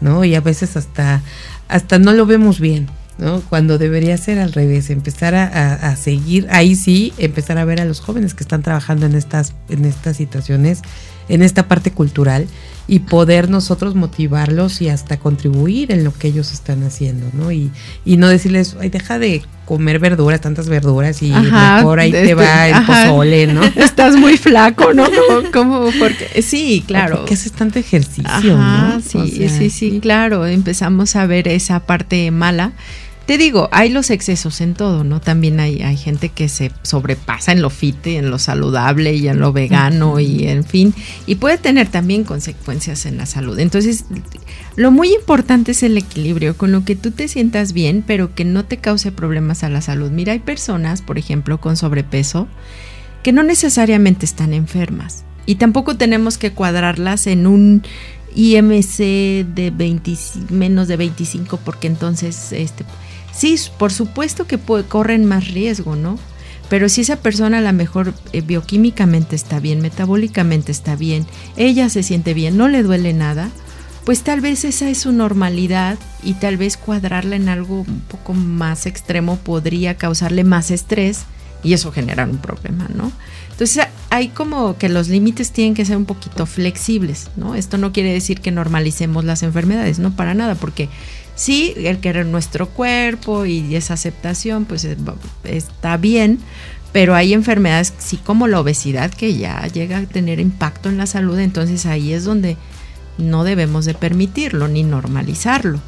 [0.00, 0.24] ¿no?
[0.24, 1.22] Y a veces hasta,
[1.68, 3.40] hasta no lo vemos bien, ¿no?
[3.48, 7.84] Cuando debería ser al revés, empezar a, a, seguir, ahí sí, empezar a ver a
[7.84, 10.82] los jóvenes que están trabajando en estas, en estas situaciones,
[11.28, 12.46] en esta parte cultural
[12.88, 17.50] y poder nosotros motivarlos y hasta contribuir en lo que ellos están haciendo, ¿no?
[17.50, 17.70] Y,
[18.04, 22.34] y no decirles, ay, deja de comer verduras, tantas verduras y mejor ahí te este,
[22.34, 23.64] va el pozole, ¿no?
[23.76, 25.04] Estás muy flaco, ¿no?
[25.52, 27.16] Como, porque sí, claro.
[27.16, 29.00] ¿Por qué haces tanto ejercicio, ¿no?
[29.00, 30.46] Sí, sí, sí, claro.
[30.46, 32.72] Empezamos a ver esa parte mala
[33.26, 35.20] te digo, hay los excesos en todo, ¿no?
[35.20, 39.40] También hay, hay gente que se sobrepasa en lo fit, en lo saludable y en
[39.40, 40.94] lo vegano y en fin,
[41.26, 43.58] y puede tener también consecuencias en la salud.
[43.58, 44.04] Entonces,
[44.76, 48.44] lo muy importante es el equilibrio, con lo que tú te sientas bien, pero que
[48.44, 50.12] no te cause problemas a la salud.
[50.12, 52.46] Mira, hay personas, por ejemplo, con sobrepeso,
[53.24, 55.24] que no necesariamente están enfermas.
[55.46, 57.82] Y tampoco tenemos que cuadrarlas en un
[58.36, 60.14] IMC de 20,
[60.50, 62.84] menos de 25, porque entonces este,
[63.36, 66.18] Sí, por supuesto que corren más riesgo, ¿no?
[66.70, 71.26] Pero si esa persona a lo mejor eh, bioquímicamente está bien, metabólicamente está bien,
[71.56, 73.50] ella se siente bien, no le duele nada,
[74.04, 78.32] pues tal vez esa es su normalidad y tal vez cuadrarla en algo un poco
[78.32, 81.24] más extremo podría causarle más estrés
[81.62, 83.12] y eso generar un problema, ¿no?
[83.56, 87.54] Entonces hay como que los límites tienen que ser un poquito flexibles, ¿no?
[87.54, 90.90] Esto no quiere decir que normalicemos las enfermedades, no para nada, porque
[91.36, 94.96] Sí, el querer nuestro cuerpo y esa aceptación, pues eh,
[95.44, 96.38] está bien,
[96.92, 101.04] pero hay enfermedades, sí como la obesidad, que ya llega a tener impacto en la
[101.04, 102.56] salud, entonces ahí es donde
[103.18, 105.78] no debemos de permitirlo ni normalizarlo.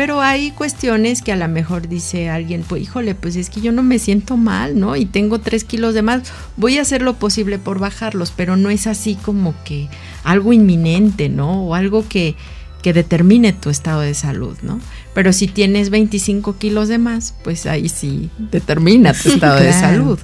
[0.00, 3.70] Pero hay cuestiones que a lo mejor dice alguien, pues híjole, pues es que yo
[3.70, 4.96] no me siento mal, ¿no?
[4.96, 6.22] Y tengo tres kilos de más,
[6.56, 9.90] voy a hacer lo posible por bajarlos, pero no es así como que
[10.24, 11.64] algo inminente, ¿no?
[11.64, 12.34] O algo que,
[12.80, 14.80] que determine tu estado de salud, ¿no?
[15.12, 20.18] Pero si tienes 25 kilos de más, pues ahí sí determina tu estado de salud.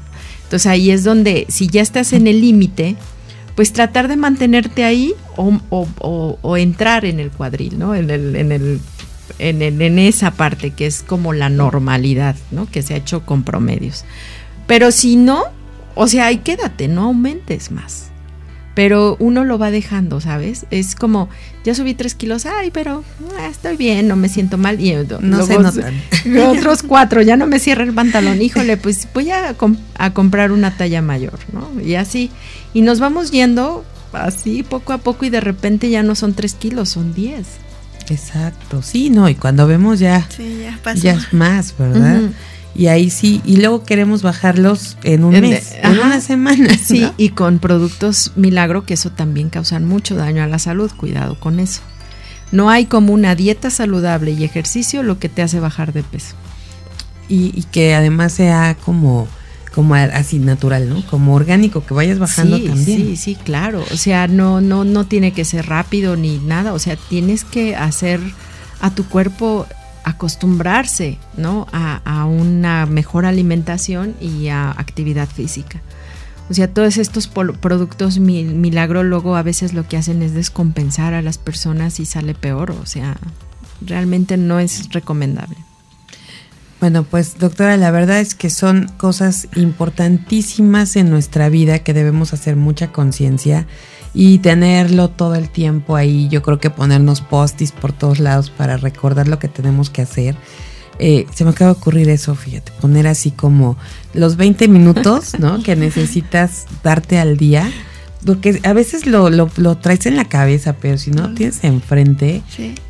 [0.45, 2.97] Entonces ahí es donde, si ya estás en el límite,
[3.55, 7.95] pues tratar de mantenerte ahí o, entrar en el cuadril, ¿no?
[7.95, 8.81] En, el, en, el,
[9.39, 12.71] en, en esa parte que es como la normalidad, ¿no?
[12.71, 14.05] Que se ha hecho con promedios.
[14.67, 15.45] Pero si no,
[15.95, 18.11] o sea, ahí quédate, no aumentes más
[18.77, 20.67] pero uno lo va dejando, ¿sabes?
[20.71, 21.31] Es como,
[21.65, 23.05] ya subí tres kilos, ay, pero
[23.39, 24.79] ah, estoy bien, no me siento mal.
[24.79, 25.95] Y no se notan.
[26.47, 29.57] Otros cuatro, ya no me cierra el pantalón, híjole, pues voy a,
[29.97, 31.81] a comprar una talla mayor, ¿no?
[31.81, 32.31] Y así,
[32.75, 33.83] y nos vamos yendo
[34.13, 37.47] así poco a poco y de repente ya no son tres kilos, son diez.
[38.09, 40.27] Exacto, sí, no, y cuando vemos ya,
[40.95, 42.23] ya, es más, ¿verdad?
[42.77, 46.69] y ahí sí, y luego queremos bajarlos en un mes, en una semana.
[46.85, 51.41] Sí, y con productos milagro, que eso también causan mucho daño a la salud, cuidado
[51.41, 51.81] con eso.
[52.53, 56.37] No hay como una dieta saludable y ejercicio lo que te hace bajar de peso.
[57.29, 59.27] Y, que además sea como
[59.77, 61.05] como así natural, ¿no?
[61.05, 62.99] Como orgánico, que vayas bajando también.
[62.99, 63.85] Sí, sí, claro.
[63.93, 66.73] O sea, no, no, no tiene que ser rápido ni nada.
[66.73, 68.19] O sea, tienes que hacer
[68.81, 69.67] a tu cuerpo
[70.03, 71.67] acostumbrarse ¿no?
[71.73, 75.83] a, una mejor alimentación y a actividad física.
[76.49, 81.21] O sea, todos estos productos milagro luego a veces lo que hacen es descompensar a
[81.21, 82.71] las personas y sale peor.
[82.71, 83.19] O sea,
[83.83, 85.66] realmente no es recomendable.
[86.87, 92.33] Bueno, pues doctora, la verdad es que son cosas importantísimas en nuestra vida que debemos
[92.33, 93.67] hacer mucha conciencia
[94.15, 96.29] y tenerlo todo el tiempo ahí.
[96.29, 100.37] Yo creo que ponernos postis por todos lados para recordar lo que tenemos que hacer.
[101.01, 103.77] Eh, se me acaba de ocurrir eso, fíjate, poner así como
[104.15, 105.65] los 20 minutos, ¿no?
[105.65, 107.69] que necesitas darte al día.
[108.25, 112.45] Porque a veces lo, lo, traes en la cabeza, pero si no tienes enfrente,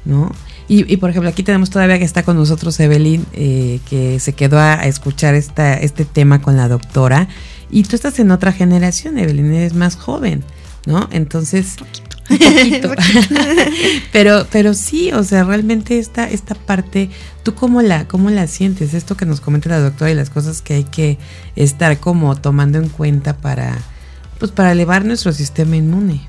[0.05, 0.33] ¿no?
[0.69, 4.59] Y, por ejemplo, aquí tenemos todavía que está con nosotros Evelyn, eh, que se quedó
[4.59, 7.29] a, escuchar esta, este tema con la doctora.
[7.71, 10.43] Y tú estás en otra generación, Evelyn, eres más joven.
[10.87, 11.09] ¿no?
[11.11, 11.77] Entonces,
[12.31, 12.95] un poquito.
[14.13, 17.11] pero, pero sí, o sea, realmente esta, esta parte,
[17.43, 18.95] ¿tú cómo la, cómo la sientes?
[18.95, 21.19] Esto que nos comenta la doctora y las cosas que hay que
[21.57, 23.77] estar como tomando en cuenta para,
[24.39, 26.23] pues para elevar nuestro sistema inmune.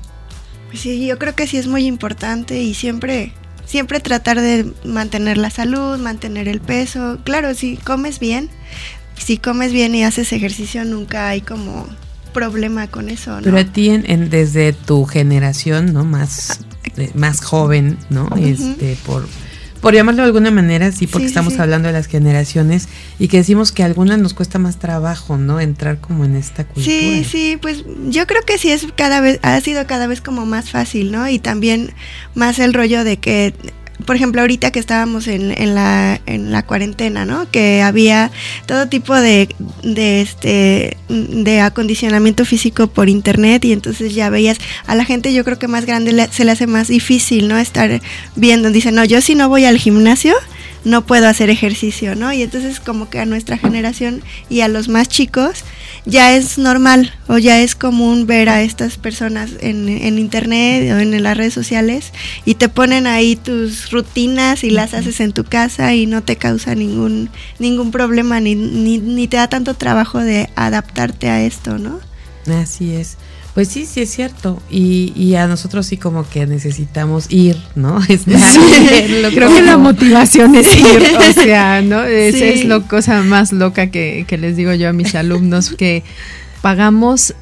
[0.68, 3.32] Pues sí, yo creo que sí es muy importante y siempre,
[3.68, 7.18] siempre tratar de mantener la salud, mantener el peso.
[7.22, 8.48] Claro, si comes bien,
[9.16, 11.86] si comes bien y haces ejercicio, nunca hay como
[12.32, 13.42] problema con eso, ¿no?
[13.42, 16.04] Pero a ti, en, desde tu generación, ¿no?
[16.04, 16.60] Más,
[17.14, 18.30] más joven, ¿no?
[18.36, 19.28] Este, por,
[19.80, 22.88] por llamarlo de alguna manera, sí, porque estamos hablando de las generaciones
[23.18, 25.60] y que decimos que a algunas nos cuesta más trabajo, ¿no?
[25.60, 26.84] Entrar como en esta cultura.
[26.84, 30.46] Sí, sí, pues yo creo que sí es cada vez, ha sido cada vez como
[30.46, 31.28] más fácil, ¿no?
[31.28, 31.92] Y también
[32.34, 33.54] más el rollo de que
[34.06, 37.50] por ejemplo, ahorita que estábamos en, en, la, en la cuarentena, ¿no?
[37.50, 38.30] Que había
[38.66, 39.48] todo tipo de,
[39.82, 45.44] de, este, de acondicionamiento físico por internet y entonces ya veías a la gente, yo
[45.44, 47.58] creo que más grande se le hace más difícil, ¿no?
[47.58, 48.00] Estar
[48.36, 50.34] viendo, dice, no, yo si no voy al gimnasio,
[50.88, 52.32] no puedo hacer ejercicio, ¿no?
[52.32, 55.64] Y entonces como que a nuestra generación y a los más chicos
[56.04, 60.98] ya es normal o ya es común ver a estas personas en, en internet o
[60.98, 62.12] en las redes sociales
[62.44, 66.36] y te ponen ahí tus rutinas y las haces en tu casa y no te
[66.36, 71.78] causa ningún, ningún problema ni, ni, ni te da tanto trabajo de adaptarte a esto,
[71.78, 72.00] ¿no?
[72.46, 73.18] Así es.
[73.58, 74.62] Pues sí, sí es cierto.
[74.70, 77.98] Y, y a nosotros sí como que necesitamos ir, ¿no?
[78.08, 82.04] Estar Sí, lo creo como- que la motivación es ir, o sea, ¿no?
[82.04, 82.44] Esa Sí.
[82.44, 86.04] es la cosa más loca que, que les digo yo a mis alumnos, que
[86.62, 87.34] pagamos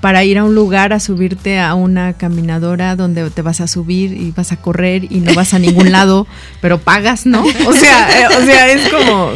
[0.00, 4.12] para ir a un lugar a subirte a una caminadora donde te vas a subir
[4.12, 6.26] y vas a correr y no vas a ningún lado,
[6.60, 7.42] pero pagas, ¿no?
[7.66, 9.30] O sea, eh, o sea, es como,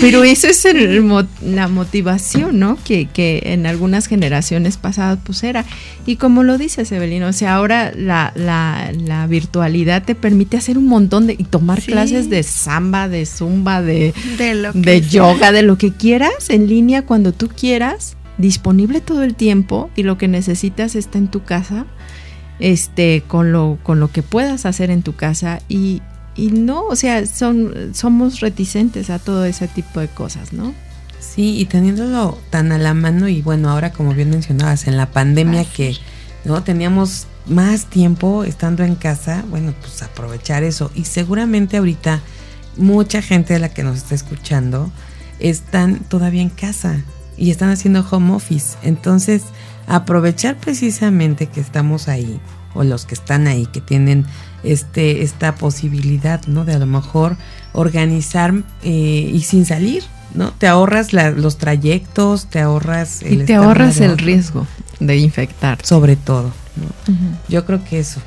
[0.00, 1.04] pero eso es el
[1.42, 2.76] la motivación, ¿no?
[2.84, 5.64] Que, que en algunas generaciones pasadas pues era.
[6.06, 10.76] Y como lo dices, Evelyn, o sea, ahora la, la, la virtualidad te permite hacer
[10.76, 11.90] un montón de, y tomar Sí.
[11.92, 15.08] clases de samba, de zumba, de, De lo que de sea.
[15.10, 20.02] yoga, de lo que quieras, en línea cuando tú quieras, disponible todo el tiempo y
[20.02, 21.86] lo que necesitas está en tu casa,
[22.58, 26.02] este, con lo, con lo que puedas hacer en tu casa y,
[26.34, 30.74] y no, o sea, son, somos reticentes a todo ese tipo de cosas, ¿no?
[31.20, 35.10] Sí, y teniéndolo tan a la mano y bueno, ahora como bien mencionabas, en la
[35.10, 35.96] pandemia que
[36.44, 40.90] no teníamos más tiempo estando en casa, bueno, pues aprovechar eso.
[40.94, 42.20] Y seguramente ahorita
[42.76, 44.90] mucha gente de la que nos está escuchando
[45.40, 47.02] están todavía en casa
[47.36, 48.76] y están haciendo home office.
[48.82, 49.42] Entonces,
[49.86, 52.40] aprovechar precisamente que estamos ahí
[52.74, 54.24] o los que están ahí que tienen
[54.64, 56.64] este esta posibilidad, ¿no?
[56.64, 57.36] De a lo mejor
[57.72, 60.02] organizar eh, y sin salir,
[60.34, 60.52] ¿no?
[60.52, 64.66] Te ahorras la- los trayectos, te ahorras Y te ahorras el otro, riesgo
[65.00, 65.78] de infectar.
[65.84, 67.14] sobre todo, ¿no?
[67.48, 68.20] Yo creo que eso.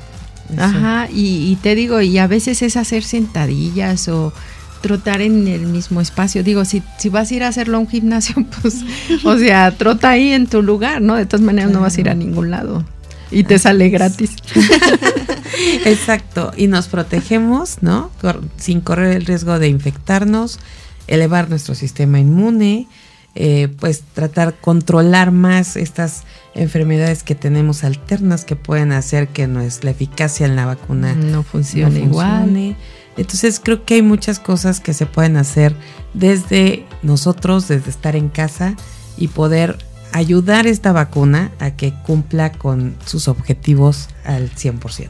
[0.52, 0.62] eso.
[0.62, 4.32] Ajá, y, y te digo, y a veces es hacer sentadillas o
[4.80, 6.42] trotar en el mismo espacio.
[6.42, 8.82] Digo, si, si vas a ir a hacerlo a un gimnasio, pues,
[9.24, 11.16] o sea, trota ahí en tu lugar, ¿no?
[11.16, 12.84] De todas maneras no vas a ir a ningún lado.
[13.30, 14.36] Y te sale gratis.
[15.84, 18.10] Exacto, y nos protegemos, ¿no?
[18.56, 20.58] Sin correr el riesgo de infectarnos,
[21.06, 22.86] elevar nuestro sistema inmune,
[23.34, 26.24] eh, pues tratar controlar más estas
[26.54, 31.90] enfermedades que tenemos alternas que pueden hacer que nuestra eficacia en la vacuna No funciona
[31.90, 32.76] no igual.
[33.18, 35.74] Entonces creo que hay muchas cosas que se pueden hacer
[36.14, 38.76] desde nosotros, desde estar en casa
[39.16, 39.76] y poder
[40.12, 45.08] ayudar esta vacuna a que cumpla con sus objetivos al 100%.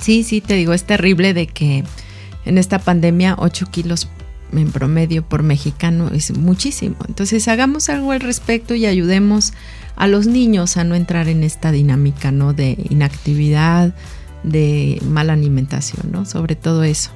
[0.00, 1.84] Sí, sí, te digo, es terrible de que
[2.44, 4.08] en esta pandemia 8 kilos
[4.52, 6.96] en promedio por mexicano es muchísimo.
[7.08, 9.52] Entonces hagamos algo al respecto y ayudemos
[9.96, 12.52] a los niños a no entrar en esta dinámica, ¿no?
[12.52, 13.94] De inactividad,
[14.44, 16.24] de mala alimentación, ¿no?
[16.24, 17.10] Sobre todo eso.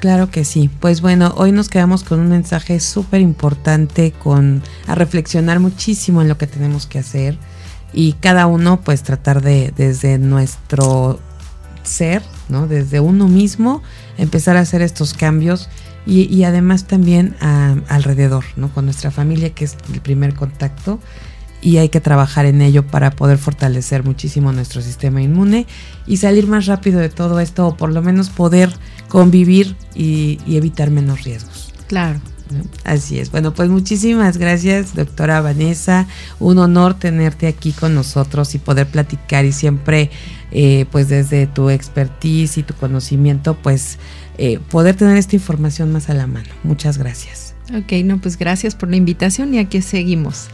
[0.00, 0.70] Claro que sí.
[0.80, 6.28] Pues bueno, hoy nos quedamos con un mensaje súper importante, con a reflexionar muchísimo en
[6.28, 7.36] lo que tenemos que hacer
[7.92, 11.20] y cada uno pues tratar de desde nuestro
[11.82, 12.66] ser, ¿no?
[12.66, 13.82] Desde uno mismo
[14.16, 15.68] empezar a hacer estos cambios
[16.06, 18.72] y, y además también a- alrededor, ¿no?
[18.72, 20.98] Con nuestra familia que es el primer contacto
[21.62, 25.66] y hay que trabajar en ello para poder fortalecer muchísimo nuestro sistema inmune
[26.06, 28.72] y salir más rápido de todo esto o por lo menos poder
[29.08, 31.72] convivir y, y evitar menos riesgos.
[31.86, 32.20] Claro.
[32.50, 32.64] ¿no?
[32.84, 33.30] Así es.
[33.30, 36.06] Bueno, pues muchísimas gracias, doctora Vanessa.
[36.38, 40.10] Un honor tenerte aquí con nosotros y poder platicar y siempre,
[40.50, 43.98] eh, pues desde tu expertise y tu conocimiento, pues
[44.38, 46.48] eh, poder tener esta información más a la mano.
[46.62, 47.54] Muchas gracias.
[47.74, 50.48] Ok, no, pues gracias por la invitación y aquí seguimos.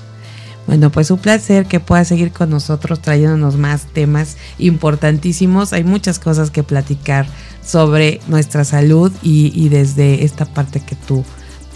[0.66, 5.72] Bueno, pues un placer que puedas seguir con nosotros trayéndonos más temas importantísimos.
[5.72, 7.26] Hay muchas cosas que platicar
[7.64, 11.24] sobre nuestra salud y, y desde esta parte que tú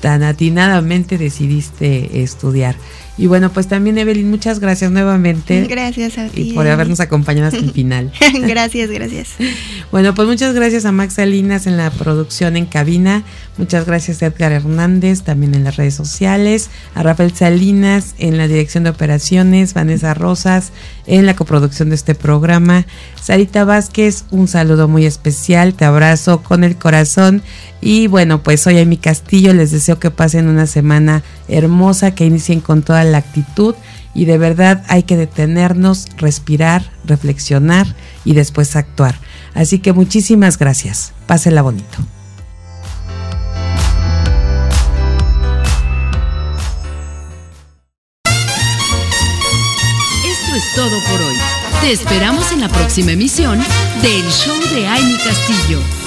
[0.01, 2.75] tan atinadamente decidiste estudiar.
[3.19, 5.67] Y bueno, pues también Evelyn, muchas gracias nuevamente.
[5.67, 6.51] Gracias a ti.
[6.51, 8.13] Y por habernos acompañado hasta el final.
[8.43, 9.29] gracias, gracias.
[9.93, 13.25] Bueno, pues muchas gracias a Max Salinas en la producción en cabina.
[13.59, 16.71] Muchas gracias a Edgar Hernández también en las redes sociales.
[16.95, 19.75] A Rafael Salinas en la dirección de operaciones.
[19.75, 20.73] Vanessa Rosas
[21.07, 22.87] en la coproducción de este programa.
[23.21, 25.75] Sarita Vázquez, un saludo muy especial.
[25.75, 27.43] Te abrazo con el corazón.
[27.83, 29.53] Y bueno, pues soy Amy Castillo.
[29.53, 33.75] Les deseo que pasen una semana hermosa, que inicien con toda la actitud.
[34.15, 37.87] Y de verdad hay que detenernos, respirar, reflexionar
[38.25, 39.15] y después actuar.
[39.55, 41.13] Así que muchísimas gracias.
[41.27, 41.99] Pásela bonito.
[50.25, 51.37] Esto es todo por hoy.
[51.81, 53.59] Te esperamos en la próxima emisión
[54.03, 56.00] del Show de Amy Castillo.